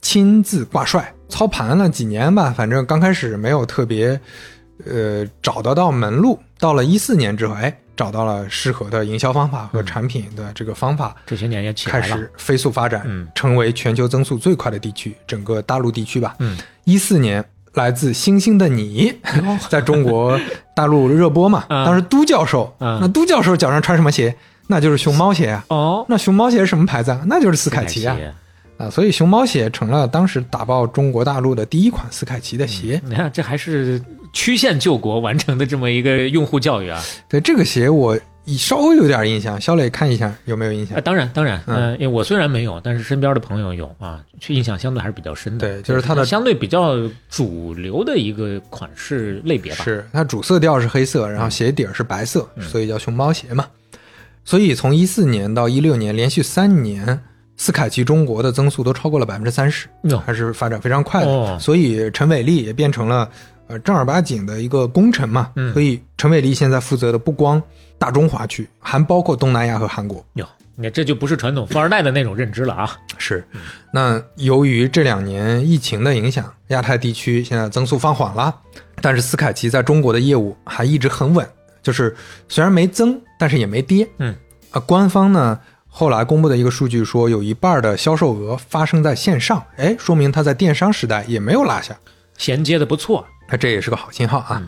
[0.00, 1.12] 亲自挂帅。
[1.28, 4.18] 操盘了几年吧，反正刚开始没有特别，
[4.86, 6.38] 呃，找得到门路。
[6.60, 17.44] 到了一四年之后，哎，找到了适合的营销方法和产品的这个方法，这些年也起开始飞速发展，嗯，成为全球增速最快的地区，整个大陆地区吧，嗯，一四年。
[17.74, 19.12] 来自星星的你，
[19.68, 20.38] 在中国
[20.74, 21.64] 大陆热播嘛？
[21.68, 24.34] 当时都教授，那都教授脚上穿什么鞋？
[24.66, 25.64] 那就是熊猫鞋啊。
[25.68, 27.20] 哦，那熊猫鞋是什么牌子啊？
[27.26, 28.16] 那就是斯凯奇啊。
[28.78, 33.00] 啊，所以熊猫鞋成了当时打爆中国大陆的第一款斯凯奇的鞋。
[33.04, 34.00] 你看，这还是
[34.32, 37.00] 曲线救国完成的这么一个用户教育啊。
[37.28, 38.18] 对这个鞋，我。
[38.46, 41.00] 稍微有点印象，肖磊看一下有没有印象？
[41.00, 45.66] 当然，当然，嗯，因为我虽然没有，但是身边的朋友有啊，去印象相对还是比较深的。
[45.66, 46.96] 对，就是它的相对比较
[47.30, 49.84] 主流的一个款式类别吧。
[49.84, 53.66] 是它主色调是黑色，然后鞋底是白色，所以叫熊猫鞋嘛。
[54.44, 57.18] 所以从一四年到一六年，连续三年，
[57.56, 59.88] 斯凯奇中国的增速都超过了百分之三十，
[60.26, 61.58] 还是发展非常快的。
[61.58, 63.30] 所以陈伟立也变成了
[63.66, 65.50] 呃正儿八经的一个功臣嘛。
[65.56, 67.62] 嗯所以陈伟立现在负责的不光。
[67.96, 72.90] 大中华区还包括东南亚和韩国哟，你这就不是传统富二代的那种认知了啊！
[73.16, 73.42] 是，
[73.92, 78.54] 那由于这两年疫情的影响，亚太地区现在增速放缓了，
[79.00, 81.48] 但是斯凯奇在中国的业务还一直很稳，
[81.82, 82.14] 就是
[82.48, 84.06] 虽然没增，但是也没跌。
[84.18, 84.34] 嗯，
[84.72, 91.96] 啊，官方呢后来公布的一个数据说，有一半的销售额发生在线上，哎，说明他在电商时代也没有落下，
[92.36, 94.62] 衔接的不错，那这也是个好信号啊。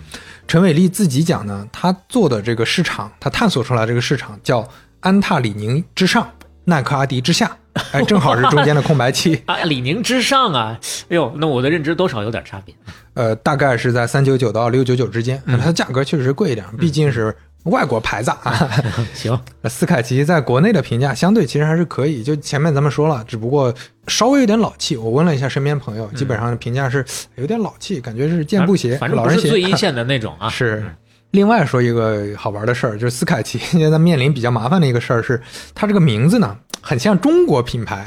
[0.46, 4.68] 陈伟立自己讲呢，他做的这个市场，他探索出来这个市场叫
[5.00, 6.30] 安踏、李宁之上，
[6.64, 7.56] 耐克、阿迪之下，
[7.92, 9.56] 哎， 正好是中间的空白期 啊。
[9.64, 12.74] 李宁之上啊，哎呦，那我的认知多少有点差别。
[13.14, 17.36] 呃，大概是在三九九到六九九之间，它的价格确实贵一点，毕竟是。
[17.66, 18.70] 外国牌子啊，
[19.14, 19.38] 行。
[19.64, 23.72] 斯凯奇在国内的评价相对其实还是可以，就前面咱们说了，只不过
[24.08, 24.96] 稍微有点老气。
[24.96, 27.04] 我问了一下身边朋友，基本上评价是
[27.36, 30.48] 有点老气，感觉是健步鞋、反正不是最一 线的那种啊。
[30.48, 30.84] 是。
[31.32, 35.38] 另外说一个好玩的事儿，就是斯凯奇现在面临比较麻烦的一个事儿是，
[35.74, 36.56] 它这个名字呢。
[36.86, 38.06] 很像中国品牌，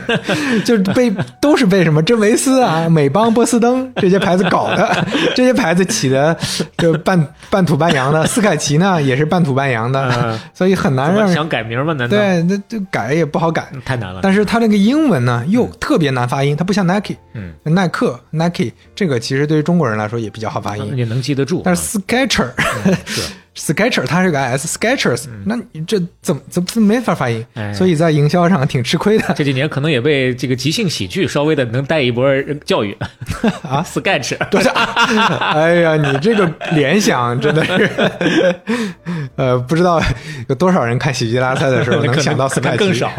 [0.66, 1.10] 就是被
[1.40, 6.36] 都是被什么真维斯啊、美邦、波司登这些牌子搞的，这些牌子起的
[6.76, 8.26] 就半半土半洋的。
[8.26, 11.94] 斯凯奇呢也是半土半洋的，所以很难让想改名吗？
[11.94, 14.20] 难道对，那就改也不好改，太难了。
[14.22, 21.62] 但是它那个英文呢又特别难发音，它不像 Nike，嗯，耐克 Nike 这个其实对于中国人来说也比较好发音，也能记得住。
[21.64, 22.50] 但是 Sketcher。
[23.54, 27.44] Sketcher，它是个 S，Sketchers，那你这怎么怎么没法发音？
[27.74, 29.34] 所以在营销上挺吃亏的。
[29.34, 32.26] 这几年可能也被这个即兴喜剧稍微的能带一波
[32.64, 32.96] 教育
[33.62, 34.62] 啊， Sketch，对
[35.52, 37.90] 哎呀，你这个联想真的是，
[39.36, 40.02] 呃，不知道
[40.48, 43.10] 有多少人看喜剧大赛的时候能想到 Sketch，更少。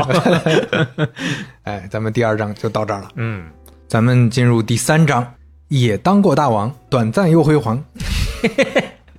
[1.64, 3.10] 哎，咱们第二章就到这儿了。
[3.18, 3.46] 嗯，
[3.88, 5.36] 咱们进入第三章，
[5.68, 7.84] 也当过大王，短暂又辉煌。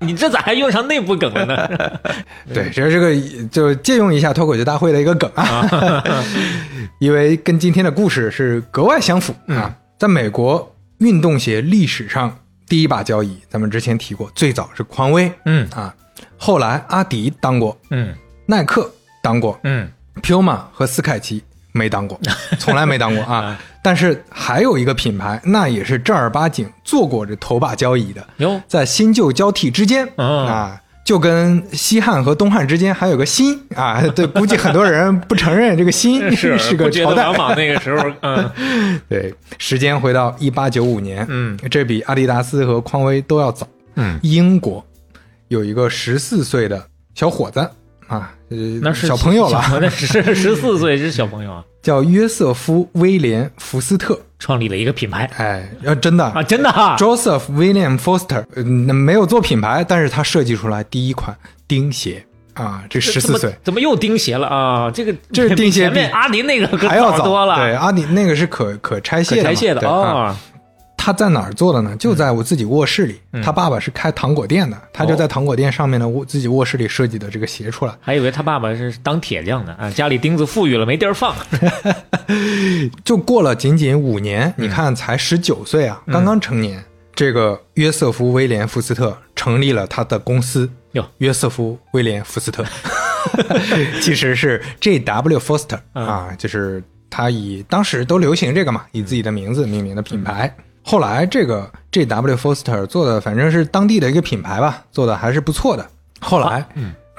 [0.04, 1.90] 你这咋还用上内部梗了呢？
[2.52, 6.02] 对，这是个就借用一下脱口秀大会的一个梗啊，
[7.00, 9.74] 因为跟今天的故事是格外相符啊。
[9.98, 12.36] 在美国运动鞋历史上
[12.68, 15.94] 第一把交椅，咱们之前提过，最早是匡威嗯啊，
[16.36, 18.14] 后来阿迪当过，嗯
[18.46, 18.90] 耐克
[19.22, 19.88] 当过嗯
[20.22, 21.42] ，，Puma 和斯凯奇
[21.74, 22.18] 没当过，
[22.58, 23.58] 从来没当过啊。
[23.82, 34.00] 但是还有一个品牌，那也是正儿八经做过这头把交椅的，哟，在新旧交替之间、嗯啊，就跟西汉和东汉之间还有个新啊。
[34.16, 43.66] 对，估计很多人不承认这个新 是是个不觉得朝代那个时候，嗯对，时间回到一八九五年，嗯这比阿迪达斯和匡威都要早。
[43.96, 44.82] 嗯，英国
[45.48, 47.70] 有一个十四岁的小伙子
[48.14, 54.18] 啊，呃那是小朋友了，小那是 十四岁是小朋友啊，叫约瑟夫·威廉·福斯特。
[54.38, 55.30] 创立了一个品牌。
[55.38, 61.34] 哎，要真的啊，真的啊，Joseph William Foster，呃，没有做品牌，但是他设计出来第一款
[61.66, 63.54] 钉鞋啊，这十四岁。
[63.64, 64.46] 怎么又钉鞋了？
[64.46, 64.90] 啊？
[64.90, 70.36] 这个这是钉鞋比前面阿迪那个可还要早多了，对，阿迪那个是可可拆卸的，可拆卸的啊哦，
[71.04, 71.94] 他在哪儿做的呢？
[71.96, 73.20] 就在我自己卧室里。
[73.32, 77.92] 嗯他爸爸是开糖果店的，他就在糖果店上面的卧自己卧室里设计的这个鞋出来。
[78.00, 81.36] 还以为他爸爸是当铁匠的啊，家里钉子富裕了没地儿放，
[83.04, 86.82] 就过了仅仅五年，嗯你看才十九岁啊，刚刚成年。
[87.14, 92.64] 这个约瑟夫·威廉·福斯特成立了他的公司哟，约瑟夫·威廉·福斯特，
[94.00, 95.38] 其实是 J.W.
[95.38, 100.52] Foster 嗯啊，就是他以当时都流行这个嘛，以自己的名字命名的品牌。
[100.86, 102.36] 后来这个 J.W.
[102.36, 105.86] Foster 做的反正是当地的一个品牌吧，做的还是不错的。
[106.20, 106.64] 后来，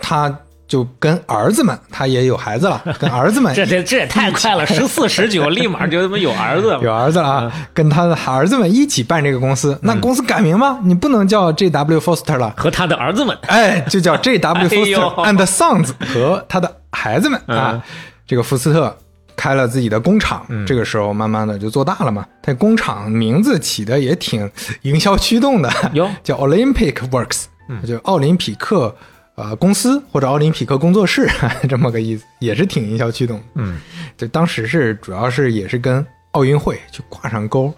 [0.01, 0.33] 他
[0.67, 9.77] 就跟儿子们，他也有孩子了， 跟儿子们这这这也太快了， 十四十九立马就他妈有儿子了，有儿子了啊，跟他的儿子们一起办这个公司。
[9.81, 10.79] 那公司改名吗？
[10.83, 11.99] 你不能叫 J.W.
[11.99, 14.69] Foster 了，和他的儿子们，哎，就叫 J.W.
[14.69, 17.81] Foster and Sons 和他的孩子们啊嗯。
[18.27, 18.95] 这个福斯特
[19.35, 22.25] 开了自己的工厂，嗯这个时候慢慢的就做大了嘛。
[22.41, 24.49] 他工厂名字起的也挺
[24.83, 27.45] 营销驱动的哟， 叫 Olympic Works，
[27.85, 28.95] 就奥林匹克。
[29.37, 31.27] 呃，公司或者奥林匹克工作室
[31.67, 33.43] 这么个意思，也是挺营销驱动。
[33.55, 33.81] 嗯，
[34.15, 37.73] 就当时是主要是也是跟奥运会就挂上钩，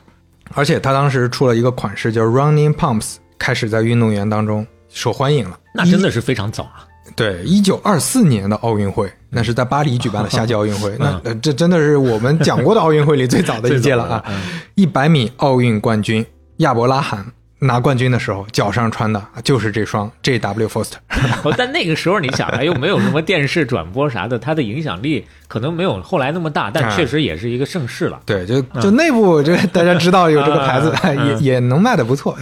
[0.53, 5.58] 而且他当时出了一个款式叫 Running Pumps，开始在运动员当中受欢迎了。
[5.74, 6.86] 那真的是非常早啊，
[7.18, 14.24] 对，一九二四年的奥运会，那是在巴黎举办的夏季奥运会，那呃这真的是我们讲过的奥运会里最早的一届了啊！
[14.76, 16.24] 一百米奥运冠军
[16.57, 17.26] 亚伯拉罕
[17.60, 20.68] 拿冠军的时候，脚上穿的就是这双 J.W.
[20.68, 20.97] Foster。
[21.43, 28.22] 哦，但那个时候你想啊，又没有什么电视转播啥的，它的影响力可能没有后来那么大，但啊确实也是一个盛世了。
[28.26, 30.93] 对，就就内部这大家知道有这个牌子，
[31.41, 32.38] 也也能卖的不错。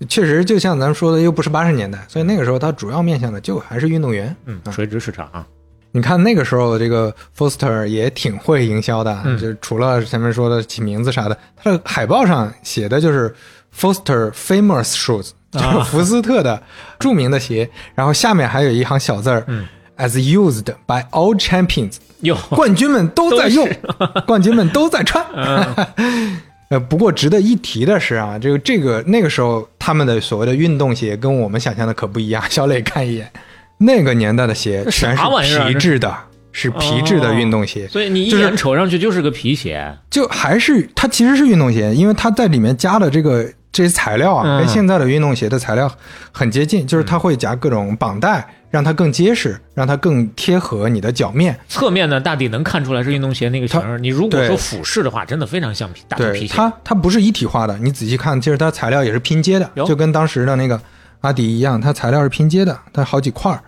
[0.00, 4.34] 就确实就像咱们说的，又不是八十年代，所以那个时候它主要面向的就还是运动员。
[4.46, 5.44] 嗯，垂直市场啊，
[5.90, 13.34] 你看那个时候这个 Foster 也挺会营销的，嗯就除了前面说的起名字啥的，它的海报上写的就是
[13.76, 16.62] Foster Famous Shoes，就是啊福斯特的
[16.98, 19.66] 著名的鞋，然后下面还有一行小字儿、a 嗯。
[19.96, 23.68] S used by all champions，哟，冠军们都在用，
[24.26, 25.24] 冠军们都在穿。
[25.34, 26.40] 嗯。
[26.70, 32.42] 呃，不过值得一提的是啊，这个这个那个时候他们的所谓的运动鞋跟我们想象的可不一样。
[32.48, 33.30] 小磊看一眼，
[33.76, 36.16] 那个年代的鞋全是皮质的，
[36.50, 45.90] 是皮质的运动鞋，所以你一眼瞅上去就是个皮鞋，就还是它其实是运动鞋，因为它在里面加了这个这些材料啊，嗯跟现在的运动鞋的材料
[46.30, 51.58] 很接近，就是它会夹各种绑带，让它更结实，让它更贴合你的脚面。
[51.68, 53.98] 侧面呢大抵能看出来是运动鞋那个型儿。
[53.98, 56.54] 你如果说俯视的话，真的非常像皮大皮鞋。
[56.54, 60.78] 它，它不是一体化的，你仔细看，其实它材料也是拼接的，就跟当时的那个
[61.22, 63.62] 阿迪一样，它材料是拼接的，它好几块儿。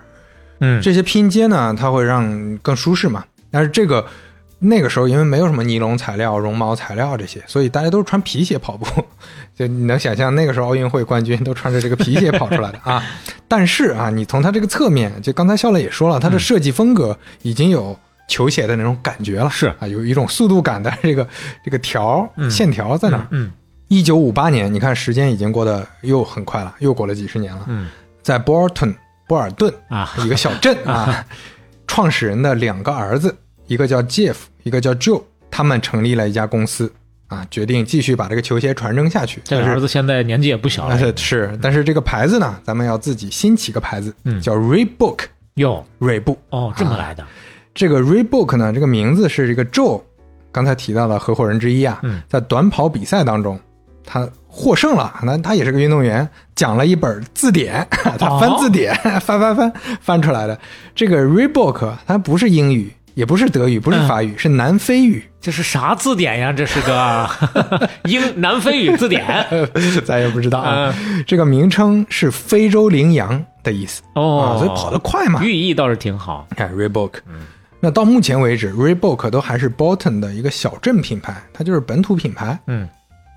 [0.61, 3.24] 嗯，这些拼接呢，它会让更舒适嘛。
[3.50, 4.05] 但是这个
[4.66, 8.86] 那个时候因为没有什么尼龙材料、绒毛材料这些，所以大家都是穿皮鞋跑步。
[9.54, 13.02] 就你能想象那个时候奥运会冠军都穿着这个皮鞋跑出来的啊。
[13.46, 17.96] 但是啊，你从它这个侧面，就刚才笑磊也说了，它的设计风格已经有
[18.26, 21.28] 球鞋的那种感觉了，是啊，有一种速度感的这个
[21.64, 23.26] 这个条、线条在那儿。
[23.30, 23.52] 嗯
[23.88, 27.64] 一九五八年，你看时间已经过得又很快了，又过了几十年了。
[27.68, 27.88] 嗯
[28.22, 28.92] 在波尔顿
[29.28, 31.24] 波尔顿啊，一个小镇啊，
[31.86, 33.36] 创始人的两个儿子，
[33.66, 36.92] 一个叫 Jeff，一个叫 Joe，他们成立了一家公司
[37.28, 39.40] 啊，决定继续把这个球鞋传承下去。
[39.44, 40.98] 这个儿子现在年纪也不小了。
[40.98, 45.20] 是是，但是这个牌子呢，咱们要自己新起个牌子，嗯叫 Reebok，
[45.54, 46.38] 哟，锐步。
[46.50, 47.24] 哦，这么来的。
[47.74, 50.00] 这个 Reebok 呢，这个名字是这个 Joe
[50.52, 53.58] 刚才提到的合伙人之一啊，嗯在短跑比赛当中，
[54.04, 55.12] 他获胜了。
[55.24, 60.56] 那他也是个运动员，讲了一本字典， 他翻字典，翻翻翻翻出来的。
[60.94, 65.22] 这个 Reebok 它不是英语，也不是德语，不是法语，是南非语。
[65.40, 66.52] 这是啥字典呀？
[66.52, 67.28] 这是个
[68.04, 69.24] 英南非语字典。
[70.04, 70.94] 咱也不知道啊。
[71.26, 75.42] 这个名称是非洲羚羊的意思哦，所以跑得快嘛。
[75.44, 76.46] 寓意倒是挺好。
[76.56, 77.12] 看 Reebok，
[77.80, 82.58] 那到目前为止，Reebok 都还是 Bolton 的一个小镇品牌，它就是本土品牌。
[82.66, 82.88] 嗯，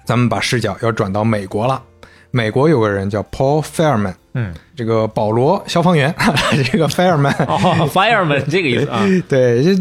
[0.05, 1.83] 咱们把视角要转到美国了。
[2.31, 6.13] 美国有个人叫 Paul Fireman，嗯，这个保罗消防员，
[6.71, 9.05] 这个 Fireman，Fireman 这个意思啊。
[9.27, 9.75] 对，这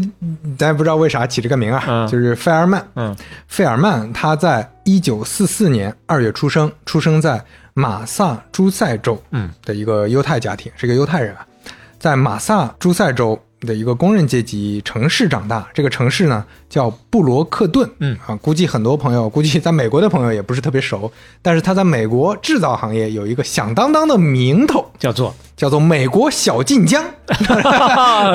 [0.57, 2.87] 咱也不知道为啥起这个名啊，就是费尔曼。
[2.95, 3.15] 嗯，
[3.47, 7.43] 费尔曼他在一九四四年二月出生，出生在
[7.73, 11.45] 马萨诸塞州，嗯，的一个犹太家庭，是个犹太人啊，
[11.99, 13.39] 在马萨诸塞州。
[13.61, 18.17] 的一个工人阶级城市长大，这个城市呢叫布罗克顿，嗯。
[18.25, 25.33] 啊，估计很多朋友，估计在美国的朋友也不是特别熟，但是他在美国制造行业有一个响当当的名头，叫做？
[25.55, 27.03] 叫做美国小晋江，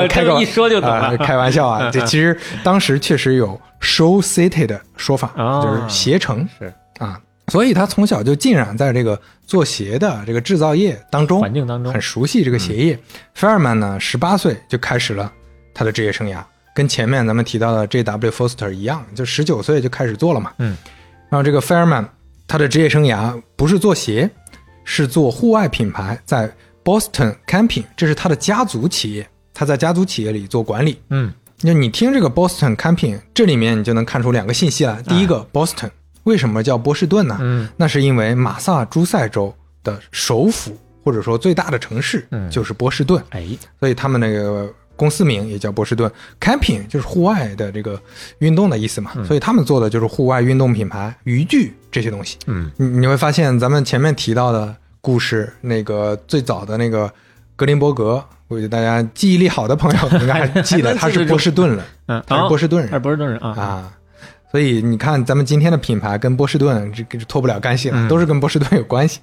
[0.09, 5.31] 开个一说就懂了，开玩笑啊，这其实当时确实有 show city 的说法，
[5.63, 6.73] 就是携程，是。
[6.99, 7.17] 啊。
[7.47, 12.97] 所以他从小就浸染在这个做鞋的这个制造业当中，环境当中很熟悉这个鞋业。
[13.33, 15.31] 费尔曼呢，十八岁就开始了
[15.73, 16.41] 他的职业生涯，
[16.73, 18.31] 跟前面咱们提到的 J.W.
[18.31, 20.53] Foster 一样，就十九岁就开始做了嘛。
[20.59, 20.77] 嗯，
[21.29, 22.07] 然后这个费尔曼
[22.47, 24.29] 他的职业生涯不是做鞋，
[24.85, 26.49] 是做户外品牌，在
[26.83, 31.01] Boston Camping，这是他的家族企业，他在家族企业里做管理。
[31.09, 35.01] 嗯，那你听这个 Boston Camping，这里面你就能看出两个信息来。
[35.03, 35.89] 第一个，Boston。
[36.23, 37.37] 为什么叫波士顿呢？
[37.41, 39.53] 嗯，那是因为马萨诸塞州
[39.83, 43.45] 的首府或者说最大的城市就是波士顿，哎，
[43.79, 46.09] 所以他们那个公司名也叫波士顿。
[46.39, 48.01] Camping 就是户外的这个
[48.39, 52.37] 运动的意思嘛，所以他们做的就是户外运动品牌、渔具这些东西。
[52.47, 57.11] 嗯，你你会发现咱们前面提到的故事，那个最早的那个
[57.57, 63.49] 格林伯格，我觉得大家记忆力好的朋友应该还记得 他是波士顿人，嗯，他是波士顿人，是波士顿人啊。
[63.49, 63.93] 啊。
[64.53, 69.19] 所以你看，咱们今天的品牌跟波士顿这脱不了干系了，都是跟波士顿有关系。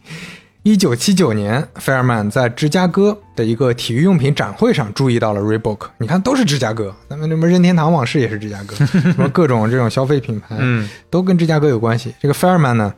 [0.64, 12.12] 一九七九年，费尔曼在芝加哥的一个体育用品展会上注意到了 Reebok，你看都是芝加哥，咱们什么任天堂往事也是芝加哥， 什么各种这种消费品牌，嗯，都跟芝加哥有关系。
[12.20, 12.92] 这个费尔曼呢，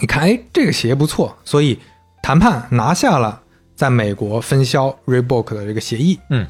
[0.00, 1.78] 你看，哎，这个鞋不错，所以
[2.22, 3.40] 谈判拿下了
[3.74, 6.46] 在美国分销 Reebok 的这个协议，嗯，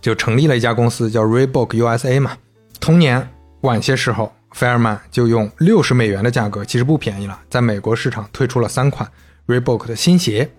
[0.00, 2.32] 就成立了一家公司叫 Reebok USA 嘛。
[2.80, 3.28] 同年
[3.60, 4.32] 晚些时候。
[4.52, 9.08] 费尔曼就用六十美元的价格，其实不便宜了，在美国市场推出了三款
[9.46, 10.50] Reebok 的新鞋。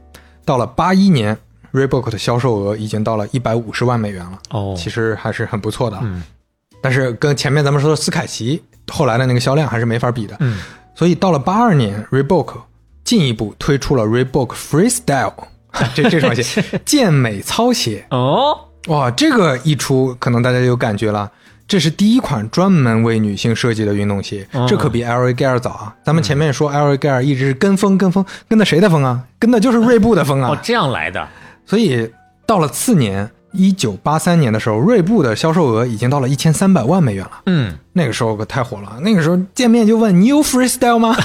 [0.44, 1.38] 到了八一年
[1.72, 4.40] ，Reebok 的销售额已经到了一百五十万美元了。
[4.50, 6.00] 哦，其实还是很不错的。
[6.02, 6.24] 嗯，
[6.82, 10.36] 但是跟前面咱们说的斯凯奇后来的那个销量还是没法比的。
[10.40, 10.60] 嗯，
[10.96, 12.54] 所以到了八二年，Reebok
[13.04, 15.34] 进一步推出了 Reebok Freestyle
[15.94, 18.06] 这这双鞋， 健美操鞋。
[18.10, 21.32] 哦，哇，这个一出，可能大家有感觉了。
[21.72, 25.96] 这是第一款专门为女性设计的运动鞋，这可比 L A Gear 早啊！
[26.04, 29.24] 咱们前面说 L A Gear 一直是跟风跟风，跟的谁的风啊？
[29.40, 30.50] 跟的就是锐步的风啊！
[30.50, 31.26] 哦，这样来的。
[31.66, 32.12] 所以
[32.46, 33.32] 到了次年。
[33.52, 37.32] 一九八三年的时候，锐步的销售额已经到了一千三百万美元了。
[37.46, 38.98] 嗯，那个时候可太火了。
[39.02, 41.16] 那个时候见面就问你有 freestyle 吗？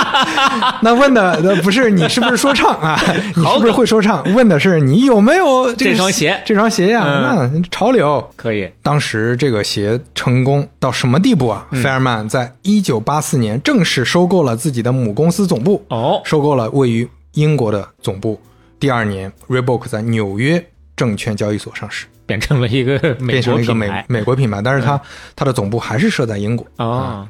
[0.82, 3.00] 那问的不是你是不是说唱啊？
[3.34, 4.22] 你是不是会说唱？
[4.34, 6.40] 问的是你有没有这双鞋？
[6.44, 8.70] 这双鞋呀，那潮流可以。
[8.82, 11.66] 当时这个鞋成功到什么地步啊？
[11.72, 15.82] 费尔曼在一九八四年正式收购了自己的母公司总部。
[15.88, 18.38] 哦，收购了位于英国的总部。
[18.78, 20.64] 第二年，Reebok 在纽约。
[20.96, 25.00] 证券交易所上市，变成了一个 变成了一个美美国品牌，但是它
[25.34, 26.66] 它的总部还是设在英国。
[26.76, 27.28] 啊。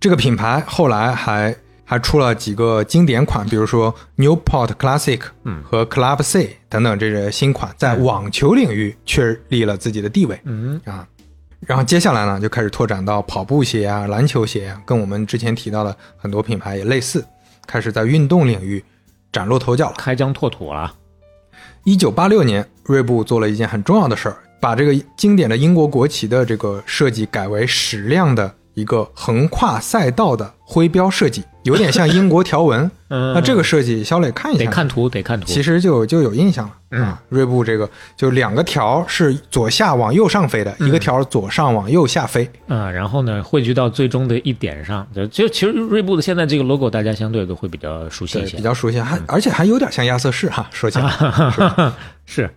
[0.00, 5.20] 这个品牌后来还还出了几个经典款，比如说 Newport Classic
[5.62, 10.40] 和 Club C 等等这些新款，在网球领域确立了自己的地位。
[10.44, 10.80] 嗯。
[10.84, 11.06] 啊，
[11.60, 17.24] 然后接下来呢，就开始拓展到跑步鞋啊、篮球鞋啊，跟我们之前提到的很多品牌也类似，
[17.66, 18.84] 开始在运动领域
[19.32, 20.92] 崭露头角了，开疆拓土了。
[21.86, 32.90] 一九八六年，锐步做了一件很重要的事儿，把这个经典的英国国旗的这个设计改为矢量的一个横跨赛道的徽标设计，有点像英国条纹。
[33.08, 35.46] 那这个设计，肖磊看一下，得看图，得看图。
[35.46, 37.22] 其实就就有印象了啊。
[37.28, 42.50] 锐步这个就两个条是左下往右上飞的，一个条左上往右下飞。
[42.66, 45.06] 啊，然后呢，汇聚到最终的一点上。
[45.14, 50.68] 就就其实锐步的现在这个 logo，大家相对都会比较熟悉一些，比较熟悉，还而且还有点像亚瑟士哈。
[50.72, 51.12] 说起来
[52.26, 52.50] 是，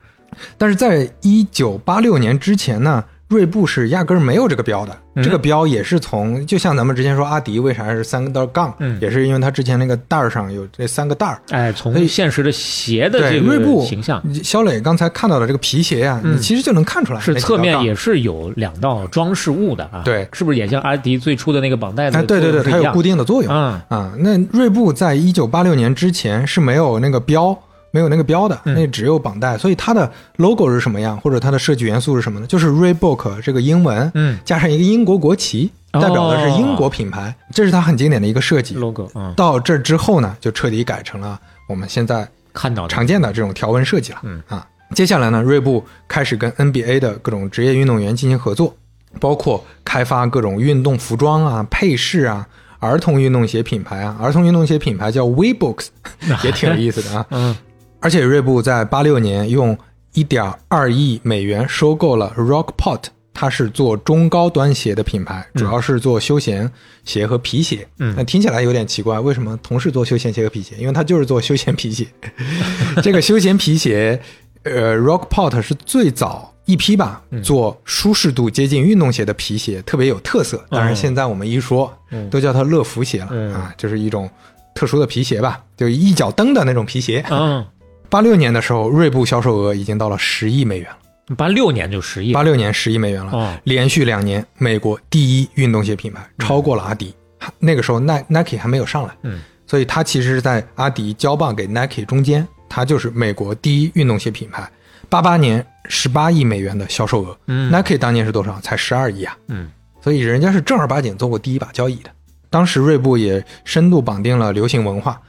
[0.58, 11.40] 但是在一九八六年之前呢锐步是压根儿没有这个标的，嗯这个标也是从就像咱们之前说阿迪为啥是三个道杠，嗯也是因为它之前那个袋儿上有这三个袋儿。
[11.52, 14.22] 哎，从现实的鞋的，这个锐步形象。
[14.44, 23.52] 肖磊刚才看到的这个皮鞋呀、嗯你其实就能看出来，是侧面也是有两道装饰物的啊，对是不是也像阿迪最初的那个绑带哎，对对对，它有固定定的作用。
[23.52, 27.58] 嗯啊，那锐步在一九八六年之前是没有那个标，
[27.92, 32.48] 没有那个标的，嗯那只有绑带，所以它的 logo 是什么样，或者它的设计元素是什么呢？
[32.48, 38.76] 就是 Reebok 这个英文，嗯加上一个英国国旗，哦代表的是英国品牌，这是它很经典的一个设计。
[38.76, 44.20] logo 嗯，到这之后呢，就彻底改成了我们现在看到的常见的这种条纹设计了。
[44.24, 48.76] 嗯啊，接下来呢，锐步开始跟 NBA 的各种职业运动员进行合作，
[49.20, 52.48] 包括开发各种运动服装啊、配饰啊。
[52.82, 55.88] 儿童运动鞋品牌啊，儿童运动鞋品牌叫 WeBooks，
[56.46, 57.26] 也挺有意思的啊。
[57.32, 57.54] 嗯
[58.00, 59.78] 而且锐步在八六年用
[60.14, 66.70] 一点二亿美元收购了 Rockport，它是做中高端鞋的品牌，主要是做休闲
[67.06, 67.88] 鞋和皮鞋。
[68.00, 70.76] 嗯那听起来有点奇怪，为什么同时做休闲鞋和皮鞋？
[70.80, 72.08] 因为它就是做休闲皮鞋。
[73.04, 74.20] 这个休闲皮鞋，
[74.64, 80.66] 呃，Rockport 是最早一批吧，嗯做舒适度接近运动鞋的皮鞋，特别有特色。
[80.70, 84.30] 当然，嗯现在我们一说，嗯都叫它乐福鞋了、嗯啊，就是一种
[84.74, 87.24] 特殊的皮鞋吧，就一脚蹬的那种皮鞋。
[87.30, 87.66] 嗯，
[88.10, 97.14] 八六年的时候，锐步销售额已经到了十亿美元了，八六年就十亿八六年十亿美元了，哦连续两年美国第一运动鞋品牌超过了阿迪。
[97.60, 104.70] 那个时候耐 Nike 还没有上来，嗯，所以它其实是在阿迪交棒给 Nike 中间，它就是美国第一运动鞋品牌。
[105.08, 108.60] 八八年十八亿美元的销售额、嗯 n i k e 当年是多少？
[108.62, 109.36] 才十二亿啊！
[109.48, 112.12] 嗯所以人家是正儿八经做过第一把交椅的。
[112.50, 115.20] 当时锐步也深度绑定了流行文化，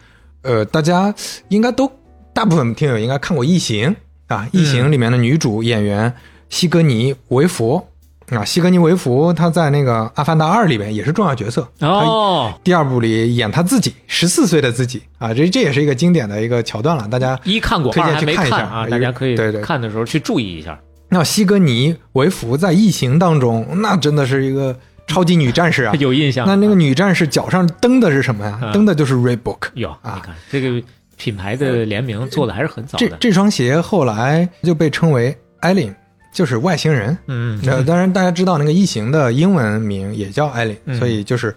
[0.42, 1.14] 呃，大家
[1.48, 1.90] 应该都
[2.32, 3.94] 大部分听友应该看过《异形》
[4.34, 6.12] 啊，《异形》里面的女主演员
[6.48, 7.86] 西格尼维弗
[8.30, 11.68] 啊，西格尼维弗她在那个《阿凡达二》里面也是重要角色。
[11.80, 20.78] 哦，第二部里演她自己十四岁的自己啊，这这也是一个经典的一个桥段了，大家一看过，推荐去看一下啊，大家可以对对看的时候去注意一下。
[21.08, 24.78] 那西格尼维弗在《异形》当中，那真的是一个
[25.08, 25.92] 超级女战士啊！
[25.98, 26.46] 有印象？
[26.46, 28.60] 那那个女战士脚上蹬的是什么呀？
[28.62, 29.58] 嗯蹬的就是 Reebok。
[29.74, 30.80] 有，啊你看这个
[31.20, 33.06] 品牌的联名做的还是很早的。
[33.06, 35.94] 这这双鞋后来就被称为 Alien，
[36.32, 37.16] 就是外星人。
[37.26, 41.54] 嗯，呃，当然大家知道那个异形的英文名也叫 Alien，、嗯所以就是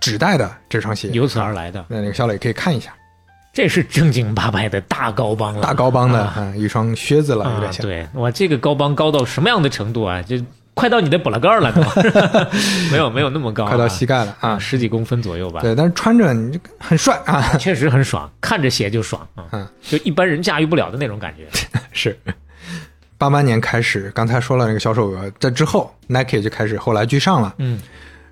[0.00, 1.08] 指代的这双鞋。
[1.10, 2.92] 由此而来的，那那个小磊可以看一下，
[3.52, 7.86] 这是正经八百的大高帮了，大高帮的啊啊一双靴子了，有啊点，像。
[7.86, 10.20] 对哇这个高帮高到什么样的程度啊？
[10.20, 10.36] 就
[10.74, 11.80] 快到你的补了盖儿了都，
[12.90, 14.58] 没有没有那么高啊，快到膝盖了啊！
[14.58, 15.60] 十几公分左右吧。
[15.60, 17.40] 对，但是穿着你很帅啊！
[17.58, 21.46] 确实很爽，看着鞋就爽啊，嗯就一般人驾驭不了的那种感觉。
[21.92, 22.18] 是，
[23.16, 27.54] 八八年开始，刚才说了那个销售额，在之后 Nike 就开始后来居上了。
[27.58, 27.80] 嗯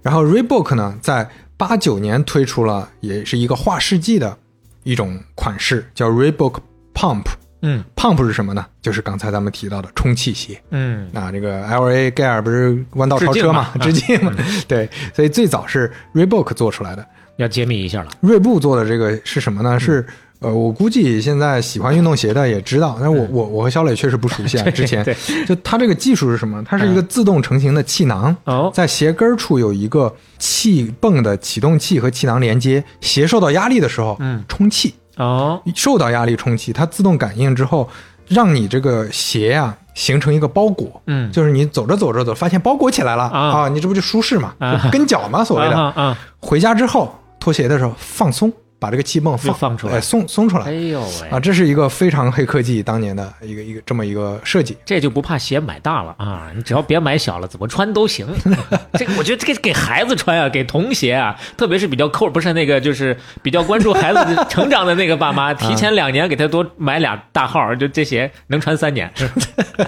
[0.02, 4.36] 然后 Reebok 呢，在八九年推出了，也是一个划世纪的
[4.82, 6.58] 一种款式，叫 Reebok
[6.92, 7.22] Pump。
[7.62, 8.66] 嗯 Pump 是什么呢？
[8.82, 10.60] 就是刚才咱们提到的充气鞋。
[10.70, 14.32] 嗯那这个 L A 盖尔不是弯道超车嘛，致致敬嘛，
[14.68, 17.04] 对，所以最早是 Reebok 做出来的。
[17.36, 18.10] 要揭秘一下了。
[18.20, 19.80] 锐步做的这个是什么呢？
[19.80, 20.04] 是
[20.40, 24.68] 呃，我估计现在喜欢运动鞋的也知道，但是我我我和肖磊确实不熟悉啊。
[24.74, 26.62] 之前对就它这个技术是什么？
[26.64, 37.88] 它是一个自动成型的气囊，哦，在鞋跟处有一个气泵的启动器和气囊连接，鞋受到压力的时候，嗯充气，哦，受到压力冲击，它自动感应之后，
[38.28, 41.02] 让你这个鞋呀、形成一个包裹。
[41.06, 44.54] 嗯，就是你走着走着走，发现包裹起来了啊你这不就舒适嘛？
[44.58, 45.76] 啊跟脚嘛，所谓的。
[45.76, 48.52] 啊啊，回家之后脱鞋的时候放松，
[48.82, 50.64] 把这个气泵放放出来哎，松松出来。
[50.66, 54.76] 哎呦喂，啊，这是一个非常黑科技当年的一个一个这么一个设计。
[54.84, 56.50] 这就不怕鞋买大了啊！
[56.56, 58.26] 你只要别买小了，怎么穿都行。
[58.98, 69.08] 这个我觉得这个给孩子穿啊，给童鞋啊，特别是比较抠，不是那个就是比较关注孩子成长的那个爸妈，提前两年给他多买俩大号，就这鞋能穿三年。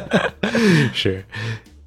[0.95, 1.25] 是，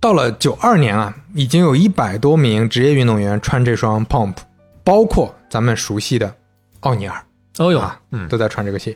[0.01, 4.35] 到了九二年啊，已经有一百多名职业运动员穿这双 Pump，
[4.83, 6.35] 包括咱们熟悉的
[6.81, 7.23] 奥尼尔
[7.57, 8.95] 哦呦啊，嗯，都在穿这个鞋。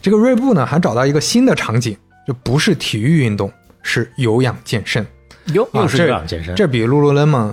[0.00, 1.96] 这个锐步呢，还找到一个新的场景，
[2.26, 3.52] 就不是体育运动，
[3.82, 5.06] 是有氧健身。
[5.54, 7.52] 哟，又又是有氧健身，这比 Lululemon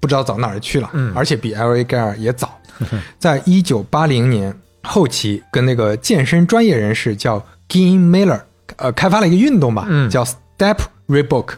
[0.00, 2.60] 不知道早哪儿去了，嗯而且比 LA Gear 也早，
[3.18, 7.38] 在一九八零年后期，跟那个健身专业人士叫
[7.68, 8.40] Gene Miller，
[8.76, 11.54] 呃，开发了一个运动吧，嗯叫 Step Rebook，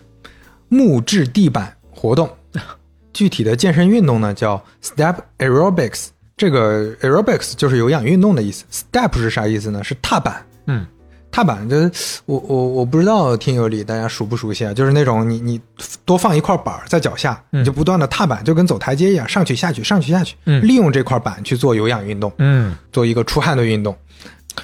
[0.68, 2.28] 木质地板活动。
[3.12, 6.08] 具体的健身运动呢，叫 Step Aerobics。
[6.40, 8.64] 这个 Aerobics 就是有氧运动的意思。
[8.72, 9.84] Step 是啥意思呢？
[9.84, 10.42] 是踏板。
[10.66, 10.86] 嗯
[11.30, 11.90] 踏板就是
[12.24, 14.72] 我我我不知道听友里大家熟不熟悉啊？
[14.72, 15.60] 就是那种你你
[16.06, 23.94] 多放一块板儿在脚下，嗯你就不断的踏板，就跟走台阶一样，上去下去上去下去，嗯利用这块板去做有氧运动，嗯，做一个出汗的运动。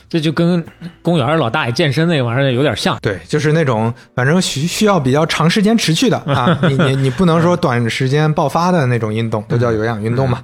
[0.09, 0.65] 这就跟
[1.03, 2.99] 公园老大爷健身那玩意儿有点像。
[3.01, 10.43] 对，就是那种反正需需要比较长时间持续的啊， 你你你不能说短时间爆发的那种运动，都叫有氧运动嘛。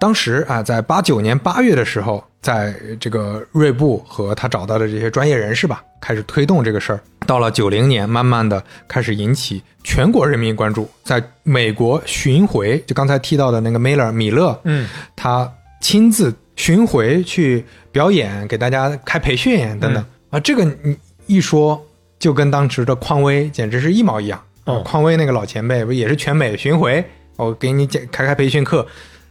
[0.00, 7.00] 当时啊，在八九年八月的时候，在这个锐步和他找到的这些专业人士吧，开始推动这个事儿。
[7.26, 20.40] 到了九零年，慢慢的开始引起全国人民关注，在美国巡回，就刚才提到的那个 Miller 米勒，嗯，他亲自巡回去表演，给大家开培训等等、啊。
[20.40, 20.96] 这个你
[21.26, 21.78] 一说，
[22.18, 24.42] 就跟当时的匡威简直是一毛一样。
[24.64, 27.04] 哦啊匡威那个老前辈不也是全美巡回？
[27.36, 28.86] 我给你讲开开培训课。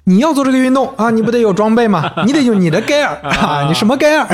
[0.10, 2.12] 你要做这个运动 啊，你不得有装备吗？
[2.26, 4.26] 你得有你的 gear 啊，你什么 gear，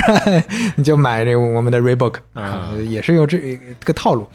[0.78, 4.26] 你就买这个我们的 Reebok 啊，也是有这个套路。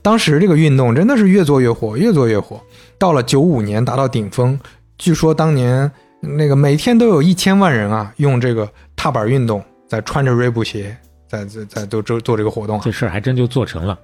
[0.00, 2.60] 当时这个运动真的是越做越火，越做越火。
[2.96, 4.56] 到了九五年达到顶峰，
[4.96, 5.90] 据说当年
[6.20, 10.96] 那个每天都有一千万人啊，用这个踏板运动在穿着 Reebok 鞋，
[11.28, 12.82] 在在在都做做这个活动啊。
[12.84, 13.98] 这事儿还真就做成了。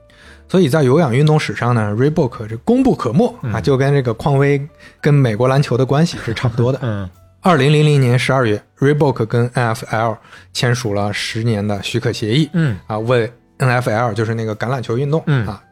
[0.50, 4.60] 所以在有氧运动史上呢，Reebok 这功不可没啊，就跟这个匡威
[5.00, 6.78] 跟美国篮球的关系是差不多的。
[6.82, 7.08] 嗯。
[7.40, 10.16] 二零零零年十二月，Reebok 跟 NFL
[10.52, 12.76] 签署了十年的许可协议，嗯。
[12.88, 15.46] 啊，为 NFL 就是那个橄榄球运动，嗯。
[15.46, 15.62] 啊，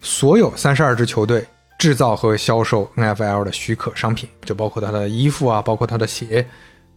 [0.00, 1.44] 所有三十二支球队
[1.76, 6.46] 制造和销售 NFL 的许可商品，就包括它的衣服啊，包括它的鞋，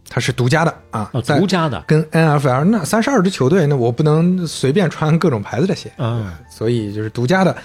[0.08, 1.84] 它是独家的啊，哦，独家的。
[1.86, 7.56] 跟 NFL 那三十二支球队，那我不能随便穿各种牌子的鞋，嗯所以就是独家的。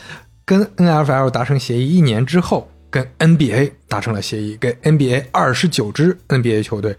[0.45, 6.97] 跟 NFL 达成协议一年之后，跟 NBA 达成了协议，给 NBA 二十九支 NBA 球队，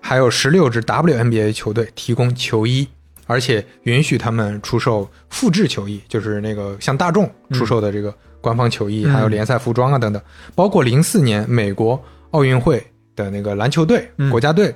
[0.00, 2.88] 还有十六支 WNBA 球队提供球衣，
[3.26, 10.22] 而且允许他们出售复制球衣，就是那个向大众出售的这个官方球衣，嗯还有联赛服装啊等等。
[10.54, 12.82] 包括零四年美国奥运会
[13.20, 14.74] 的那个篮球队、嗯国家队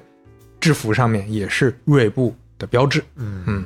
[0.61, 3.03] 制服上面也是锐步的标志。
[3.17, 3.65] 嗯嗯，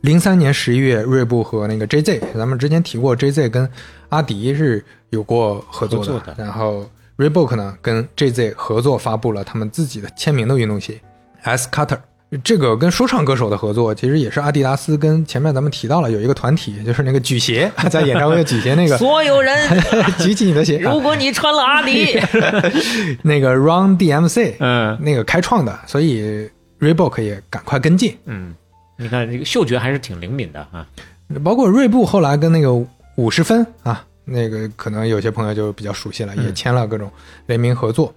[0.00, 3.68] 零三年十一月，锐步和那个 JZ，咱们之前提过，JZ 跟
[4.08, 6.06] 阿迪是有过合作的。
[6.06, 11.00] 作的然后 Reebok 呢跟 JZ 合作发布了他们自己的签名的运动鞋
[11.42, 11.98] S Cutter。
[12.44, 19.56] 这个跟说唱歌手的合作，其实也是阿迪达斯跟前面咱们提到了有一个团体，就是那个举鞋，在演唱会举鞋那个，所有人，
[20.20, 22.18] 举起你的鞋，啊如果你穿了阿迪，
[23.22, 26.46] 那个 Run DMC，嗯那个开创的，所以
[26.80, 28.14] Reebok 也赶快跟进。
[28.26, 28.54] 嗯，
[28.98, 30.86] 你看这个嗅觉还是挺灵敏的啊。
[31.42, 32.72] 包括锐步后来跟那个
[33.16, 37.10] 五十分啊，那个可能有些朋友就比较熟悉了，嗯也签了各种
[37.46, 38.14] 联名合作。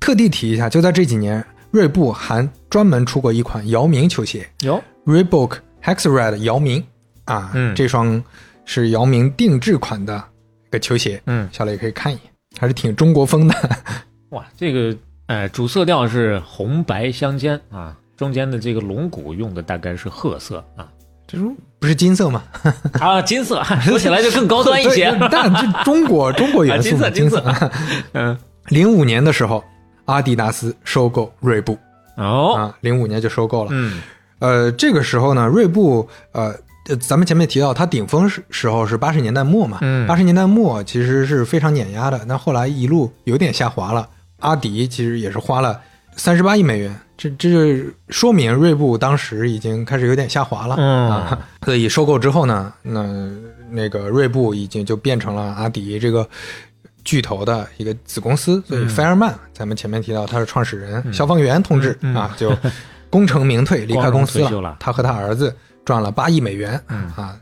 [0.00, 1.42] 特地提一下，就在这几年，
[1.74, 4.48] 锐步还专门出过一款姚明球鞋。
[4.60, 6.80] 有，，Reebok Hexared 姚明。
[7.24, 7.74] 啊，嗯。
[7.74, 8.22] 这双
[8.64, 10.22] 是姚明定制款的
[10.68, 12.22] 一个球鞋，嗯，小磊可以看一眼，
[12.60, 13.54] 还是挺中国风的。
[14.30, 14.96] 哇，这个
[15.26, 20.86] 呃主色调是红白相间啊，中间的这个龙骨用的大概是褐色啊。
[21.26, 22.44] 这种不是金色吗？
[23.00, 25.12] 啊金色，说起来就更高端一些。
[25.28, 27.10] 但这中国中国元素金色。
[27.10, 27.42] 金色。
[28.12, 29.64] 嗯，零五年的时候，
[30.06, 31.78] 阿迪达斯收购锐步
[32.16, 33.70] 哦，啊，零五年就收购了。
[33.72, 34.00] 嗯
[34.40, 36.54] 呃，这个时候呢，锐步呃，
[36.88, 44.06] 呃咱们前面提到它顶峰时时候是八十年代末嘛，嗯八十年代末其实是非常碾压的，但后来一路有点下滑了。
[44.40, 45.80] 阿迪其实也是花了
[46.16, 51.38] 三十八亿美元，这这说明锐步当时已经开始有点下滑了、嗯啊。
[51.64, 53.30] 所以收购之后呢，那
[53.70, 56.28] 那个锐步已经就变成了阿迪这个。
[57.04, 62.56] 巨头的一个子公司，所以菲尔曼，咱们前面提到他是创始人，消防员同志、啊，就
[63.10, 64.76] 功成名退， 离开公司了。
[64.80, 67.10] 他和他儿子赚了八亿美元、嗯。
[67.16, 67.36] 啊。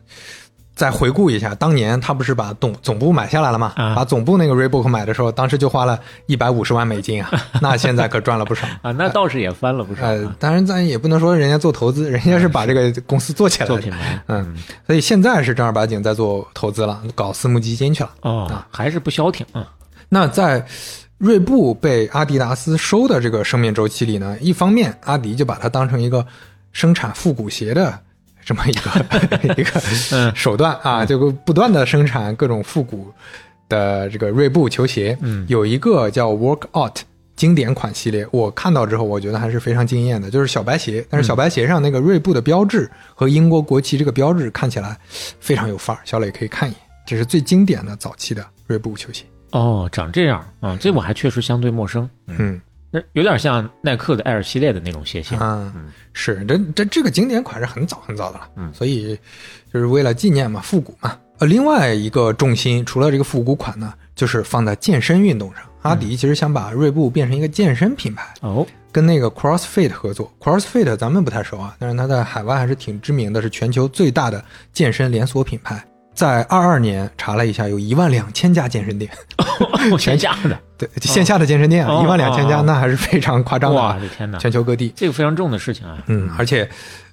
[0.75, 3.73] 再回顾一下，当年他不是把总总部买下来了吗？
[3.77, 8.67] 啊把总部那个 Reebok 买的时候，当时就花了一百五十万美金啊， 那现在可赚了不少。
[8.81, 13.75] 啊，那倒是也翻了不少呃啊，当然咱也不能说人家做投资，人家是把这个公司做起来的。
[13.75, 14.57] 做品牌嗯，
[14.87, 18.11] 所以现在是正儿八经在做投资了，搞私募基金去了。
[18.23, 19.67] 哦，还是不消停啊。
[20.09, 20.65] 那在
[21.19, 26.27] 锐步被阿迪达斯收的这个生命周期里呢，一方面阿迪就把它当成一个
[26.73, 27.99] 生产复古鞋的
[28.45, 29.81] 这么一个 一个
[30.13, 30.33] 嗯。
[30.35, 33.13] 手段啊，就不断的生产各种复古
[33.69, 35.17] 的这个锐步球鞋。
[35.21, 35.45] 嗯。
[35.49, 36.97] 有一个叫 Workout
[37.35, 44.97] 经典款系列，我看到之后我觉得还是非常惊艳的，就是小白鞋，但是小白鞋上那个锐步的标志和英国国旗这个标志看起来
[45.41, 49.25] 非常有范儿，小磊可以看一眼，这是最经典的早期的锐步球鞋。
[49.51, 52.09] 哦，长这样啊，这我还确实相对陌生。
[52.27, 52.61] 嗯，
[52.93, 55.37] 那有点像耐克的 Air 系列的那种鞋型。
[55.39, 55.73] 啊，
[56.13, 59.19] 是这这这个经典款是很早很早的了，嗯所以
[59.73, 61.19] 就是为了纪念嘛，复古嘛。
[61.39, 65.63] 呃，另外一个重心除了这个复古款呢，就是放在健身运动上。
[65.81, 70.33] 阿迪其实想把锐步变成一个健身品牌，哦，跟那个 CrossFit 合作。
[70.39, 75.85] CrossFit 咱们不太熟啊，但是它在海外还是挺知名的，是全球最大的健身连锁品牌。
[76.15, 79.11] 在二二年查了一下，有一万两千家健身店，
[79.99, 84.93] 全家的， 对，线下的健身店啊，哦一万两千家，哦哦那还是非常夸张的啊，哇我的天哪，全球各地。
[84.95, 85.99] 这个非常重的事情啊。
[86.07, 86.69] 嗯，而且，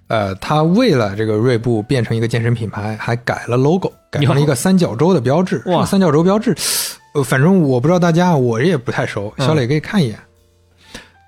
[0.08, 5.58] 呃，他为了这个锐步变成一个健身品牌，还改了 logo，改成了一个三角洲的标志。
[5.66, 6.56] 哇这个三角洲标志，
[7.14, 10.20] 呃，反正我不知道大家，我也不太熟，嗯小磊可以看一眼。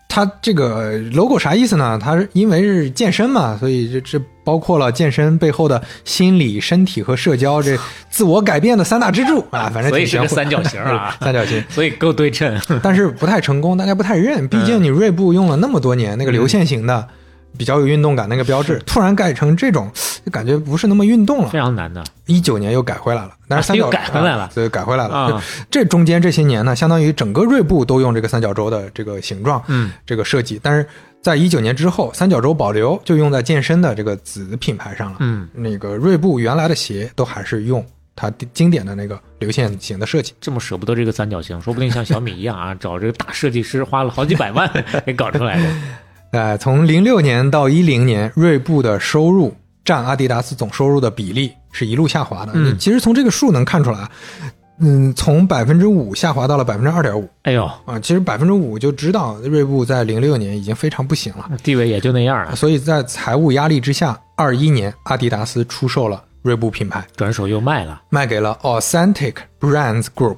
[0.10, 1.98] 他这个 logo 啥意思呢？
[1.98, 7.78] 他是因为是健身嘛，所以这这包括了健身背后的心理、身体和社交这
[8.10, 11.64] 自我改变的三大支柱 啊，反正所以是个三角形啊 三角形。
[11.70, 12.60] 所以够对称。
[12.82, 14.48] 但是不太成功，大家不太认。
[14.48, 17.08] 毕竟你锐步用了那么多年那个流线型的，
[17.58, 19.92] 比较有运动感那个标志，突然改成这种，
[20.26, 21.60] 就感觉不是那么运动了非。
[21.60, 22.04] 常难的。
[22.26, 25.14] 一九年又改回来了，但是三角、又改回来了啊所以改回来了。
[25.14, 30.60] 啊这中间这些年呢，相当于整个锐步都用这个三角洲的这个形状，嗯，这个设计。
[30.64, 30.88] 但是
[31.22, 35.18] 在一九年之后，三角洲保留，就用在健身的这个子品牌上了。
[35.20, 37.86] 嗯，那个锐步原来的鞋都还是用
[38.16, 40.34] 它经典的那个流线型的设计。
[40.42, 44.68] 这么舍不得这个三角形，说不定像小米一样啊， 找这个大设计师花了好几百万
[45.06, 45.70] 给搞出来的。
[46.34, 52.54] 呃，从零六年到一零年，锐步的收入占阿迪达斯总收入的比例是一路下滑的。
[52.56, 54.10] 嗯其实从这个数能看出来，
[54.82, 58.00] 嗯，从百分之五下滑到了百分之二点五哎呦，啊。
[58.00, 68.02] 其实百分之五就知道锐步在零六年已经非常不行了，地位也就那样了，所以在财务压力之下，二一年阿迪达斯出售了锐步品牌，转手又卖了。
[68.10, 70.38] 卖给了 Authentic Brands Group。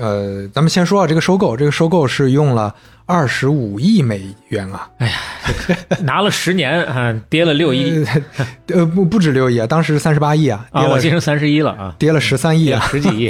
[0.00, 2.74] 呃，咱们先说啊，这个收购，这个收购是用了
[3.04, 5.14] 二十五亿美元啊，哎呀
[6.00, 8.46] 拿了十年啊，跌了六亿呃，
[8.78, 13.28] 呃，不不止六亿啊，当时三十八亿啊，跌啊，了、我记成三十一了啊，跌了十三亿啊，十几亿。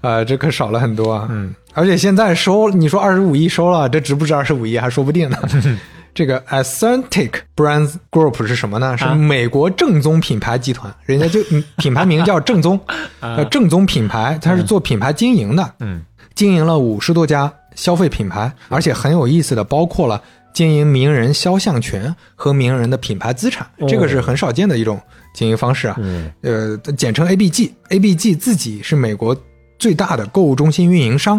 [0.00, 1.28] 啊， 这可少了很多啊。
[1.30, 5.38] 嗯，而且现在收，你说二十五亿收了，这值不值二十五亿还说不定呢。
[6.16, 8.96] 这个 Authentic Brands Group 是什么呢？
[8.96, 12.80] 是啊美国正宗品牌集团，人家就嗯 品牌名叫正宗，
[13.20, 16.00] 呃，正宗品牌，它是做品牌经营的，嗯，
[16.34, 20.22] 经营了五十多家消费品牌，而且很有意思的，包括了
[20.54, 23.86] 经营名人肖像权和名人的品牌资产，哦。
[23.86, 24.98] 这个是很少见的一种
[25.34, 25.96] 经营方式啊。
[25.98, 26.32] 嗯。
[26.40, 27.72] 呃，简称 ABG。
[27.90, 29.36] ABG 自己是美国
[29.78, 31.38] 最大的购物中心运营商，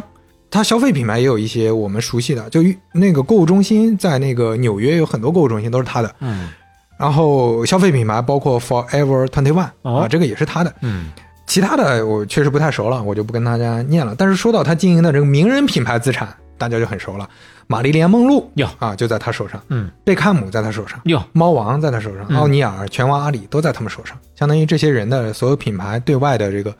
[0.49, 2.61] 它消费品牌也有一些我们熟悉的，就
[2.93, 6.15] 那个购物中心在那个纽约有很多购物中心都是它的。
[6.19, 6.49] 嗯
[6.97, 10.73] 然后消费品牌包括 Forever Twenty One 哦啊，这个也是它的。
[10.81, 11.11] 嗯
[11.45, 14.15] 其他的我确实不太熟了，我就不跟大家念了。
[14.17, 17.29] 但是说到他经营的这个名人品牌资产，大家就很熟了。
[17.67, 18.67] 玛丽莲·梦露哟。
[18.79, 19.91] 啊，就在他手上；嗯。
[20.03, 22.37] 贝克汉姆在他手上；哟，猫王在他手上，嗯。
[22.37, 24.17] 奥尼尔、拳王阿里都在他们手上。
[24.35, 26.73] 相当于这些人的所有品牌对外的这个，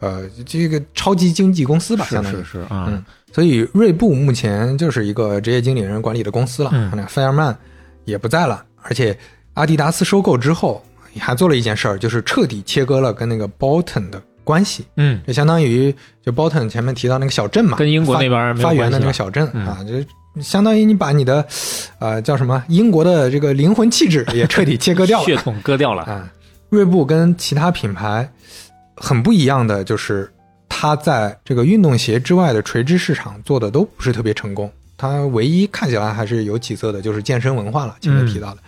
[0.00, 2.36] 呃，这个超级经纪公司吧，相当于。
[2.36, 2.86] 是是啊。
[2.88, 6.70] 嗯，所以锐步目前就是一个职业经理人管理的公司了。
[6.72, 6.92] 嗯。
[6.94, 7.56] 那费尔曼
[8.04, 9.16] 也不在了，而且
[9.54, 10.84] 阿迪达斯收购之后，
[11.18, 14.84] 还做了一件事儿，就是彻底切割了跟那个 Bolton 的关系。
[14.96, 15.22] 嗯。
[15.26, 19.64] 就相当于就 Bolton 前面提到那个小镇嘛，跟英国那边发源的那个小镇、嗯。
[19.66, 19.94] 啊，就
[20.40, 21.46] 相当于你把你的
[21.98, 26.02] 呃叫什么英国的这个灵魂气质 也彻底切割掉了血统割掉了。
[26.04, 26.30] 啊。
[26.70, 28.28] 锐步跟其他品牌
[28.96, 30.28] 很不一样的就是，
[30.68, 34.70] 它在这个运动鞋之外的垂直市场做的都不是特别成功。
[34.96, 38.60] 它唯一看起来还是有起色的，就是健身文化了，前面提到的，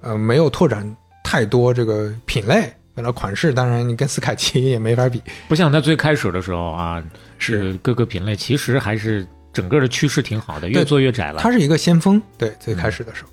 [0.00, 2.72] 呃，没有拓展太多这个品类。
[2.94, 5.22] 为了款式，当然你跟斯凯奇也没法比。
[5.48, 7.02] 不像它最开始的时候啊，
[7.38, 11.40] 是各个品类其实还是整个的趋势挺好的，越做越窄了。
[11.40, 13.30] 它是一个先锋，对，最开始的时候。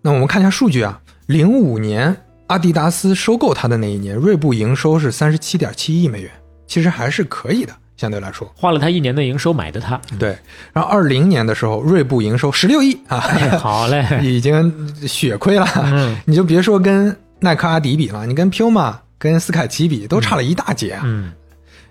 [0.00, 2.16] 那我们看一下数据啊，零五年
[2.48, 6.30] 阿迪达斯收购它的那一年，锐步营收是三十七点七亿美元，
[6.66, 8.50] 其实还是可以的，相对来说。
[8.56, 10.36] 花了它一年的营收买的它，对，
[10.72, 15.66] 然后二零年的时候，锐步营收十六亿啊，哎好嘞， 已经血亏了。
[15.76, 21.02] 嗯你就别说跟耐克、阿迪比了，你跟 Puma、跟斯凯奇比，都差了一大截啊。
[21.04, 21.32] 嗯，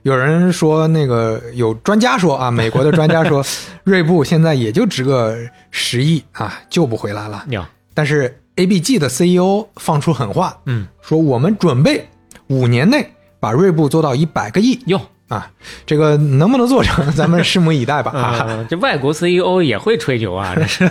[0.04, 3.44] 有人说，那个有专家说啊，美国的专家说，
[3.84, 5.38] 锐步现在也就值个
[5.70, 7.46] 十亿啊，救不回来了。
[7.50, 7.64] 哟，
[7.94, 12.08] 但是 ABG 的 CEO 放出狠话，嗯说我们准备
[12.48, 13.08] 五年内
[13.40, 15.50] 把锐步做到一百个亿哟，啊，
[15.86, 18.12] 这个能不能做成，咱们拭目以待吧。
[18.18, 20.90] 啊，嗯，这外国 CEO 也会吹牛啊， 这是。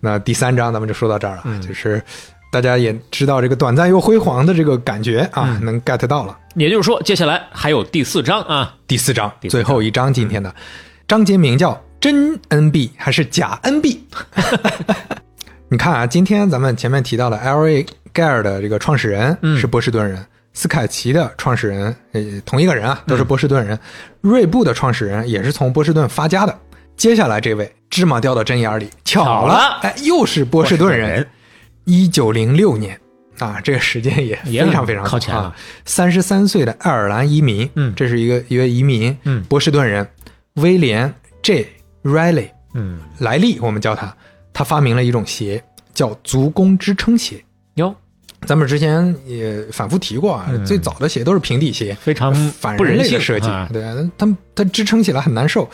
[0.00, 2.02] 那第三章咱们就说到这儿了，嗯就是
[2.50, 6.36] 大家也知道这个短暂又辉煌的这个感觉啊，嗯能 get 到了。
[6.56, 10.52] 也就是说，接下来还有第四章啊，第四章，四章最后一章，今天的
[11.06, 13.98] 章节名叫《真 NB 还是假 NB？
[15.70, 23.78] 你看啊，今天咱们前面提到的 LA Gear 的这个创始人是波士顿人，斯凯奇的创始人呃同一个人啊，都是波士顿人。
[24.20, 26.58] 锐步的创始人也是从波士顿发家的。
[26.96, 31.24] 接下来这位芝麻掉到针眼里，巧了，哎，又是波士顿人。
[31.84, 32.98] 一九零六年。
[33.38, 35.56] 啊，这个时间也非常非常靠前了。
[35.86, 40.06] 三十三岁的爱尔兰移民，嗯，这是一个一位移民，嗯，波士顿人。
[40.56, 41.66] 威廉 J.
[42.02, 44.14] Riley，嗯，莱利，我们叫他，
[44.52, 45.62] 他发明了一种鞋，
[45.94, 47.42] 叫足弓支撑鞋。
[47.76, 47.94] 哟，
[48.46, 53.82] 咱们之前也反复提过啊，最早的鞋都是平底鞋，非常反人类的设计，对，
[54.18, 55.66] 他他支撑起来很难受。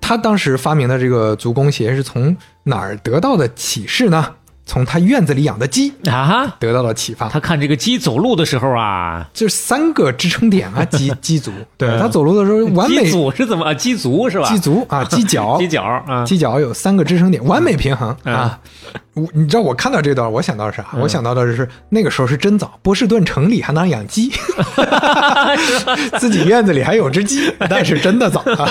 [0.00, 4.34] 他当时发明的这个足弓鞋是从哪儿得到的启示呢？
[4.70, 7.28] 从他院子里养的鸡啊得到了启发。
[7.28, 11.50] 他看这个鸡走路的时候啊，就是三个支撑点啊，鸡 鸡足。
[11.76, 13.02] 对他走路的时候完美。
[13.06, 13.74] 鸡足是怎么？
[13.74, 14.48] 鸡足是吧？
[14.48, 18.60] 鸡足啊， 鸡脚，鸡脚啊，鸡脚有三个支撑点，完美平衡啊。
[19.14, 20.86] 我你知道我看到这段，我想到啥？
[21.00, 24.30] 我想到的是那个时候是真早，波士顿城里还能养鸡，
[26.20, 28.68] 自己院子里还有只鸡，那是真的早啊。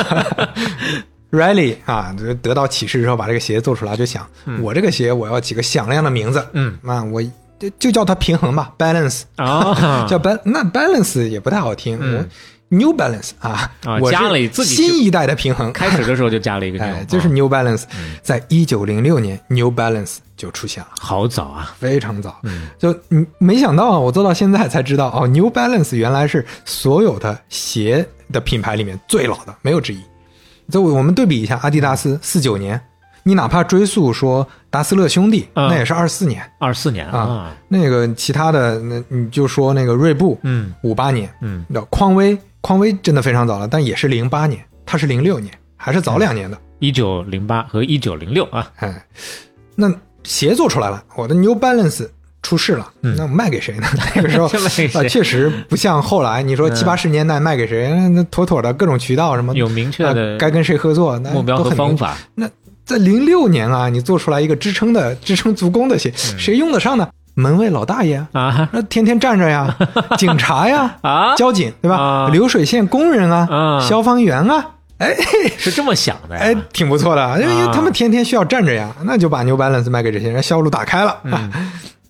[1.31, 4.27] Riley 啊，得到启示之后，把这个鞋做出来，就想
[4.61, 6.77] 我这个鞋我要起个响亮的名字，嗯。
[6.81, 7.21] 那，我
[7.59, 9.23] 就就叫它平衡吧，balance。
[9.35, 12.25] 啊， 叫 bal 那 balance 也不太好听，我
[12.71, 17.83] New Balance 啊，我加了自己新一代的平衡，开始的时候就加了一个，哎，就是 New Balance，
[18.21, 22.39] 在一九零六年，New Balance 就出现了，好早啊，非常早，
[22.77, 29.99] 就嗯，没想到啊，我做到现在才知道哦，New Balance 原来是所有的鞋的品牌里面最老的，没有之一。
[30.69, 32.79] 就我们对比一下，阿迪达斯四九年，
[33.23, 37.55] 你哪怕追溯说达斯勒兄弟，那也是二四年，二四年啊。
[37.67, 48.71] 那个其他的，那你就说那个锐步，嗯，五八年，嗯，那匡威，匡威真的非常早了，但也是零八年，它是零六年，还是早两年的，一九零八和一九零六啊。
[48.77, 49.05] 哎，
[49.75, 49.91] 那
[50.23, 52.07] 鞋做出来了，我的 New Balance。
[52.49, 53.87] 出事了，那卖给谁呢？
[54.15, 62.17] 那个时候啊，确实不像后来你说七八十年代卖给谁，那妥妥的各种渠道什么有明确的该跟谁合作，目标和方法。
[62.33, 62.49] 那
[62.83, 67.07] 在零六年啊，你做出来一个支撑的支撑足弓的鞋，谁用得上呢？
[67.35, 69.77] 门卫老大爷啊，那天天站着呀，
[70.17, 72.27] 警察呀，啊，交警对吧？
[72.31, 74.65] 流水线工人啊，消防员啊，
[74.97, 75.15] 哎，
[75.57, 81.17] 是这么想的，哎，挺不错的，因为他们天天需要站着呀，那就把 New Balance 卖给这些人，销路打开了。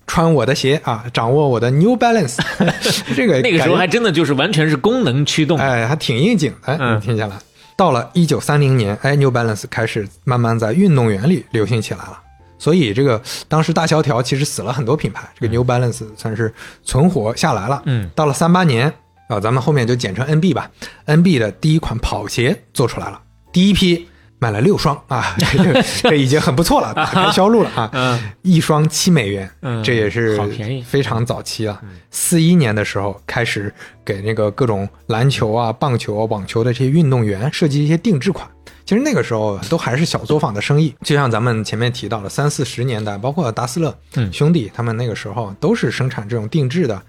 [0.09, 2.39] 穿我的鞋啊，掌握我的 New Balance，
[3.15, 6.75] 这个那个时候还真的就是完全是功能驱动，哎，还挺应景的。
[6.79, 7.37] 嗯听下来，
[7.77, 12.19] 到了一九三零年，哎，New Balance 开始慢慢在运动员里流行起来了。
[12.57, 16.51] 所以这个当时大萧条其实死了很多品牌，这个 New Balance 算是
[16.83, 17.83] 存活下来了。
[17.85, 18.91] 嗯，到了三八年
[19.27, 20.71] 啊，咱们后面就简称 NB 吧
[21.05, 23.21] ，NB 的第一款跑鞋做出来了，
[23.53, 24.07] 第一批。
[24.39, 28.19] 买了六双啊，这 这已经很不错了， 打开销路了啊！
[28.41, 29.49] 一双七美元，
[29.83, 31.79] 这也是好便宜，非常早期了。
[32.09, 33.71] 四一年的时候开始
[34.03, 38.49] 给那个各种篮球啊、棒球啊、网球的这些运动员设计一些定制款。
[38.85, 43.95] 其实那个时候都还是小作坊的生意，就像咱们前面提到了三四十年代，包括达斯勒
[44.31, 46.99] 兄弟他们那个时候都是生产这种定制的、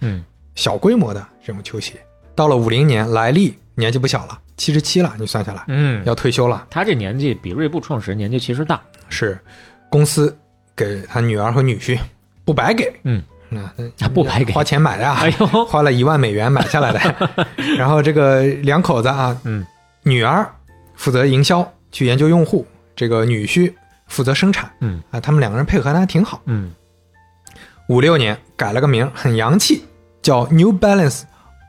[0.57, 1.95] 小规模的这种球鞋。
[2.35, 4.39] 到了五零年，莱利年纪不小了。
[4.61, 6.67] 七十七了，你算下来，嗯，要退休了。
[6.69, 8.79] 他这年纪比锐步创始人年纪其实大，
[9.09, 9.41] 是
[9.89, 10.37] 公司
[10.77, 11.99] 给他女儿和女婿
[12.45, 17.47] 不白给，嗯，那不白给，花钱买的啊， 哎呦，花了一万美元买下来的。
[17.79, 19.65] 然后这个两口子啊，嗯，
[20.03, 20.47] 女儿
[20.95, 23.73] 负责营销，去研究用户，这个女婿
[24.09, 25.03] 负责生产，嗯。
[25.11, 26.71] 啊，他们两个人配合的还挺好，嗯。
[27.89, 29.85] 五六年改了个名，很洋气，
[30.21, 31.23] 叫 New Balance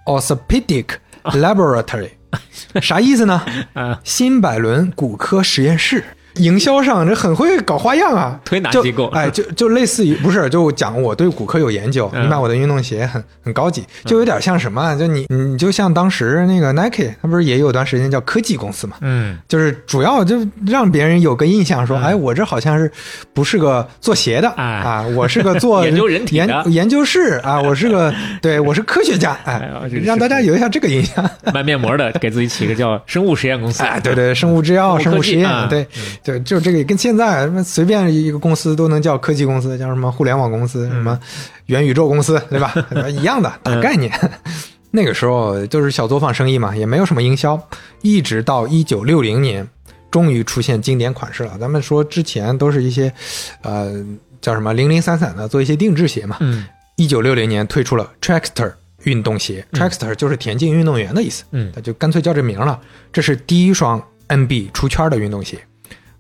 [0.06, 0.88] Orthopedic
[1.24, 2.10] Laboratory。
[2.82, 3.44] 啥意思呢？
[3.74, 6.04] 啊，新百伦骨科实验室，
[6.36, 8.40] 营销上这很会搞花样啊！
[8.46, 14.96] 推拿机构，哎，就 就类似于不是，就讲我对骨科有研究，你买我的运动鞋很很高级，就有点像什么？
[14.96, 18.96] 就你你就像当时那个 Nike，它不是也有段时间叫科技公司嘛？
[19.02, 22.90] 嗯，就是主要就让别人有个印象，说，哎，我这好像是
[23.34, 25.06] 不是个做鞋的啊？
[25.16, 29.70] 我是个做 研究人体研研究室啊， 我是个对我是科学家，哎，
[30.04, 31.30] 让大家有一下这个印象。
[31.54, 35.86] 卖面膜的给自己起个叫生物实验公司，哎，对对，生物制药、生物实验，对。
[36.24, 41.20] 就就这个跟现在什么随便一个公司都能叫科技公司，叫什么互联网公司，什么
[41.68, 42.74] 元宇宙公司，对吧？
[43.10, 44.12] 一样的大概念。
[44.92, 47.58] 那个时候就是小作坊生意嘛，也没有什么营销。
[48.02, 49.66] 一直到一九六零年，
[50.10, 51.58] 终于出现经典款式了。
[51.60, 53.14] 咱们说之前都是一些，
[53.62, 54.04] 呃，
[54.42, 56.38] 叫什么零零散散的做一些定制鞋嘛。
[56.42, 56.66] 嗯。
[56.98, 58.74] 一九六零年推出了 Trackster
[59.06, 61.46] 运动鞋，Trackster 就是田径运动员的意思。
[61.52, 62.80] 嗯，他就干脆叫这名了。
[63.14, 65.58] 这是第一双 NB 出圈的运动鞋。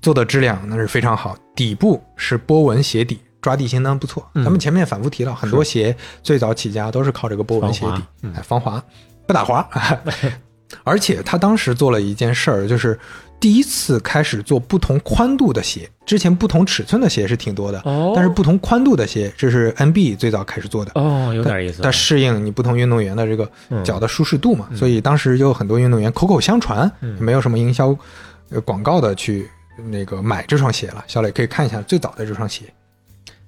[0.01, 4.27] 做的质量那是非常好，底部是波纹鞋底，抓地相当不错。
[4.35, 8.83] 嗯咱们前面反复提到，很多鞋最早起家都是靠这个波纹鞋底防滑，嗯哎，防滑
[9.27, 9.67] 不打滑。
[10.85, 12.97] 而且他当时做了一件事儿，就是
[13.41, 15.89] 第一次开始做不同宽度的鞋。
[16.05, 20.91] 之前不同尺寸的鞋是挺多的，哦但是不同宽度的鞋，这是 NB 最早开始做的。
[20.95, 21.81] 哦，有点意思。
[21.81, 27.95] 它适应你不同运动员的这个嗯脚的舒适度嘛，所以当时就有很多运动员口口相传，嗯没有什么营销
[28.49, 31.03] 呃广告的去那个买这双鞋了。
[31.07, 32.65] 小磊可以看一下最早的这双鞋，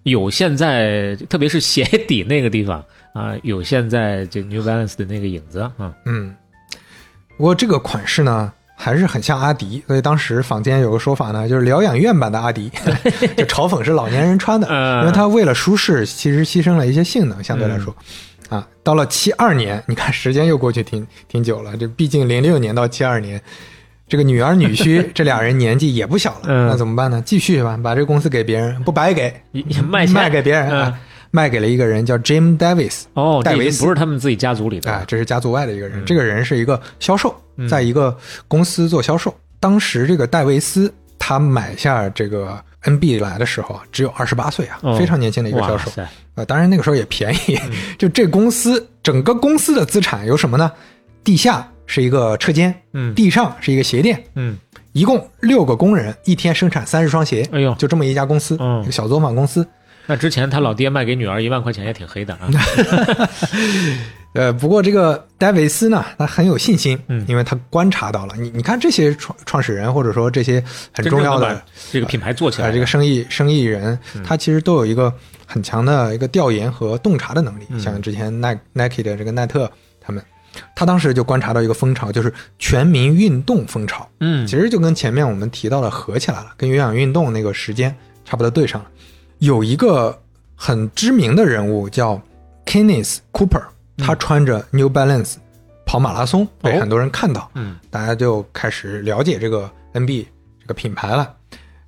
[0.03, 2.83] 有现在，特别是鞋底那个地方
[3.13, 5.93] 啊，有现在这 New Balance 的那个影子啊。
[6.05, 6.35] 嗯，
[7.37, 12.69] 不过这个款式呢还是很像阿迪，所以当时坊间有个说法呢，就是疗养院版的阿迪，
[13.37, 17.95] 就嘲讽是老年人穿的， 嗯因为它为了舒适，其实牺牲了一些性能，相对来说。
[18.49, 23.41] 啊，到了七二年，你看时间又过去挺挺久了，这毕竟零六年到七二年，
[24.13, 27.19] 这个女儿女婿 这俩人年纪也不小了，嗯那怎么办呢？
[27.25, 30.99] 继续吧，把这个公司给别人，不白给，也也卖卖给别人，嗯啊
[31.31, 34.91] 卖给了一个人叫 Jim Davis，哦，戴维斯不是他们自己家族里的。
[34.91, 35.99] 哎，这是家族外的一个人。
[35.99, 38.15] 嗯这个人是一个销售，嗯在一个
[38.47, 39.35] 公司做销售。
[39.59, 45.89] 当时这个戴维斯他买下这个 NB 来的时候啊，只有二十八岁啊，哦非常年轻的一个销售。
[46.35, 47.59] 呃，当然那个时候也便宜。
[47.65, 50.71] 嗯 就这公司整个公司的资产有什么呢？
[51.23, 54.57] 地下是一个车间，嗯地上是一个鞋店，嗯，
[54.91, 57.47] 一共六个工人，一天生产三十双鞋。
[57.51, 59.67] 哎呦就这么一家公司，嗯一个小作坊公司。
[60.05, 62.49] 那之前他老爹卖给女儿一万块钱也挺黑的啊。
[64.33, 70.61] 呃，不过这个戴维斯呢，他很有信心，嗯因为他观察到了，你你看这些创创始人或者说这些
[70.91, 71.61] 很重要的
[71.91, 75.13] 这个品牌做起来呃，这个生意生意人，他其实都有一个
[75.45, 77.63] 很强的一个调研和洞察的能力。
[77.69, 79.71] 嗯像之前耐 Nike 的这个奈特
[80.75, 84.07] 他当时就观察到一个风潮，就是全民运动风潮。
[84.19, 88.89] 嗯其实就跟前面我们提到的合起来了，跟有氧运动那个时间差不多对上了。
[89.39, 90.17] 有一个
[90.55, 92.21] 很知名的人物叫
[92.65, 93.63] Kenneth Cooper，
[93.97, 95.35] 他穿着 New Balance
[95.85, 100.25] 跑马拉松，被哦很多人看到，嗯大家就开始了解这个 NB
[100.61, 101.35] 这个品牌了。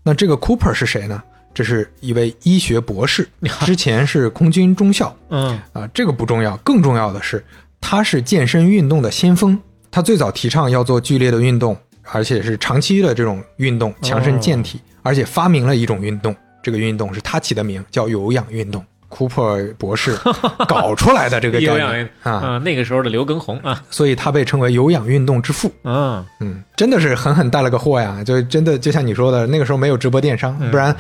[0.04, 1.24] 那这个 Cooper 是谁呢？
[1.54, 3.26] 这是一位医学博士，
[3.66, 5.88] 之前是空军中校嗯啊。
[5.94, 7.42] 这个不重要，更重要的是
[7.88, 9.56] 他是健身运动的先锋。
[9.92, 11.78] 他最早提倡要做剧烈的运动，
[12.12, 18.84] 而且是长期的这种运动，强身健体，而且发明了一种运动，这个运动是他起的名，叫有氧运动。
[19.08, 20.18] 库珀博士
[20.68, 25.72] 搞出来的这个概有氧念啊，啊，那个时候的刘畊宏啊，所以他被称为有氧运动之父。
[25.84, 28.22] 嗯嗯，真的是狠狠带了个货呀！
[28.26, 30.94] 就真的就像你说的，那个时候没有直播电商，不然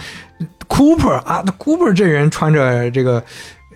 [0.69, 3.21] ，Cooper 啊，Cooper 这人穿着这个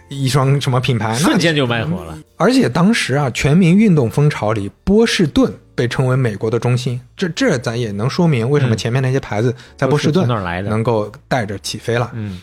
[0.10, 2.18] 一双什么品牌，瞬间就卖火了。
[2.36, 12.12] 而且当时啊，全民运动风潮里，波士顿被称为美国的中心，这这咱也能说明为什么嗯前面那些牌子在波士顿是从那儿来的能够带着起飞了。
[12.14, 12.42] 嗯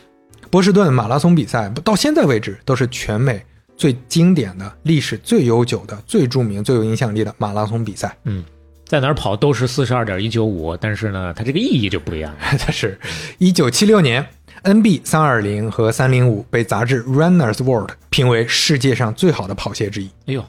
[0.49, 3.45] 波士顿马拉松比赛到现在为止都是全美
[3.77, 8.17] 最经典的、历史最悠久的、最著名、最有影响力的马拉松比赛。
[8.25, 8.45] 嗯，
[8.87, 12.39] 在哪儿跑都是四十二点一九五，但是呢，它这个意义就不一样了。
[12.59, 12.99] 它是
[13.39, 14.25] 一九七六年
[14.65, 20.07] ，NB 三二零和三零五被杂志 Runner's World 评为世界上最好的跑鞋之一。
[20.27, 20.45] 哎呦，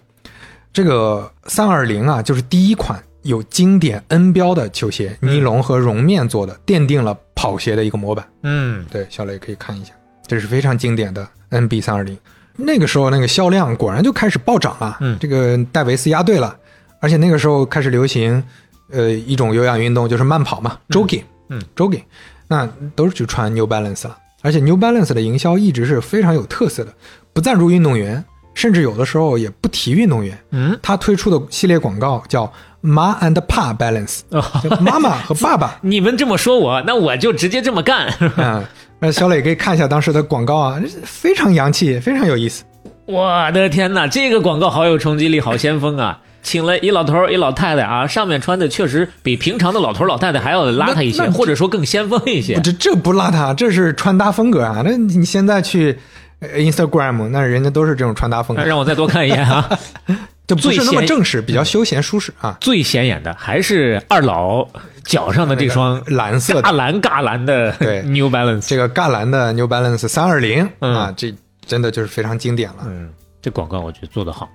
[0.73, 8.25] 这个三二零啊，就是第一款有经典 N 标的球鞋，尼龙和绒面做的，奠定了跑鞋的一个模板。
[8.43, 8.85] 嗯。
[8.91, 9.91] 对，小磊可以看一下，
[10.25, 12.17] 这是非常经典的 NB 三二零。
[12.59, 16.57] 那个时候那个销量果然就开始暴涨了，嗯这个戴维斯押对了，
[16.99, 18.43] 而且那个时候开始流行，
[18.89, 22.01] 呃，一种有氧运动就是慢跑嘛，jogging，嗯，jogging，
[22.47, 26.93] 那都是去穿 New Balance 了，而且 New Balance 的营销一直是非常有特色的，
[27.33, 32.51] 不赞助运动员，甚至有的时候也不提运动员，嗯，他推出的系列广告叫
[32.81, 35.77] 妈 and Pa balance，哦，就妈妈和爸爸。
[35.83, 38.13] 你们这么说我，那我就直接这么干。
[38.37, 38.63] 嗯，
[38.99, 42.63] 那小磊可以看一下当时的广告啊，非常洋气，非常有意思。
[43.05, 46.19] 我的天哪，这个广告好有冲击力，好先锋啊！
[46.47, 52.57] 请了一老头儿一老太太啊，上面穿的确实比平常的老头儿老太太还要邋遢一些，或者说更先锋一些。
[52.61, 54.81] 这这不邋遢，这是穿搭风格啊。
[54.85, 55.99] 那你现在去
[56.39, 59.69] 呃 Instagram，那人家都是这种穿搭风格，让我再多看一眼啊！
[60.47, 62.55] 就不是那么正式，比较休闲舒适啊。
[62.61, 64.65] 最显眼的还是二老
[65.03, 68.69] 脚上的这双蓝色的，尬蓝尬蓝的对 New Balance。
[68.69, 72.85] 这个尬蓝的 New Balance 三二零嗯啊，这真的就是非常经典了。
[72.85, 73.09] 嗯，
[73.41, 74.47] 这广告我觉得做得好。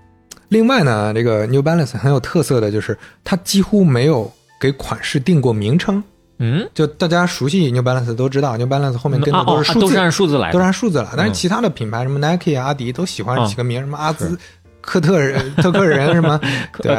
[0.53, 4.31] 另外呢，这个 New Balance 很有特色的就是它几乎没有
[4.61, 6.03] 给款式定过名称。
[6.39, 10.59] 嗯，就大家熟悉 New Balance 都知道，New Balance 后面跟的都是数字，都是按数字来都。
[10.59, 11.09] 按数字来。
[11.17, 11.35] 但是嗯。
[11.35, 13.47] 其他的品牌，什么 Nike 啊、阿迪都喜欢啊。
[13.47, 14.39] 起个名，什么阿兹、
[14.83, 16.39] 科特人、 特克人什么，
[16.83, 16.95] 对。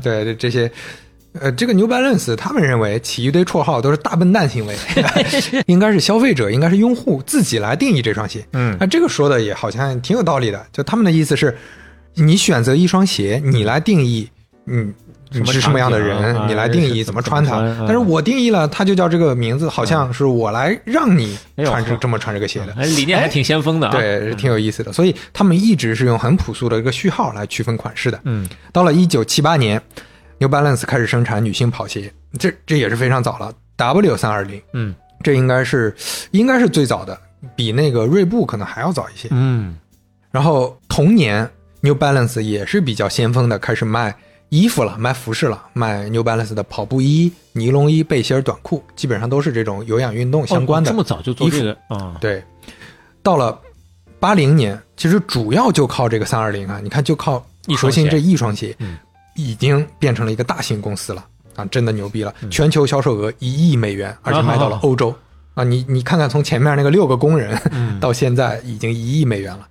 [0.00, 0.70] 对这这些，
[1.40, 4.76] 呃，这个 New Balance 他们认为起一堆绰号都是大笨蛋行为，
[5.66, 8.46] 应该是消费者，应该是用户自己来定义这双鞋。
[8.52, 8.76] 嗯。
[8.78, 11.56] 那这个说的也好像挺有道理的，就他们的意思是，
[12.18, 14.28] 你选择一双鞋，你来定义，
[14.66, 14.94] 嗯。
[15.30, 16.16] 你是什么样的人？
[16.34, 17.58] 啊你来定义怎么穿它。
[17.80, 22.72] 但是我定义了，它就叫这个名字，好像是我来让你穿这这么穿这个鞋的。
[22.78, 23.92] 哎，理念还挺先锋的啊。
[23.92, 24.90] 对，挺有意思的。
[24.90, 28.18] 所以他们一直是用很朴素的一个序号来区分款式的。
[28.24, 29.78] 嗯，到了一九七八年
[30.38, 35.94] ，New Balance 开始生产女性跑鞋，这这也是非常早了，W 三二零，嗯这应该是
[36.30, 37.20] 应该是最早的，
[37.54, 39.28] 比那个锐步可能还要早一些。
[39.30, 39.76] 嗯
[40.30, 41.46] 然后同年
[41.80, 44.14] ，New Balance 也是比较先锋的，开始卖
[44.48, 50.90] 衣服了，卖服饰了，卖 New Balance 的跑步衣、尼龙衣、背心、短裤，基本上都是这种有氧运动相关的。
[50.90, 52.16] 哦这么早就做这个啊？
[52.20, 52.42] 对，
[53.22, 53.58] 到了
[54.18, 58.98] 八零年，其实主要就靠这个三二零啊，你看就靠一核心这一双鞋，嗯
[59.36, 61.24] 已经变成了一个大型公司了
[61.54, 62.34] 啊，真的牛逼了！
[62.40, 65.14] 嗯全球销售额一亿美元，而且卖到了啊欧洲
[65.54, 69.68] 啊，你你看看从前面那个六个工人、嗯 到现在已经一亿美元了。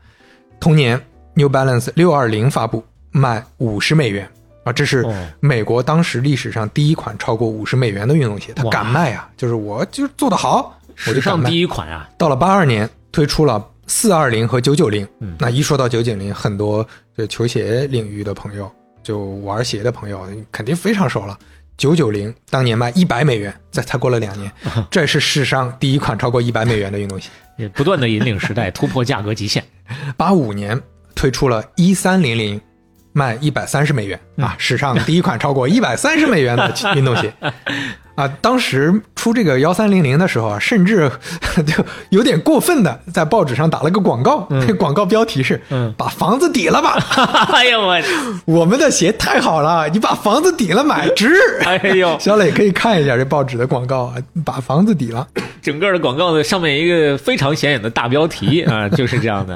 [0.59, 1.01] 同年
[1.37, 4.27] ，New Balance 六二零发布，卖五十美元
[4.63, 11.21] 啊，这是哦美国当时历史上第一款超过五十美元的运动鞋，它敢卖啊，就是我就是做得好，我史就。
[11.21, 12.09] 上第一款啊！
[12.17, 15.35] 到了八二年，推出了四二零和九九零嗯。
[15.39, 16.85] 那一说到九九零，很多
[17.15, 18.69] 这球鞋领域的朋友，
[19.03, 21.37] 就玩鞋的朋友，肯定非常熟了。
[21.77, 24.51] 九九零当年卖一百美元，这才过了两年，
[24.89, 27.29] 这是史上第一款超过一百美元的运动鞋。
[27.57, 29.63] 也不断的引领时代，突破价格极限。
[30.15, 30.79] 八五年
[31.17, 32.61] 推出了一三零零，
[33.11, 37.33] 卖一百三十美元啊，史上第一款超过一百三十美元的运动鞋。
[38.17, 41.07] 啊，当时出这个幺三零零的时候啊，甚至
[41.67, 46.97] 就有点过分的在报纸上打了个广告，那 广告标题是“嗯把房子抵了吧，
[47.53, 48.01] 哎呦我，
[48.45, 51.31] 我们的鞋太好了，你把房子抵了买值。”
[51.63, 55.27] 哎呦，小磊可以看一下这报纸的广告啊，把房子抵了。
[55.61, 59.55] 整个的广告的上面一个非常显眼的大标题啊，就是这样的。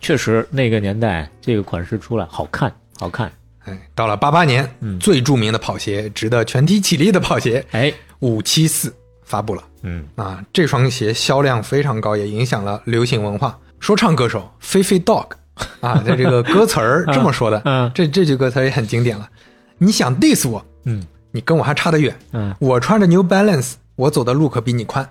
[0.00, 3.28] 确实，那个年代这个款式出来好看，好看。
[3.66, 8.94] 哎，到了八八年，嗯最著名的跑鞋，值得全体起立的跑鞋哎，五七四
[9.24, 9.62] 发布了。
[9.82, 13.58] 嗯，啊，这双鞋销量非常高，也影响了流行文化。
[13.78, 15.26] 说唱歌手菲菲 Dog
[15.80, 19.28] 啊，在这个歌词儿 这么说的，嗯这这句歌词也很经典了。
[19.78, 22.16] 你想 diss 我，嗯你跟我还差得远。
[22.32, 25.08] 嗯，我穿着 New Balance，我走的路可比你宽。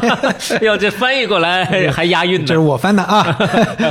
[0.62, 3.22] 要这翻译过来 还押韵这是，我翻的啊，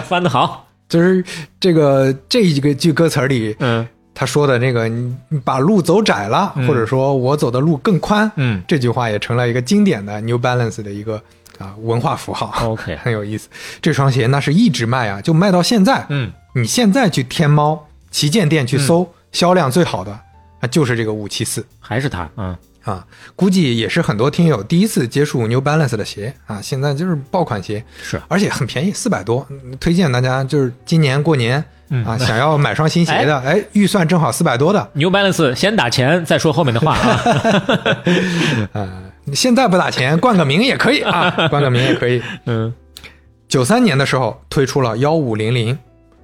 [0.08, 0.68] 翻的好。
[0.90, 1.24] 就是
[1.60, 3.86] 这个这一个句歌词儿里，嗯
[4.19, 11.22] 他说的那个你你把路走窄了，或者说我走的路更宽，嗯这句话也成了一个经典的 New Balance 的一个
[11.60, 12.52] 啊文化符号。
[12.73, 13.48] OK， 很有意思。
[13.80, 16.03] 这双鞋那是一直卖啊，就卖到现在。
[16.10, 20.11] 嗯，你现在去天猫旗舰店去搜，销量最好的
[20.61, 26.60] 啊就是这个五七四还是它，嗯啊，估计也是很多听友第一次接触 New Balance 的鞋啊。
[26.60, 29.45] 现在就是爆款鞋，是而且很便宜，四百多。
[29.52, 37.22] 嗯推荐大家就是今年过年嗯啊，想要买双新鞋的，哎，预算正好四百多的，New Balance 先打钱再说后面的话啊。
[38.74, 39.04] 呃，
[39.34, 42.22] 现在不打钱，冠个名也可以啊，冠个名也可以。
[42.46, 42.74] 嗯
[43.48, 45.78] 九三年的时候推出了幺五零零，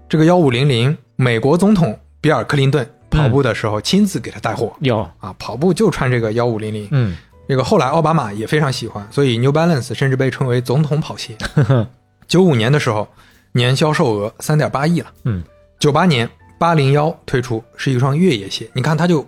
[0.10, 6.88] 这个幺五零零，美国总统比尔·克林顿跑步的时候亲自给他带货、有，啊，跑步就穿这个幺五零零。
[6.91, 7.15] 嗯
[7.48, 11.35] 这个后来奥巴马也非常喜欢，所以 New Balance 甚至被称为总统跑鞋。
[12.27, 13.07] 九五年的时候，
[13.53, 15.07] 年销售额三点八亿了。
[15.23, 15.41] 嗯，
[15.80, 19.25] 九八年八零幺推出是一双越野鞋，你看它就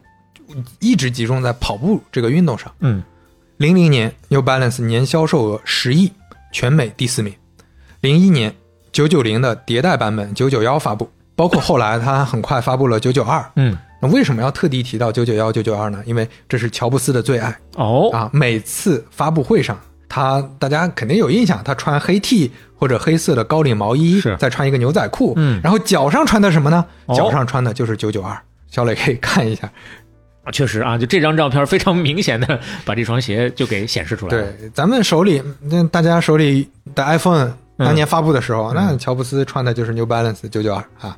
[0.79, 2.69] 一直集中在跑步这个运动上。
[2.79, 3.01] 嗯
[3.57, 6.11] 零零年 New Balance 年销售额十亿，
[6.51, 7.33] 全美第四名。
[8.01, 8.53] 零一年
[8.91, 13.49] 九九零的迭代版本九九幺发布，包括后来它很快发布了九九二。
[13.55, 16.03] 嗯，那为什么要特地提到九九幺、九九二呢？
[16.05, 18.29] 因为这是乔布斯的最爱哦，啊！
[18.33, 26.85] 每次发布会上，他大家肯定有印象，他穿黑 T 或者黑色的高领毛衣，是再穿一个牛仔裤，嗯然后脚上穿的什么呢？
[27.05, 28.37] 哦脚上穿的就是九九二。
[28.67, 29.71] 小磊可以看一下，
[30.43, 34.43] 啊确实啊，就这张照片非常明显的把这双鞋就给显示出来了。
[34.59, 41.17] 对，咱们手里，那大家手里的 iPhone 嗯当年发布的时候，那乔布斯穿的就是 New Balance 九九二啊。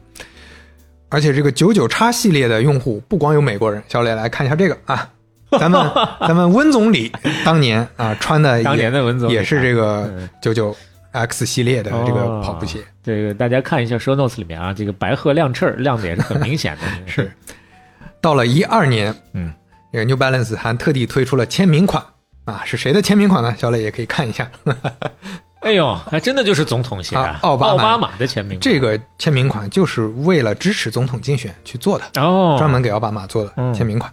[1.10, 5.10] 而且这个九九叉系列的用户不光有美国人，小磊来看一下这个啊，
[5.60, 5.92] 咱们
[6.22, 7.12] 咱们温总理
[7.46, 10.76] 当年啊穿的也当年的文总也是这个嗯九九
[11.12, 16.82] X 系列的这个哦跑步鞋，这个大家看一下 show notes 里面啊，这个白鹤亮翅亮的也是很明显的。
[17.08, 17.32] 是。
[18.20, 19.54] 到了一二年，嗯，
[19.94, 22.04] 这个 New Balance 还特地推出了签名款
[22.46, 23.56] 啊，是谁的签名款呢？
[23.58, 24.50] 小磊也可以看一下。
[25.62, 28.60] 哎呦，还真的就是总统鞋啊奥巴马奥巴马的签名。
[28.60, 34.12] 这个签名款就是为了支持总统竞选去做的，哦，专门给奥巴马做的嗯签名款。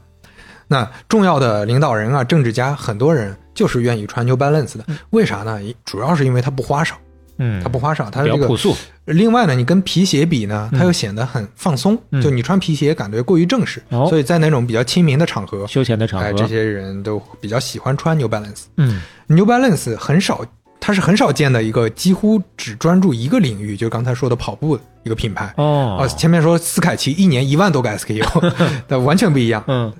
[0.68, 4.84] 那重要的领导人啊、政治家，很多人就是愿意穿 New Balance 的。
[5.10, 5.60] 为啥呢？
[5.84, 6.96] 主要是因为它不花哨，
[7.38, 8.74] 嗯，它不花哨，它这个朴素，
[9.04, 18.64] 另外呢，你跟皮鞋比呢，它又显得很放松，嗯就你穿皮鞋感觉过于正式，哦所以在那种比较亲民的场合，休闲的场合，哎，这些人都比较喜欢穿 New Balance。
[18.76, 20.44] 嗯 New Balance 很少，
[20.80, 25.52] 它是很少见的一个几乎只专注一个领域，就刚才说的跑步一个品牌。
[25.56, 28.52] 哦啊，前面说斯凯奇一年一万多个 SKU，
[28.88, 29.62] 那完全不一样。
[29.66, 29.92] 嗯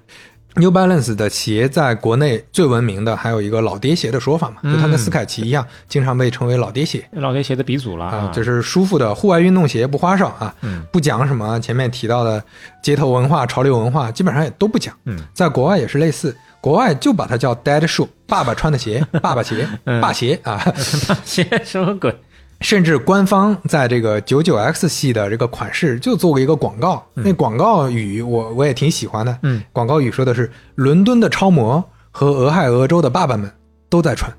[0.56, 7.04] New Balance 的鞋在国内最闻名的还有一个老爹鞋的说法嘛，就它跟斯凯奇一样，经常被称为老爹鞋。
[7.12, 12.42] 老爹鞋的鼻祖了啊，就是舒服的户外运动鞋，不花哨啊，嗯不讲什么前面提到的
[12.82, 14.94] 街头文化、潮流文化，基本上也都不讲。
[15.06, 20.72] 嗯，在国外也是类似，国外就把它叫 dad shoe，爸爸穿的鞋，爸爸鞋， 嗯爸鞋啊，
[21.24, 22.14] 鞋什么鬼？
[22.60, 33.50] 甚至官方在这个九九 X 系的这个款式就做过一个广告，那广告语我我也挺喜欢的，嗯，广告语说的是伦敦的超模和俄亥俄州的爸爸们
[33.88, 34.32] 都在穿，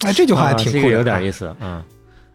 [0.00, 1.82] 哎，这句话还挺酷的，啊这个有点啊意思，嗯，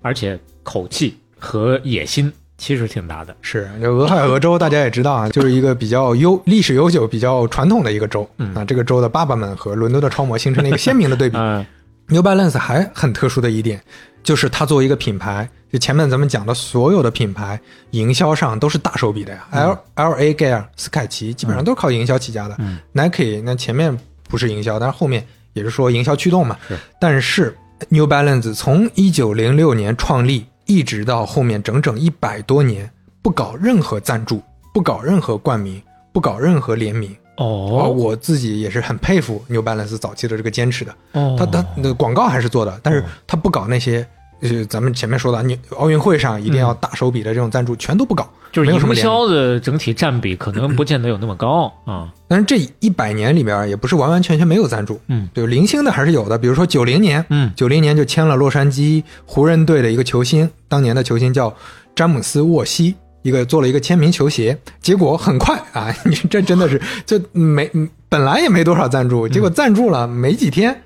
[0.02, 8.64] 而且口气和野心其实挺大的，是，就俄亥俄州大家也知道啊， 就是一个比较悠历史悠久、比较传统的一个州、啊。
[8.64, 11.36] 这个州的爸爸们和伦敦的超模形成了一个鲜明的对比。
[11.42, 11.66] 嗯。
[12.08, 13.82] New Balance 还很特殊的一点，
[14.26, 17.58] 就是它作为一个品牌，就前面咱们讲的所有的品牌
[17.92, 19.48] 营销上都是大手笔的呀。
[19.52, 22.58] L L A Gear、斯凯奇基本上都是靠营销起家的。
[22.92, 23.96] Nike 那前面
[24.28, 26.58] 不是营销，但是后面也是说营销驱动嘛。
[26.68, 27.56] 是但是
[27.90, 32.90] New Balance 从一九零六年创立，一直到后面整整一百多年，
[33.22, 34.42] 不搞任何赞助，
[34.74, 35.80] 不搞任何冠名，
[36.12, 37.16] 不搞任何联名。
[37.36, 40.96] 啊，哦我自己也是很佩服 New Balance 早期的这个坚持的。
[41.12, 44.08] 哦，他他的广告还是做的，但是他不搞那些，
[44.42, 48.96] 就是咱们前面说的，你奥运会上一定要大手笔的这种赞助，全都不搞，就是营。
[48.96, 56.38] 销的整体占比可能不见得有那么高啊，但是这一百年里边也不是完完全全没有赞助，嗯，对，零星的还是有的。
[56.38, 61.54] 比如说九零年，嗯九零年就签了洛杉矶湖人队的一个球星，当年的球星叫
[61.96, 62.96] 詹姆斯沃西。
[63.24, 67.68] 一个做了一个签名球鞋，结果很快啊， 你这真的是就没
[68.08, 70.84] 本来也没多少赞助，结果赞助了没几天，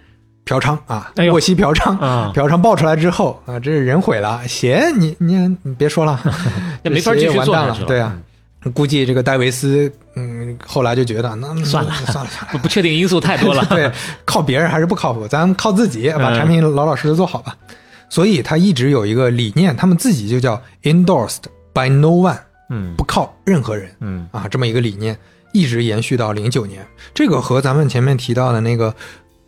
[0.49, 1.33] 嫖娼啊哎，呦。
[1.33, 2.31] 沃西嫖娼啊。
[2.33, 6.19] 嫖娼爆出来之后啊，这是人毁了，鞋你你你别说了，
[6.81, 8.17] 也没法继续做了，对啊，
[8.73, 13.91] 估计这个戴维斯，嗯，后来就觉得那算了算了，算了不确定因素太多了， 对，
[14.25, 17.55] 靠别人还是不靠谱，咱靠自己把嗯产品老老实实做好吧。
[18.09, 21.43] 所以他一直有一个理念，他们自己就叫 endorsed
[21.73, 22.39] by no one，
[22.71, 22.95] 嗯。
[22.97, 24.27] 不靠任何人嗯。
[24.31, 25.15] 啊，这么一个理念
[25.53, 26.83] 一直延续到零九年。
[27.13, 28.91] 这个和咱们前面提到的那个。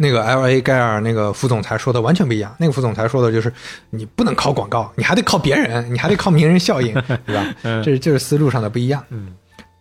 [0.02, 2.54] 那个 L A 盖尔那个副总裁说的完全不一样。
[2.58, 3.54] 那个副总裁说的就是，
[3.92, 6.94] 你不能靠广告，你还得靠别人，你还得靠名人效应，
[7.26, 7.46] 对吧？
[7.64, 9.04] 嗯这这是思路上的不一样。
[9.10, 9.34] 嗯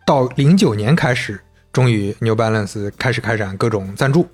[0.07, 1.41] 到零九年开始，
[1.73, 4.29] 终于 New Balance 开始开展各种赞助。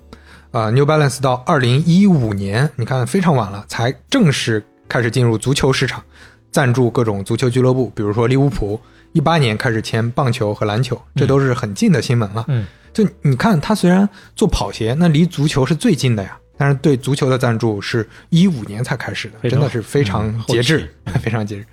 [0.51, 6.03] 啊、n e w Balance 到二零一五年，你看非常晚了，才正式开始进入足球市场，
[6.51, 8.79] 赞助各种足球俱乐部，比如说利物浦。
[9.13, 12.45] 一八年开始签棒球和篮球，这都是很近的新闻了。
[12.47, 21.65] 嗯就你看，他虽然做跑鞋，那离足球是最近的呀，但是对足球的赞助是一五年才开始的，真的是非常节制期， 非常节制。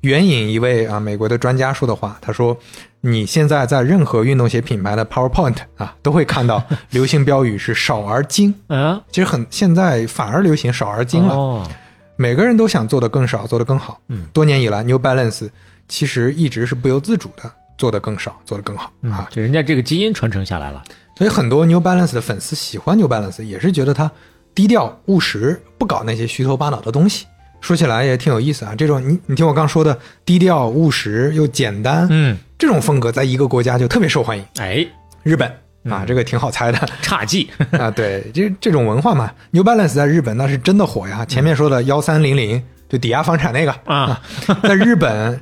[0.00, 2.58] 援引一位啊美国的专家说的话，他说
[3.02, 8.52] ：“你现在在任何运动鞋品牌的 PowerPoint 啊，都会看到 流行标语是少而精。
[8.66, 11.70] 嗯，其实很现在反而流行少而精了，哦，
[12.16, 14.00] 每个人都想做得更少，做得更好。
[14.08, 15.48] 嗯，多年以来，New Balance
[15.88, 19.28] 其实一直是不由自主的做得更少，做得更好啊。
[19.30, 20.82] 就人家这个基因传承下来了，
[21.16, 24.10] 所以很多 New Balance 的粉丝喜欢 New Balance，也是觉得它
[24.54, 27.26] 低调务实，不搞那些虚头巴脑的东西。
[27.60, 34.86] 说起来也挺有意思啊，这种你你听我刚说的低调务实又简单，嗯，这种风格在一个国家就特别受欢迎，哎，
[35.22, 35.50] 日本
[35.88, 37.90] 啊，这个挺好猜的差劲， 啊。
[37.90, 41.24] 对，这这种文化嘛，New Balance 在日本那是真的火呀。
[41.24, 44.20] 前面说的幺三零零，就抵押房产那个啊，
[44.62, 45.40] 在日本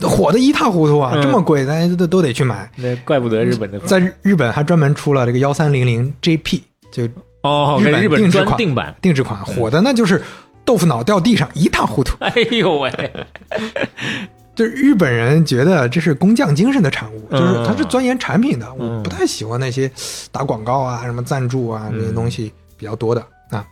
[0.00, 2.70] 火的一塌糊涂啊，嗯这么贵，大家都都得去买。
[2.76, 6.60] 那怪不得日本的在日日本还专门出了这个幺三零零 JP，
[6.90, 7.08] 就
[7.42, 10.22] 哦，日本定制款定版，定制款，火的那就是
[10.64, 12.16] 豆腐脑掉地上一塌糊涂。
[12.24, 13.12] 哎呦喂，
[14.54, 19.90] 就是日本人觉得这是工匠精神的产物，嗯就是他是钻研产品的，嗯我不太喜欢那些
[20.30, 23.20] 打广告啊、什么赞助啊那些东西比较多的
[23.50, 23.64] 啊。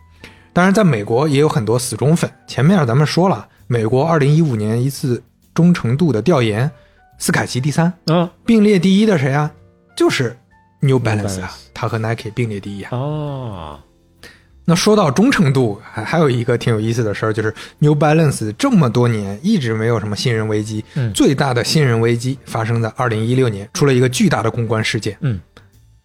[0.52, 2.28] 当然，在美国也有很多死忠粉。
[2.46, 5.22] 前面咱们说了，美国二零一五年一次
[5.60, 6.70] 忠诚度的调研，
[7.18, 9.52] 斯凯奇第三，嗯，并列第一的谁啊？
[9.94, 10.34] 就是
[10.80, 12.88] New Balance 啊他和 Nike 并列第一啊。
[12.92, 13.78] 哦，
[14.64, 25.14] 那说到忠诚度，还还有一个挺有意思的事儿，就是 New Balance 这么多年一直没有什么信任危机，嗯最大的信任危机发生在二零一六年，出了一个巨大的公关事件。
[25.20, 25.38] 嗯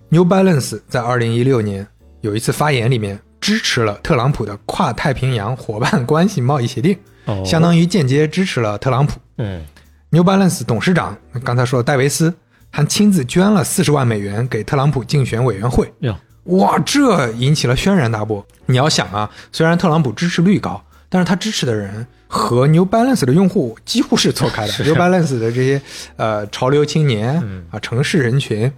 [0.09, 1.87] New Balance 在二零一六年
[2.19, 9.17] 有一次发言里面支持了特朗普的跨太平洋伙伴关系贸易协定，哦相当于间接支持了特朗普。
[9.37, 9.63] 嗯
[10.09, 12.33] New Balance 董事长刚才说的戴维斯
[12.69, 15.93] 还亲自捐了四十万美元给特朗普竞选委员会。
[15.99, 18.45] 哟，哇，这引起了轩然大波。
[18.65, 24.83] 你要想啊，虽然特朗普支持率高，但是他支持的人和 New Balance 的用户几乎是错开的。
[24.83, 25.81] New Balance 的这些
[26.17, 27.41] 呃潮流青年
[27.71, 28.71] 啊，城市人群，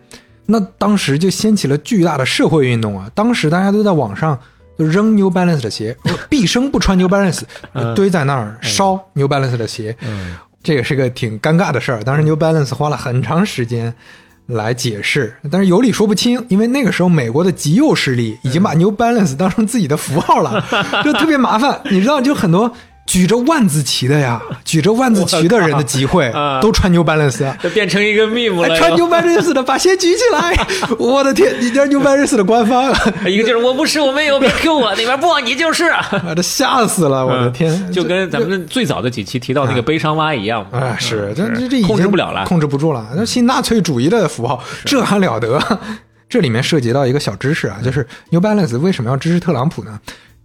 [0.45, 3.09] 那当时就掀起了巨大的社会运动啊。
[3.13, 4.39] 当时大家都在网上
[4.77, 5.97] 就扔 New Balance 的鞋，
[6.29, 7.41] 毕生不穿 New Balance，
[7.73, 9.95] 嗯堆在那儿烧 New Balance 的鞋。
[10.01, 10.35] 嗯
[10.67, 12.03] 这也是个挺尴尬的事儿。
[12.03, 13.93] 当时 New Balance 花了很长时间
[14.47, 20.61] 来解释，但是有理说不清，因为那个时候美国的极右势力已经把 New Balance 当成自己的符号了，
[21.05, 21.79] 就特别麻烦。
[21.89, 22.69] 你知道，就很多
[23.07, 27.57] 举着万字旗的呀， 举着万字旗的人的集会啊都穿 New Balance 啊。
[27.63, 28.67] 这变成一个 meme 了。
[28.73, 30.67] 哎穿 New Balance 的把鞋举起来！
[30.99, 32.91] 我的天，你这 New Balance 的官方，
[33.25, 35.85] 一个就是我不是，我没有，别 Q 我，那边不，你就是。
[35.85, 36.05] 啊，
[36.35, 37.25] 这吓死了！
[37.25, 40.79] 我的天，嗯就跟咱们最早的几期提到那个悲伤蛙一样嘛。
[40.79, 42.45] 哎，是这嗯这这已经控制不了了。
[42.45, 43.07] 控制不住了。
[43.15, 45.59] 那新纳粹主义的符号，这还了得？
[46.29, 49.97] 这里面涉及到一个小知识啊，就是 New Balance 为什么要支持特朗普呢？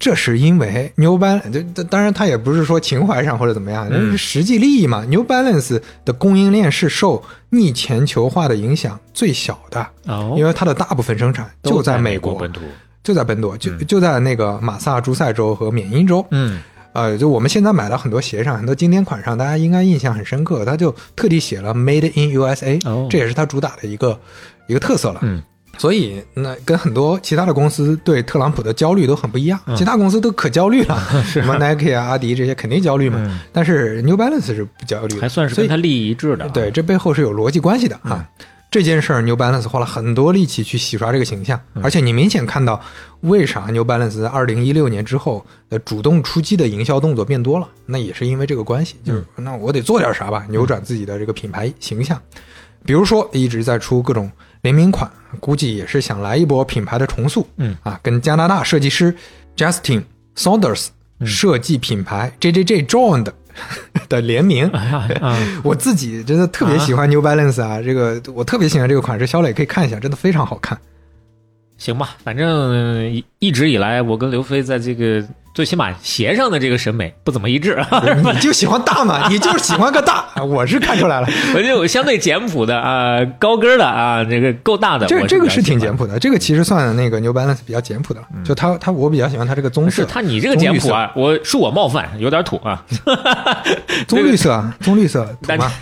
[0.02, 5.04] 这是因为 New Balance，当然它也不是说情怀上或者怎么样，这是实际利益嘛。
[5.04, 12.62] New Balance 的供应链是受逆全球化的影响最小的，哦，因为它的大部分生产就在美国，国本土。
[13.04, 16.26] 就在本土，就就在那个马萨诸塞州和缅因州。
[16.32, 16.60] 嗯
[16.94, 24.20] 呃，就我们现在买了很多鞋上，很多经典款上，大家应该印象很深刻，它就特地写了 “Made in USA”，、哦这也是它主打的一个
[24.66, 25.20] 一个特色了。
[25.22, 25.42] 嗯，
[25.78, 36.48] 所以那跟很多其他的公司对特朗普的焦虑都很不一样，其他公司都可焦虑了， 什么 Nike 啊、阿迪这些肯定焦虑嘛，嗯但是 New Balance 是不焦虑的，还算是所以跟他利益一致的。
[36.50, 38.28] 对，，这背后是有逻辑关系的啊。
[38.70, 42.80] 这件事儿，New Balance 花了很多力气去洗刷这个形象，而且你明显看到，
[43.20, 47.68] 为啥 New Balance 在二零一六年之后的主动出击的营销动作变多了？
[47.84, 52.18] 那也是因为这个关系，就是那我得做点啥吧，扭转自己的这个品牌形象。
[52.86, 54.32] 比如说，一直在出各种
[54.62, 57.46] 联名款，估计也是想来一波品牌的重塑。
[57.56, 59.14] 嗯啊，跟加拿大设计师
[59.56, 60.02] Justin
[60.36, 60.88] Saunders
[61.24, 63.34] 设计品牌 JJJ John 的
[64.08, 64.70] 的联名。
[65.62, 70.78] 我自己真的特别喜欢 New Balance 啊，这个我特别喜欢这个款式，肖磊可以看一下，真的非常好看。
[71.78, 77.78] 行吧，反正一一直以来，我跟刘飞在这个最起码鞋上的这个审美不怎么一致，
[78.32, 81.28] 你就喜欢大嘛， 你就是喜欢个大，我是看出来了。
[81.54, 88.26] 我就相对简朴的啊，高跟的啊，这个够大的，这我这个是挺简朴的，这个其实算那个 New Balance 比较简朴的了。
[88.44, 92.82] 就它它我比较喜欢它这个棕色，是他你这个简朴啊，我恕我冒犯，有点土啊。
[94.08, 95.66] 棕绿色啊，棕绿色土但吗？
[95.66, 95.72] 啊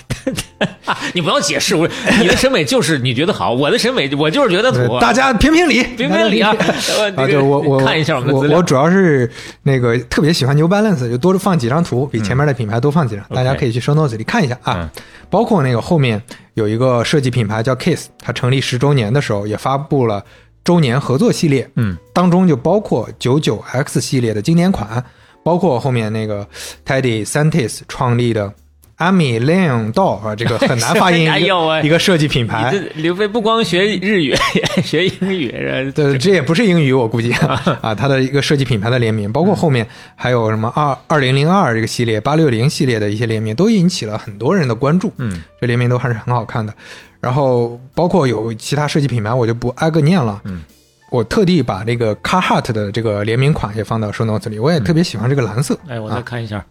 [1.14, 1.88] 你不要解释，我
[2.20, 4.98] 你的审美就是你觉得好，我的审美我就是觉得土。
[5.00, 6.54] 大家评评理，评评理啊！
[6.58, 9.30] 啊，啊对我我看一下我们的资料我我主要是
[9.62, 14.76] 那个特别喜欢 New Balance，就多放几张图，比前面的品牌多放几张，大家可以去 show notes 里看一下啊。
[14.94, 16.20] 嗯包括那个后面
[16.54, 20.24] 有一个设计品牌叫 Kiss，它成立十周年的时候也发布了
[20.64, 25.04] 周年合作系列，嗯，当中就包括九九 X 系列的经典款，
[25.44, 26.44] 包括后面那个
[26.84, 28.52] Teddy Santis 创立的
[29.00, 32.68] Ami Leon Doll 啊，这个很难发音 哎一呦喂个一个设计品牌。
[32.70, 35.50] 这刘飞不光学日语，也学英语，
[35.94, 37.32] 对，这也不是英语，我估计
[37.80, 45.10] 啊，它的一个设计品牌的联名，包括后面还有什么二二零零二这个系列、八六零系列的一些联名，都引起了很多人的关注。
[45.16, 46.72] 嗯，这联名都还是很好看的。
[47.20, 50.42] 然后包括有其他设计品牌，我就不挨个念了。
[50.44, 50.62] 嗯，
[51.10, 55.78] 我特地把这个 Carhartt 的这个联名款也放到 show notes 里，我也特别喜欢这个蓝色。
[55.88, 56.62] 哎，我再看一下。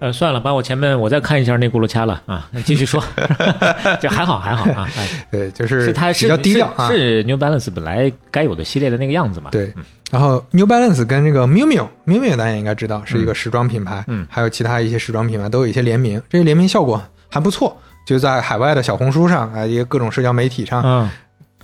[0.00, 3.02] 呃，算了，把我前面我再看一下那咕噜掐了啊，继续说，
[4.00, 6.88] 这还好还好啊，哎， 对，就是是它是比较低调啊。
[6.88, 9.50] 是是 New Balance 本来该有的系列的那个样子嘛。
[9.50, 9.72] 对，
[10.10, 17.76] 然后 New Balance 跟这个 Miu Miu，Miu Miu 大家应该知道是一个时装品牌，嗯还有其他一些时装品牌都有一些联名，这些联名效果还不错，
[18.06, 21.10] 就在海外的小红书上啊，一些各种社交媒体上，嗯，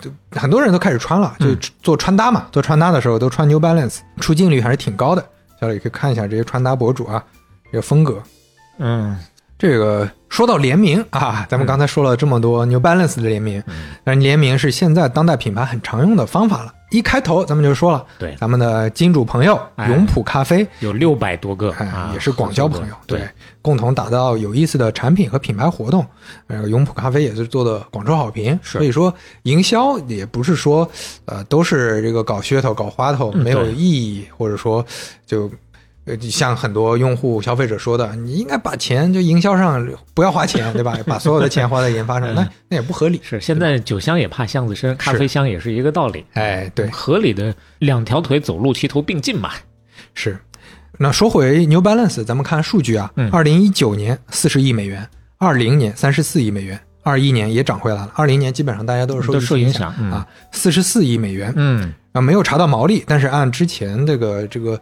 [0.01, 5.25] 就很多人都开始穿了，就嗯做穿搭嘛，做穿搭的时候都穿 New Balance，出镜率还是挺高的。
[5.61, 7.23] 小李可以看一下这些穿搭博主啊，
[7.75, 8.23] 这个风格。
[8.79, 9.19] 嗯。
[9.57, 13.95] 这个说到联名啊，咱们刚才说了这么多 New Balance 的联名，嗯。
[14.05, 16.73] 但是联名是现在当代品牌很常用的方法了。
[16.91, 18.37] 一开头咱们就说了，对。
[18.39, 19.89] 咱们的金主朋友哎。
[19.89, 23.27] 永璞咖啡，有六百多个哎啊，也是广交朋友，对，
[23.63, 26.05] 共同打造有意思的产品和品牌活动。
[26.49, 29.13] 呃，永璞咖啡也是做的广受好评，所以说
[29.45, 30.89] 营销也不是说
[31.25, 34.85] 呃都是这个搞噱头、搞花头嗯没有意义，或者说
[35.25, 35.51] 就
[36.07, 40.99] 呃，像很多用户消费者说的，你应该把钱就营销上不要花钱，对吧？
[41.07, 43.21] 把所有的钱花在研发上， 那那也不合理。
[43.23, 46.25] 是，现在酒香也怕巷子深，咖啡香也是一个道理。
[46.35, 49.51] 哎，对，合理的两条腿走路齐头并进嘛。
[50.15, 50.39] 是。
[50.97, 55.05] 那说回 New Balance，咱们看数据啊，二零一九年四十亿美元，
[55.39, 58.13] 二零年三十四亿美元，二一年也涨回来了。
[58.15, 61.53] 二零年基本上大家都是受影响啊，四十四亿美元。
[61.57, 64.81] 嗯，啊，没有查到毛利，但是按之前这个这个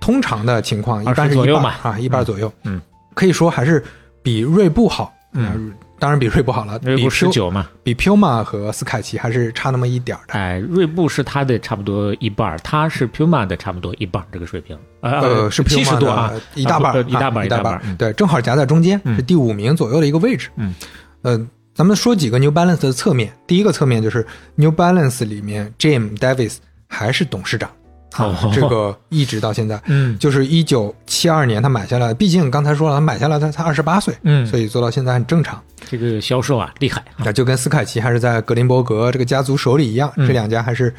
[0.00, 2.52] 通常的情况，一般是一半啊，一半左右。
[2.64, 2.80] 嗯，
[3.14, 3.84] 可以说还是
[4.22, 5.12] 比锐步好。
[5.34, 5.72] 嗯。
[6.00, 10.32] 当然比锐步好了，锐步十九嘛，比 Puma 和斯凯奇还是差那么一点儿的。
[10.32, 14.74] 哎，锐步是它的差不多一半，它是 Puma 的差不多一半这个水平。
[15.02, 17.96] 呃，是七十多啊，一大半，一大半，一大半。
[17.98, 20.48] 对，正好夹在中间，是第五名左右的一个位置。
[20.56, 20.74] 嗯，
[21.20, 21.38] 呃，
[21.74, 23.30] 咱们说几个 New Balance 的侧面。
[23.46, 26.56] 第一个侧面就是 New Balance 里面 Jim Davis
[26.88, 27.70] 还是董事长。
[28.16, 35.62] 哦，这个一直到现在，嗯，就是一九七二年他买下来，毕竟刚才说了，他买下来他才二十八岁，嗯，所以做到现在很正常。
[35.88, 40.92] 这个销售啊，厉害，那就跟斯凯奇还是在格林伯格这个家族手里一样，这两家还是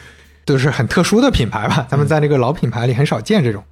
[0.46, 1.86] 都是很特殊的品牌吧？
[1.90, 3.64] 咱们在这个老品牌里很少见这种。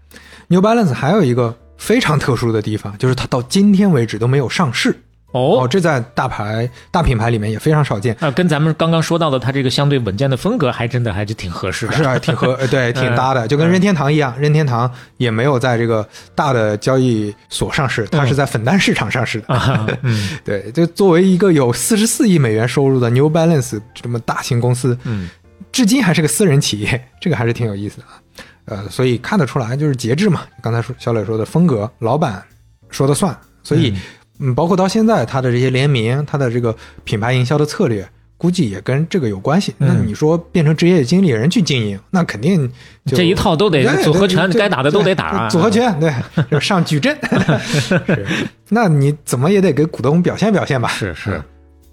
[0.47, 4.95] New Balance 还有一个非常特殊的地方，就是它到今天为止都没有上市。
[5.31, 8.15] 哦，这在大牌大品牌里面也非常少见。
[8.19, 25.29] 啊，跟咱们刚刚说到的它这个相对稳健的风格，还真的还是挺合适的，是啊，挺合， 对，挺搭的，就跟任天堂一样，任天堂也没有在这个大的交易所上市，它是在粉单市场上市的，嗯， 对，就作为一个有四十四亿美元收入的 New Balance 这么大型公司，嗯，
[25.71, 28.13] 至今还是个私人企业， 这个还是挺有意思的啊，
[28.65, 32.43] 呃，所以看得出来就是节制嘛，刚才说小磊说的风格，老板
[32.89, 33.91] 说的算，所以。
[33.91, 34.01] 嗯，
[34.55, 38.07] 包括到现在，它的这些联名，它的这个品牌营销的策略，
[38.37, 39.75] 估计也跟这个有关系。
[39.77, 42.71] 那你说变成职业经理人去经营，那肯定
[43.05, 45.49] 这一套都得组合拳，该打的都得打。
[45.49, 46.13] 组合拳，对，
[46.49, 47.17] 就上矩阵。
[47.59, 48.25] 是，
[48.69, 50.87] 那你怎么也得给股东表现表现吧？
[50.89, 51.41] 是是。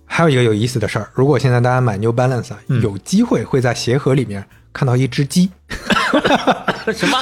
[0.09, 5.51] 还有一个有意思的事儿，如果现在大家买 New Balance，有机会会在鞋盒里面看到一只鸡。
[6.95, 7.19] 什么？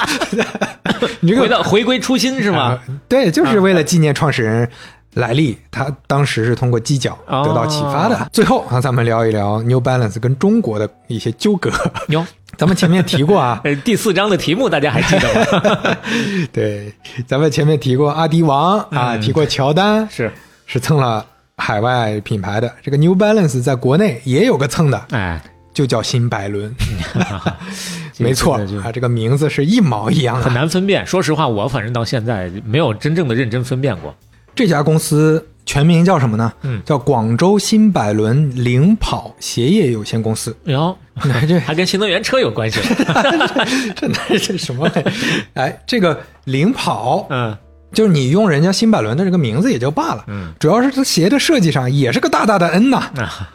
[1.19, 2.79] 你这个回到回归初心是吗？
[3.09, 4.69] 对，就是为了纪念创始人。
[5.15, 8.29] 来历，他当时是通过犄角得到启发的。
[8.31, 11.71] 最后啊，咱们聊一聊 New Balance 跟中国的一些纠葛。
[12.09, 12.25] 哟，
[12.57, 15.97] 咱们前面提过啊，第四章的题目大家还记得吗？
[16.51, 16.93] 对，
[17.25, 20.29] 咱们前面提过阿迪王啊，提过乔丹，是
[20.65, 21.25] 是蹭了
[21.55, 22.69] 海外品牌的。
[22.83, 25.41] 这个 New Balance 在国内也有个蹭的，哎，
[25.73, 26.75] 就叫新百伦。
[28.19, 31.05] 没错啊，这个名字是一毛一样的，很难分辨。
[31.07, 34.13] 说实话，我反正到现在没有真正的认真分辨过。
[34.55, 36.51] 这家公司全名叫什么呢？
[36.63, 40.55] 嗯，叫广州新百伦领跑鞋业有限公司。
[40.65, 40.97] 哟，
[41.47, 42.79] 这 还跟新能源车有关系？
[43.95, 44.89] 这那是什么？
[45.55, 47.57] 哎，这个领跑，嗯，
[47.91, 53.11] 就是你用人家新百伦的这个名字也就罢了，嗯，主要是它鞋的设计上也是个大大的 N 呐。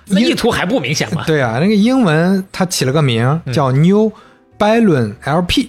[0.07, 1.25] 那意图还不明显吗？
[1.27, 4.13] 对啊，那个英文它起了个名叫 New
[4.59, 5.69] Balance LP。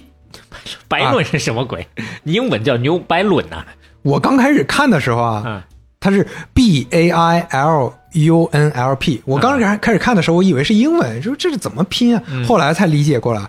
[0.88, 1.86] 白伦是什么鬼？
[2.24, 3.64] 英文叫 New Balance 呐。
[4.02, 5.64] 我刚开始看的时候啊，
[6.00, 9.22] 它是 B A I L U N L P。
[9.24, 12.22] 我刚开开始看的时候，我以为是英文，说这是怎么拼啊？
[12.46, 13.42] 后来才理解过来，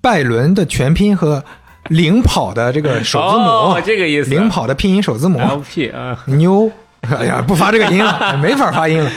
[0.00, 1.42] 拜伦的全拼和
[1.88, 4.30] 领跑的这个首字母，这个意思。
[4.30, 6.70] 领跑的拼音首字母 L P 啊，New。
[7.00, 9.10] 哎呀，不发这个音了，没法发音了。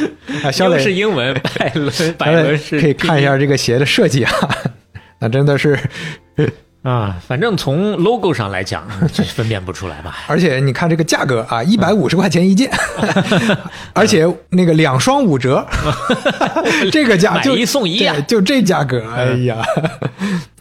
[0.43, 4.31] 啊，小磊是英文，拜伦拜伦是可以看一下这个鞋的设计啊，
[5.19, 5.77] 那真的是。
[6.83, 8.87] 啊，反正从 logo 上来讲，
[9.33, 10.17] 分辨不出来吧。
[10.27, 12.69] 而且你看这个价格啊，一百五十块钱一件，
[13.93, 15.65] 而且那个两双五折，
[16.91, 19.63] 这个价就一送一啊，就这价格，哎呀，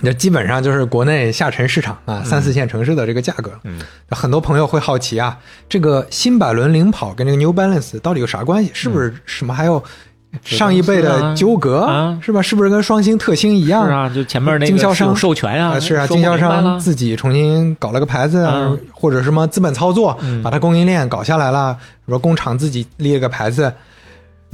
[0.01, 3.51] 那基本上就是国内下沉市场啊，三四线城市的这个价格。
[3.65, 3.81] 嗯，
[4.11, 5.36] 很多朋友会好奇啊，
[5.69, 8.70] 这个新百伦领跑跟这个 New Balance 到底有啥关系？
[8.73, 9.82] 是不是什么还有？
[10.42, 11.80] 上一辈的纠葛
[12.22, 12.40] 是吧？
[12.40, 13.86] 是不是跟双星、特星一样？
[13.86, 18.48] 是啊，就前面那经销商授权啊，是啊，经销商自己重新搞了个牌子，
[18.92, 21.76] 或者什么资本操作，把它供应链搞下来了，
[22.09, 23.72] 说工厂自己立了个牌子。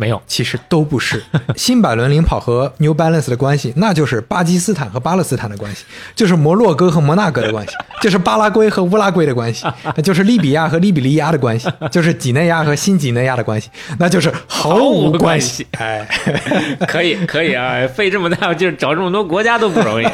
[0.01, 1.20] 没有，其实都不是。
[1.57, 5.85] 新百伦领跑和 New Balance 的关系，那就是巴基斯坦和巴勒斯坦的关系，
[6.15, 9.66] 就是摩洛哥和摩纳哥的关系， 就是巴拉圭和乌拉圭的关系，
[9.97, 13.69] 那就是利比亚和利比利亚的关系，就是几内亚和新几内亚的关系，
[13.99, 15.66] 那就是毫无关系。
[15.73, 16.07] 哎，
[16.87, 20.07] 可以，可以啊，费这么大劲找这么多国家都不容易。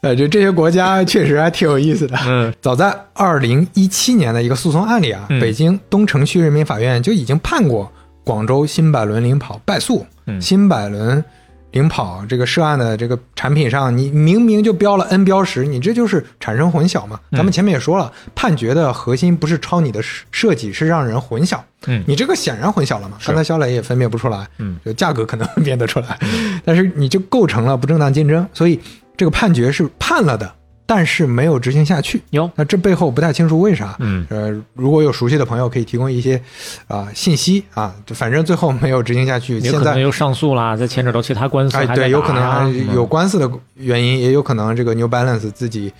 [0.00, 2.18] 呃，就这些国家确实还挺有意思的。
[2.26, 7.92] 嗯，早在二零一七年的一个诉讼案里啊，北京东城区人民法院就已经判过。
[8.24, 10.06] 广州新百伦领跑败诉，
[10.40, 11.24] 新百伦
[11.72, 17.18] 领跑这个涉案的这个产品上，你明明就标了 N 标识，你这就是产生混淆嘛？
[17.32, 21.58] 咱们前面也说了，判决的核心不是抄你的设设计，是让人混淆。
[21.86, 22.04] 嗯。
[22.06, 23.16] 你这个显然混淆了嘛？
[23.24, 26.18] 刚才肖磊也分辨不出来，嗯，就价格可能分辨得出来，
[26.64, 28.78] 但是你就构成了不正当竞争，所以
[29.16, 30.54] 这个判决是判了的，
[30.94, 32.20] 但是没有执行下去。
[32.30, 33.96] 有，那这背后不太清楚为啥。
[33.98, 36.38] 嗯呃，如果有熟悉的朋友可以提供一些
[36.86, 39.58] 啊、信息啊，反正最后没有执行下去。
[39.58, 45.90] 现在又上诉啦，再牵扯到其他官司，哎，对，有可能还有官司的原因，也有可能这个 New Balance 自己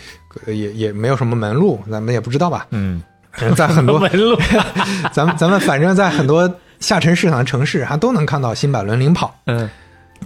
[0.44, 2.66] 呃也也没有什么门路，咱们也不知道吧。
[2.68, 3.02] 嗯，
[3.56, 4.36] 在很多 门路，
[5.10, 9.34] 咱们咱们反正在很多下沉市场城市还都能看到新百伦领跑。
[9.46, 9.70] 嗯，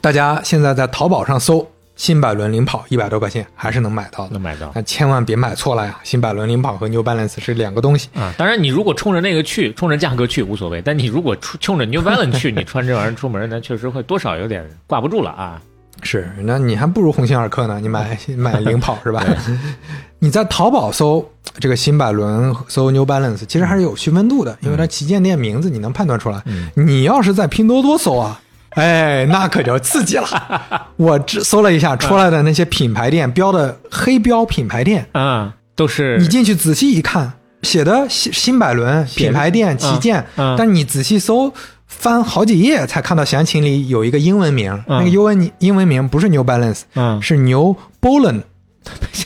[0.00, 1.64] 大家现在在淘宝上搜
[1.96, 4.32] 新百伦领跑，一百多块钱还是能买到的。
[4.32, 4.70] 能买到。
[4.74, 5.98] 那千万别买错了呀！
[6.04, 8.08] 新百伦领跑和 New Balance 是两个东西。
[8.14, 15.60] 啊，当然，你如果冲着那个去，冲着价格去无所谓，但你如果出冲着 New Balance 去，你穿这玩意儿出门，那确实会多少有点挂不住了啊。
[16.02, 19.24] 是，那你还不如鸿星尔克呢，你买 买领跑是吧？
[20.20, 21.26] 你在淘宝搜
[21.58, 26.42] 这个新百伦，搜 New Balance，其实还是有区分度的，因为它旗舰店名字你能判断出来。
[26.44, 28.38] 嗯你要是在拼多多搜啊，
[28.76, 30.26] 哎，那可就刺激了。
[30.96, 37.32] 我只搜了一下出来的那些品牌店标的黑标品牌店，啊，都是你进去仔细一看，
[37.62, 41.52] 写的新新百伦品牌店旗舰，嗯但你仔细搜。
[41.88, 48.42] 翻好几页才看到详情里有一个英文名，嗯那个英文英文名不是 New Balance，嗯是牛 Bolin，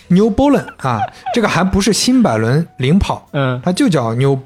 [0.09, 1.01] 牛 Bolin 啊，
[1.35, 4.37] 这个还不是新百伦领跑，嗯它就叫 New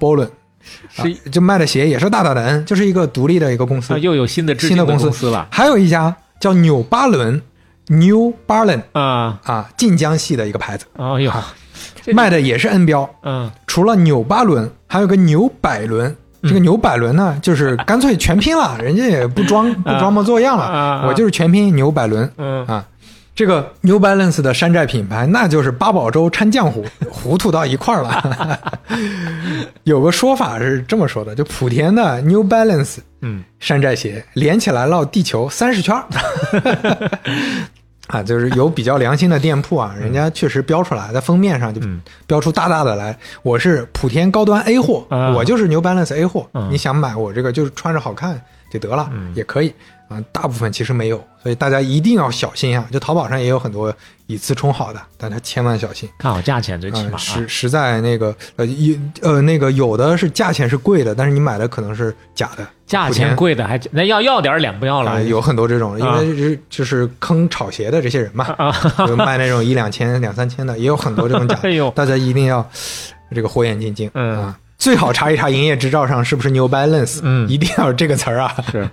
[0.91, 3.95] 是就卖的鞋也是大大的 N，就是一个独立的一个公司。
[3.95, 5.31] 啊，，又有新的新的公司。
[5.31, 5.47] 了。
[5.51, 7.41] 还有一家叫纽巴伦
[7.89, 9.39] New Balin 啊。
[9.45, 11.33] 啊，晋江系的一个牌子，哦哟，
[12.03, 13.51] 这卖的也是 N 标，嗯。
[13.67, 16.17] 除了纽巴伦，还有个纽百伦。
[16.47, 21.07] 这个纽百伦呢，就是干脆全拼了，人家也不装不装模作样了，啊。
[21.07, 22.31] 我就是全拼纽百伦。
[22.37, 22.67] 嗯。
[22.67, 22.85] 啊，
[23.35, 28.61] 这个 New Balance 的山寨品牌，那就是八宝粥掺浆糊，糊涂到一块儿了。
[29.83, 33.43] 有个说法是这么说的，就莆田的 New Balance 嗯。
[33.59, 36.05] 山寨鞋连起来绕地球三十圈儿。
[38.07, 42.01] 啊，就是有比较良心的店铺啊，人家确实标出来，在封面上就嗯。
[42.27, 45.31] 标出大大的来，我是莆田高端 A 货，啊。
[45.31, 46.71] 我就是 New Balance A 货，嗯。
[46.71, 48.41] 你想买我这个就是穿着好看
[48.71, 49.33] 就得了，嗯。
[49.35, 49.75] 也可以
[50.15, 50.23] 啊。
[50.33, 52.87] 大部分其实没有，所以大家一定要小心啊。
[52.91, 53.95] 就淘宝上也有很多
[54.27, 56.09] 以次充好的，大家千万小心。
[56.19, 68.73] 看好价钱最起啊、码啊实实在那个呃有呃那个有的是价钱是贵的，但是你买的可能是假的，价钱贵的还那要要点脸不要啊、了，有很多这种，因啊为是就是坑炒鞋的这些人嘛，啊，
[69.07, 72.67] 就卖那种一两千、 两三千的，也有很多这种假 哎呦大家一定要
[73.35, 78.55] 这个火眼金睛，嗯啊，最好查一查营业执照上是不是 New Balance，嗯一定要有这个词儿啊。
[78.71, 78.89] 是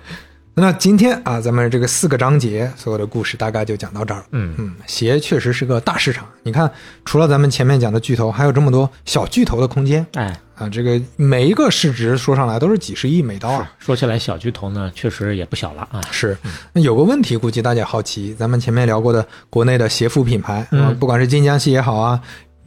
[0.53, 4.26] 那今天啊，咱们这个四个章节所有的故事大概就讲到这儿了。
[4.32, 6.69] 嗯嗯，鞋确实是个大市场，你看，
[7.06, 10.38] 除了咱们前面讲的巨头，还有这么多小巨头的空间哎。
[10.56, 10.69] 啊。
[10.69, 13.72] 这个每一个市值说上来都是几十亿美刀啊。
[13.80, 16.02] 说起来，小巨头呢，确实也不小了啊。
[16.11, 16.38] 是，
[16.73, 20.68] 那有个问题，估计大家好奇，咱们前面聊过的国内的鞋服品牌，
[20.99, 22.22] 不管是金江系也好啊，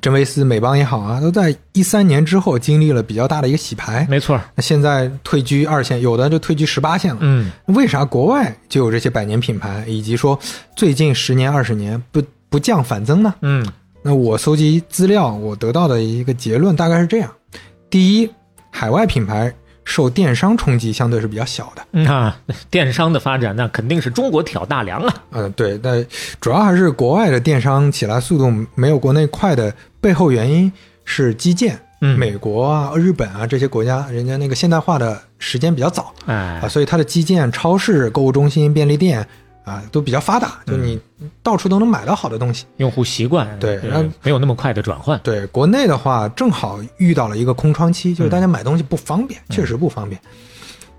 [0.04, 4.06] 真维斯、美邦也好啊，都在一三年之后经历了比较大的一个洗牌。
[4.06, 7.20] 没错，那现在退居二线，有的就退居十八线了。
[7.22, 10.38] 嗯为啥国外就有这些百年品牌，以及说
[10.76, 13.34] 最近十年、二十年不不降反增呢？
[13.40, 13.66] 嗯
[14.02, 17.30] 那我搜集资料，我得到的一个结论大概是这样：
[17.88, 18.28] 第一，
[18.70, 19.50] 海外品牌
[19.84, 21.82] 受电商冲击相对是比较小的。
[21.92, 22.36] 嗯啊，
[22.70, 25.14] 电商的发展那肯定是中国挑大梁啊。
[25.32, 26.04] 嗯，对，但
[26.40, 30.72] 主要还是国外的电商起来速度没有国内快的背后原因
[31.04, 31.78] 是基建。
[32.00, 39.26] 嗯美国啊、日本啊这些国家，人家那个现代化的时间比较早哎啊，，所以它的基建、超市、购物中心、便利店
[39.64, 41.00] 啊都比较发达，就你
[41.42, 42.66] 到处都能买到好的东西。
[42.76, 45.18] 用户习惯呃对然后没有那么快的转换。
[45.24, 50.20] 对，国内的话正好遇到了一个空窗期，就是大家买东西不方便，确实不方便。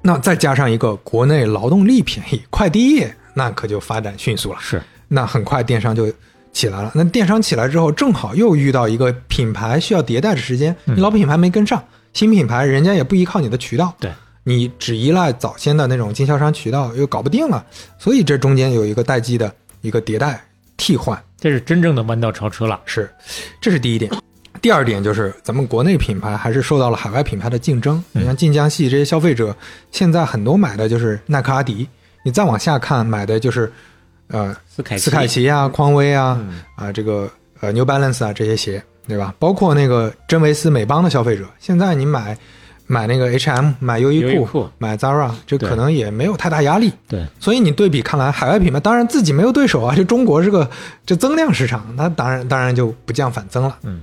[0.02, 4.60] 那再加上一个国内劳动力便宜，快递业那可就发展迅速了。
[4.60, 6.12] 是，那很快电商就
[6.54, 6.92] 起来了。
[6.94, 11.84] 那电商起来之后，正好又遇到一个品牌需要迭代的时间，你老品牌没跟上，
[12.14, 14.12] 新品牌人家也不依靠你的渠道，对，
[14.47, 17.65] 你只依赖早先的那种经销商渠道又搞不定了，
[17.97, 19.51] 所以这中间有一个待机的
[19.81, 20.39] 一个迭代
[20.77, 21.22] 替换。
[21.39, 22.80] 这是真正的弯道超车了。
[22.85, 23.11] 是，
[23.59, 24.11] 这是第一点。
[24.61, 28.03] 第二点就是咱们国内品牌还是受到了海外品牌的竞争。
[28.13, 29.55] 你像晋江系这些消费者，
[29.91, 31.88] 现在很多买的就是耐克、阿迪，
[32.23, 33.72] 你再往下看买的就是，
[34.27, 39.35] 呃，斯凯斯凯奇啊、匡威啊、嗯啊这个呃 New Balance 啊这些鞋，对吧？
[39.38, 42.35] 包括那个真维斯、美邦的消费者，现在你买
[42.88, 46.91] 买那个 H&M、买优衣优衣库买 Zara，这可能也没有太大压力。
[47.07, 50.70] 对，所以你对比看来，海外品牌当然自己没有对手啊，就中国是个
[51.06, 53.78] 这增量市场，那当然当然就不降反增了。
[53.84, 54.02] 嗯，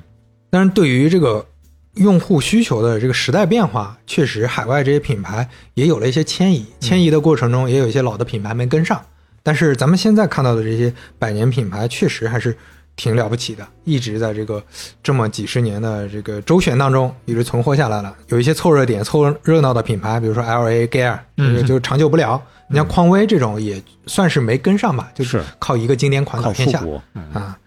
[0.50, 1.46] 但是对于这个
[1.94, 9.00] 用户需求的这个时代变化，确实海外这些品牌也有了一些迁移，迁移的过程中也有一些老的品牌没跟上。
[9.44, 12.56] 但是咱们现在看到的这些百年品牌，确实还是
[12.96, 14.62] 挺了不起的，一直在这个
[15.02, 18.14] 这么几十年的这个周旋当中一直存活下来了。
[18.28, 22.40] 有一些凑热点、凑热闹的品牌，比如说 L A Gear，这个就长久不了。
[22.68, 26.82] 你像匡威这种也算是没跟上吧，就是靠一个经典款靠打天下，
[27.14, 27.58] 嗯啊。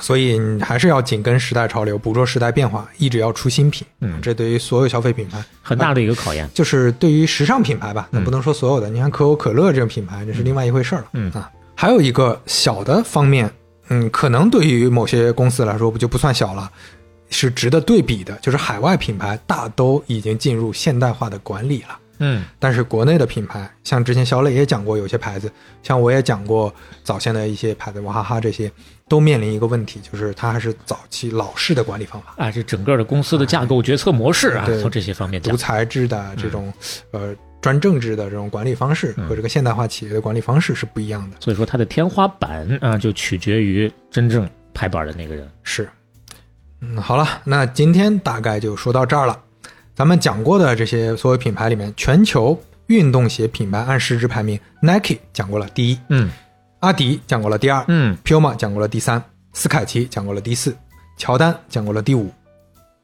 [0.00, 3.86] 所以你还是要紧跟时代潮流，捕捉时代变化，一直要出新品。
[4.00, 6.48] 嗯这对于所有消费品牌很大的一个考验。
[6.54, 8.88] 就是对于时尚品牌吧，那嗯不能说所有的。
[8.88, 11.04] 你看可口可乐这种品牌，这是另外一回事了。
[11.12, 13.52] 嗯啊，还有一个小的方面，
[13.88, 16.70] 嗯，可能对于某些公司来说不就不算小了，
[17.30, 21.98] 是值得对比的，就是海外品牌大都已经进入现代化的管理了。
[22.24, 25.50] 嗯但是国内的品牌，像之前小磊也讲过，有些牌子，
[25.82, 26.72] 像我也讲过
[27.02, 28.70] 早先的一些牌子，娃哈哈这些，
[29.08, 32.34] 都面临一个问题，就是它还是早期老式的管理方法。
[32.36, 36.72] 啊，这整个的公司的架构、决策模式啊，对从这些方面讲独，裁制的这种、
[37.10, 41.36] 呃专政制的这种管理方式嗯和这个现代化企业的管理方式是不一样的。
[41.40, 45.48] 所以说它的天花板啊，就取决于真正拍板的那个人。
[45.62, 45.88] 是，
[46.80, 49.40] 嗯，好了，那今天大概就说到这儿了。
[49.94, 56.30] 咱们讲过的这些所有品牌里面，全球运动鞋品牌按市值排名，Nike 讲过了第一，嗯
[56.80, 59.22] 阿迪讲过了第二，嗯 Puma 讲过了第三，
[59.52, 60.74] 斯凯奇讲过了第四，
[61.16, 62.32] 乔丹讲过了第五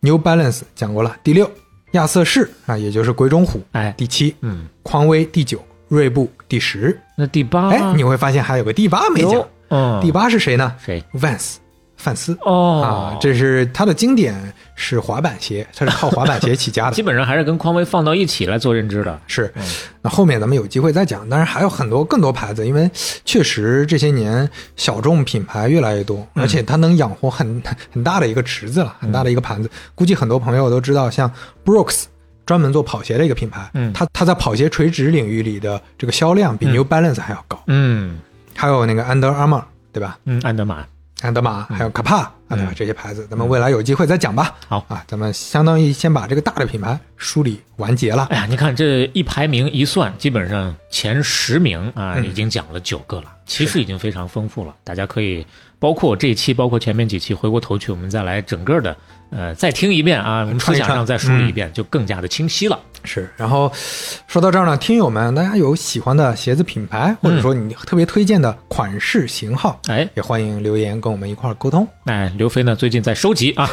[0.00, 1.48] ，New Balance 讲过了第六，
[1.92, 6.98] 亚瑟士啊，也就是鬼冢虎哎第七，嗯，匡威第九，锐步第十。
[7.16, 11.56] 那第八，哎，你会发现还有个第八没讲，嗯，第八是谁呢谁？？Vans
[11.98, 14.34] 范斯哦啊，这是它的经典
[14.74, 17.02] 是滑板鞋，它是靠滑板鞋 起家的基。
[17.02, 19.20] 本上还是跟匡威放到一起来做认知的。
[19.26, 19.62] 是嗯，
[20.00, 21.28] 那后面咱们有机会再讲。
[21.28, 22.90] 当然还有很多更多牌子，因为
[23.24, 27.62] 确实这些年小众品牌越来越多，嗯而且它能养活很
[27.92, 29.68] 很大的一个池子了，很大的一个盘子。
[29.94, 31.30] 估计很多朋友都知道，像
[31.64, 32.04] Brooks
[32.46, 37.60] 专门做跑鞋的一个品牌，嗯它它在跑鞋垂直领域里的这个销量比 New Balance 还要高。
[37.66, 38.20] 嗯
[38.54, 39.62] 还有那个 Under Armour，
[39.92, 40.18] 对吧？
[40.24, 40.84] 嗯，安德玛，
[41.22, 42.37] 安德玛，还有卡帕。
[42.48, 42.74] 啊，对吧嗯？
[42.74, 44.54] 这些牌子，咱们未来有机会再讲吧。
[44.66, 48.26] 好啊，咱们相当于先把这个大的品牌梳理完结了。
[48.30, 54.74] 哎呀，你看这一排名一算，基本上前十名啊，嗯已经讲了九个了，其实已经非常丰富了。
[54.82, 55.46] 大家可以
[55.78, 58.96] 包括这一期，包括前面几期，回过头去，我们再来整个的
[59.30, 62.78] 呃再听一遍啊，我们思想上再梳理一遍，就更加的清晰了。
[63.04, 63.70] 是，然后
[64.26, 71.86] 说到这儿呢，听友们，大家有喜欢的鞋子品牌，或者说你特别推荐的款式型号，哎，也欢迎留言跟我们一块儿沟通。
[72.02, 73.68] 那刘飞呢，最近在收集啊，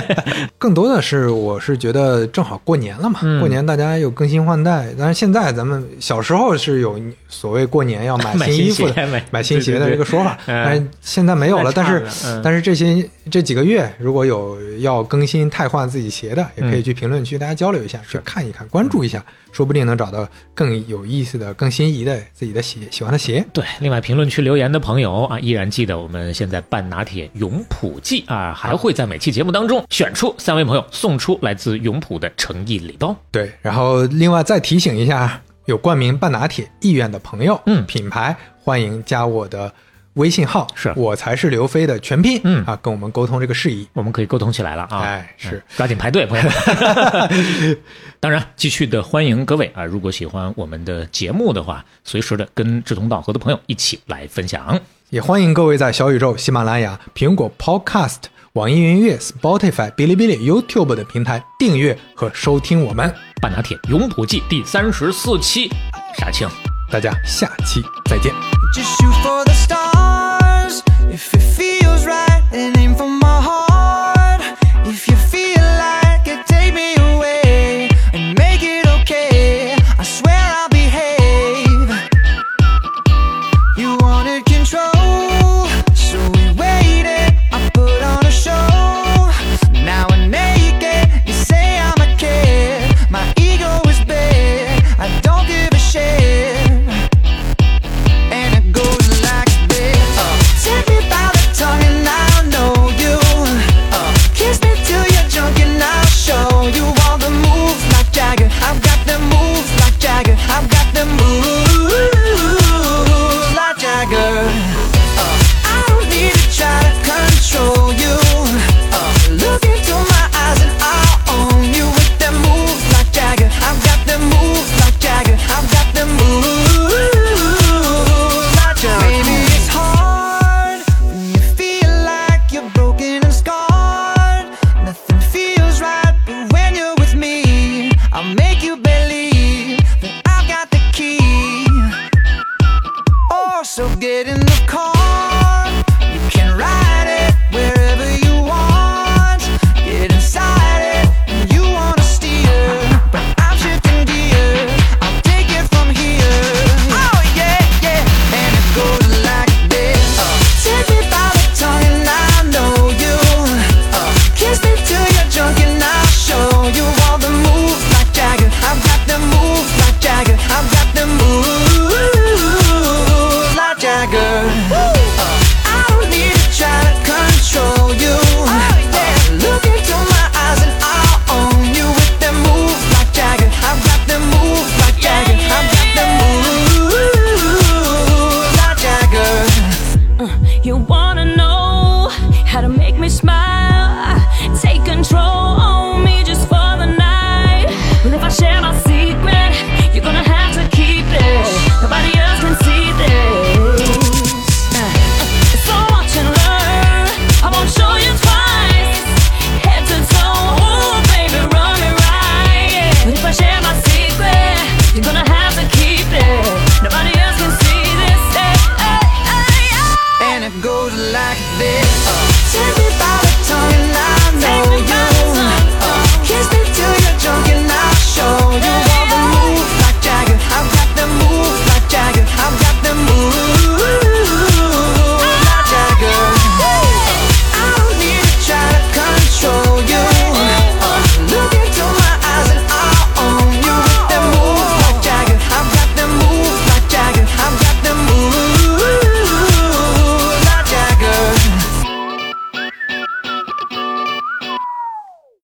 [0.58, 4.88] 更多的是，我是觉得正好过年了嘛，嗯过年大家又更新换代。
[4.98, 6.98] 但是，现在咱们小时候是有
[7.28, 11.70] 所谓过年要买 买新衣服的、新买买新鞋的这个说法，但是现在没有了。
[11.72, 12.02] 但是
[12.42, 19.22] 但是这些这几个月，如果有要更新汰换自己鞋的，也嗯可以去评论区大家交流一下，去看一看，关注一下，
[19.52, 23.44] 说不定能找到更有意思的、更心仪的自己的鞋喜欢的鞋。
[23.52, 33.16] 对，另外评论区留言的朋友啊，依然记得我们现在办拿铁永璞季啊，还会在每期节目当中选出三位朋友，送出来自永璞的诚意礼包。
[33.32, 39.72] 对，然后另外再提醒一下，有冠名半拿铁意愿的朋友，嗯品牌欢迎加我的
[40.14, 43.88] 微信号，是我才是刘飞的全拼，嗯啊，跟我们沟通这个事宜。
[43.92, 45.00] 我们可以沟通起来了啊！
[45.00, 47.78] 哎是嗯抓紧排队，朋友们。
[48.20, 49.84] 当然，继续的欢迎各位啊！
[49.84, 54.80] 如果喜欢我们的节目的话，随时的跟志同道合的朋友一起来分享。
[55.10, 58.22] 也欢迎各位在小宇宙、喜马拉雅、苹果 Podcast、
[58.54, 63.14] 网易云音乐、Spotify、哔哩哔哩、YouTube 等平台订阅和收听我们。
[63.40, 65.70] 半拿铁永璞记第三十四期，
[66.18, 66.48] 杀青。
[66.90, 67.80] 大家下期
[68.10, 68.32] 再见。
[68.74, 70.80] Just shoot for the stars.
[71.08, 73.75] If it feels right, then aim for my heart.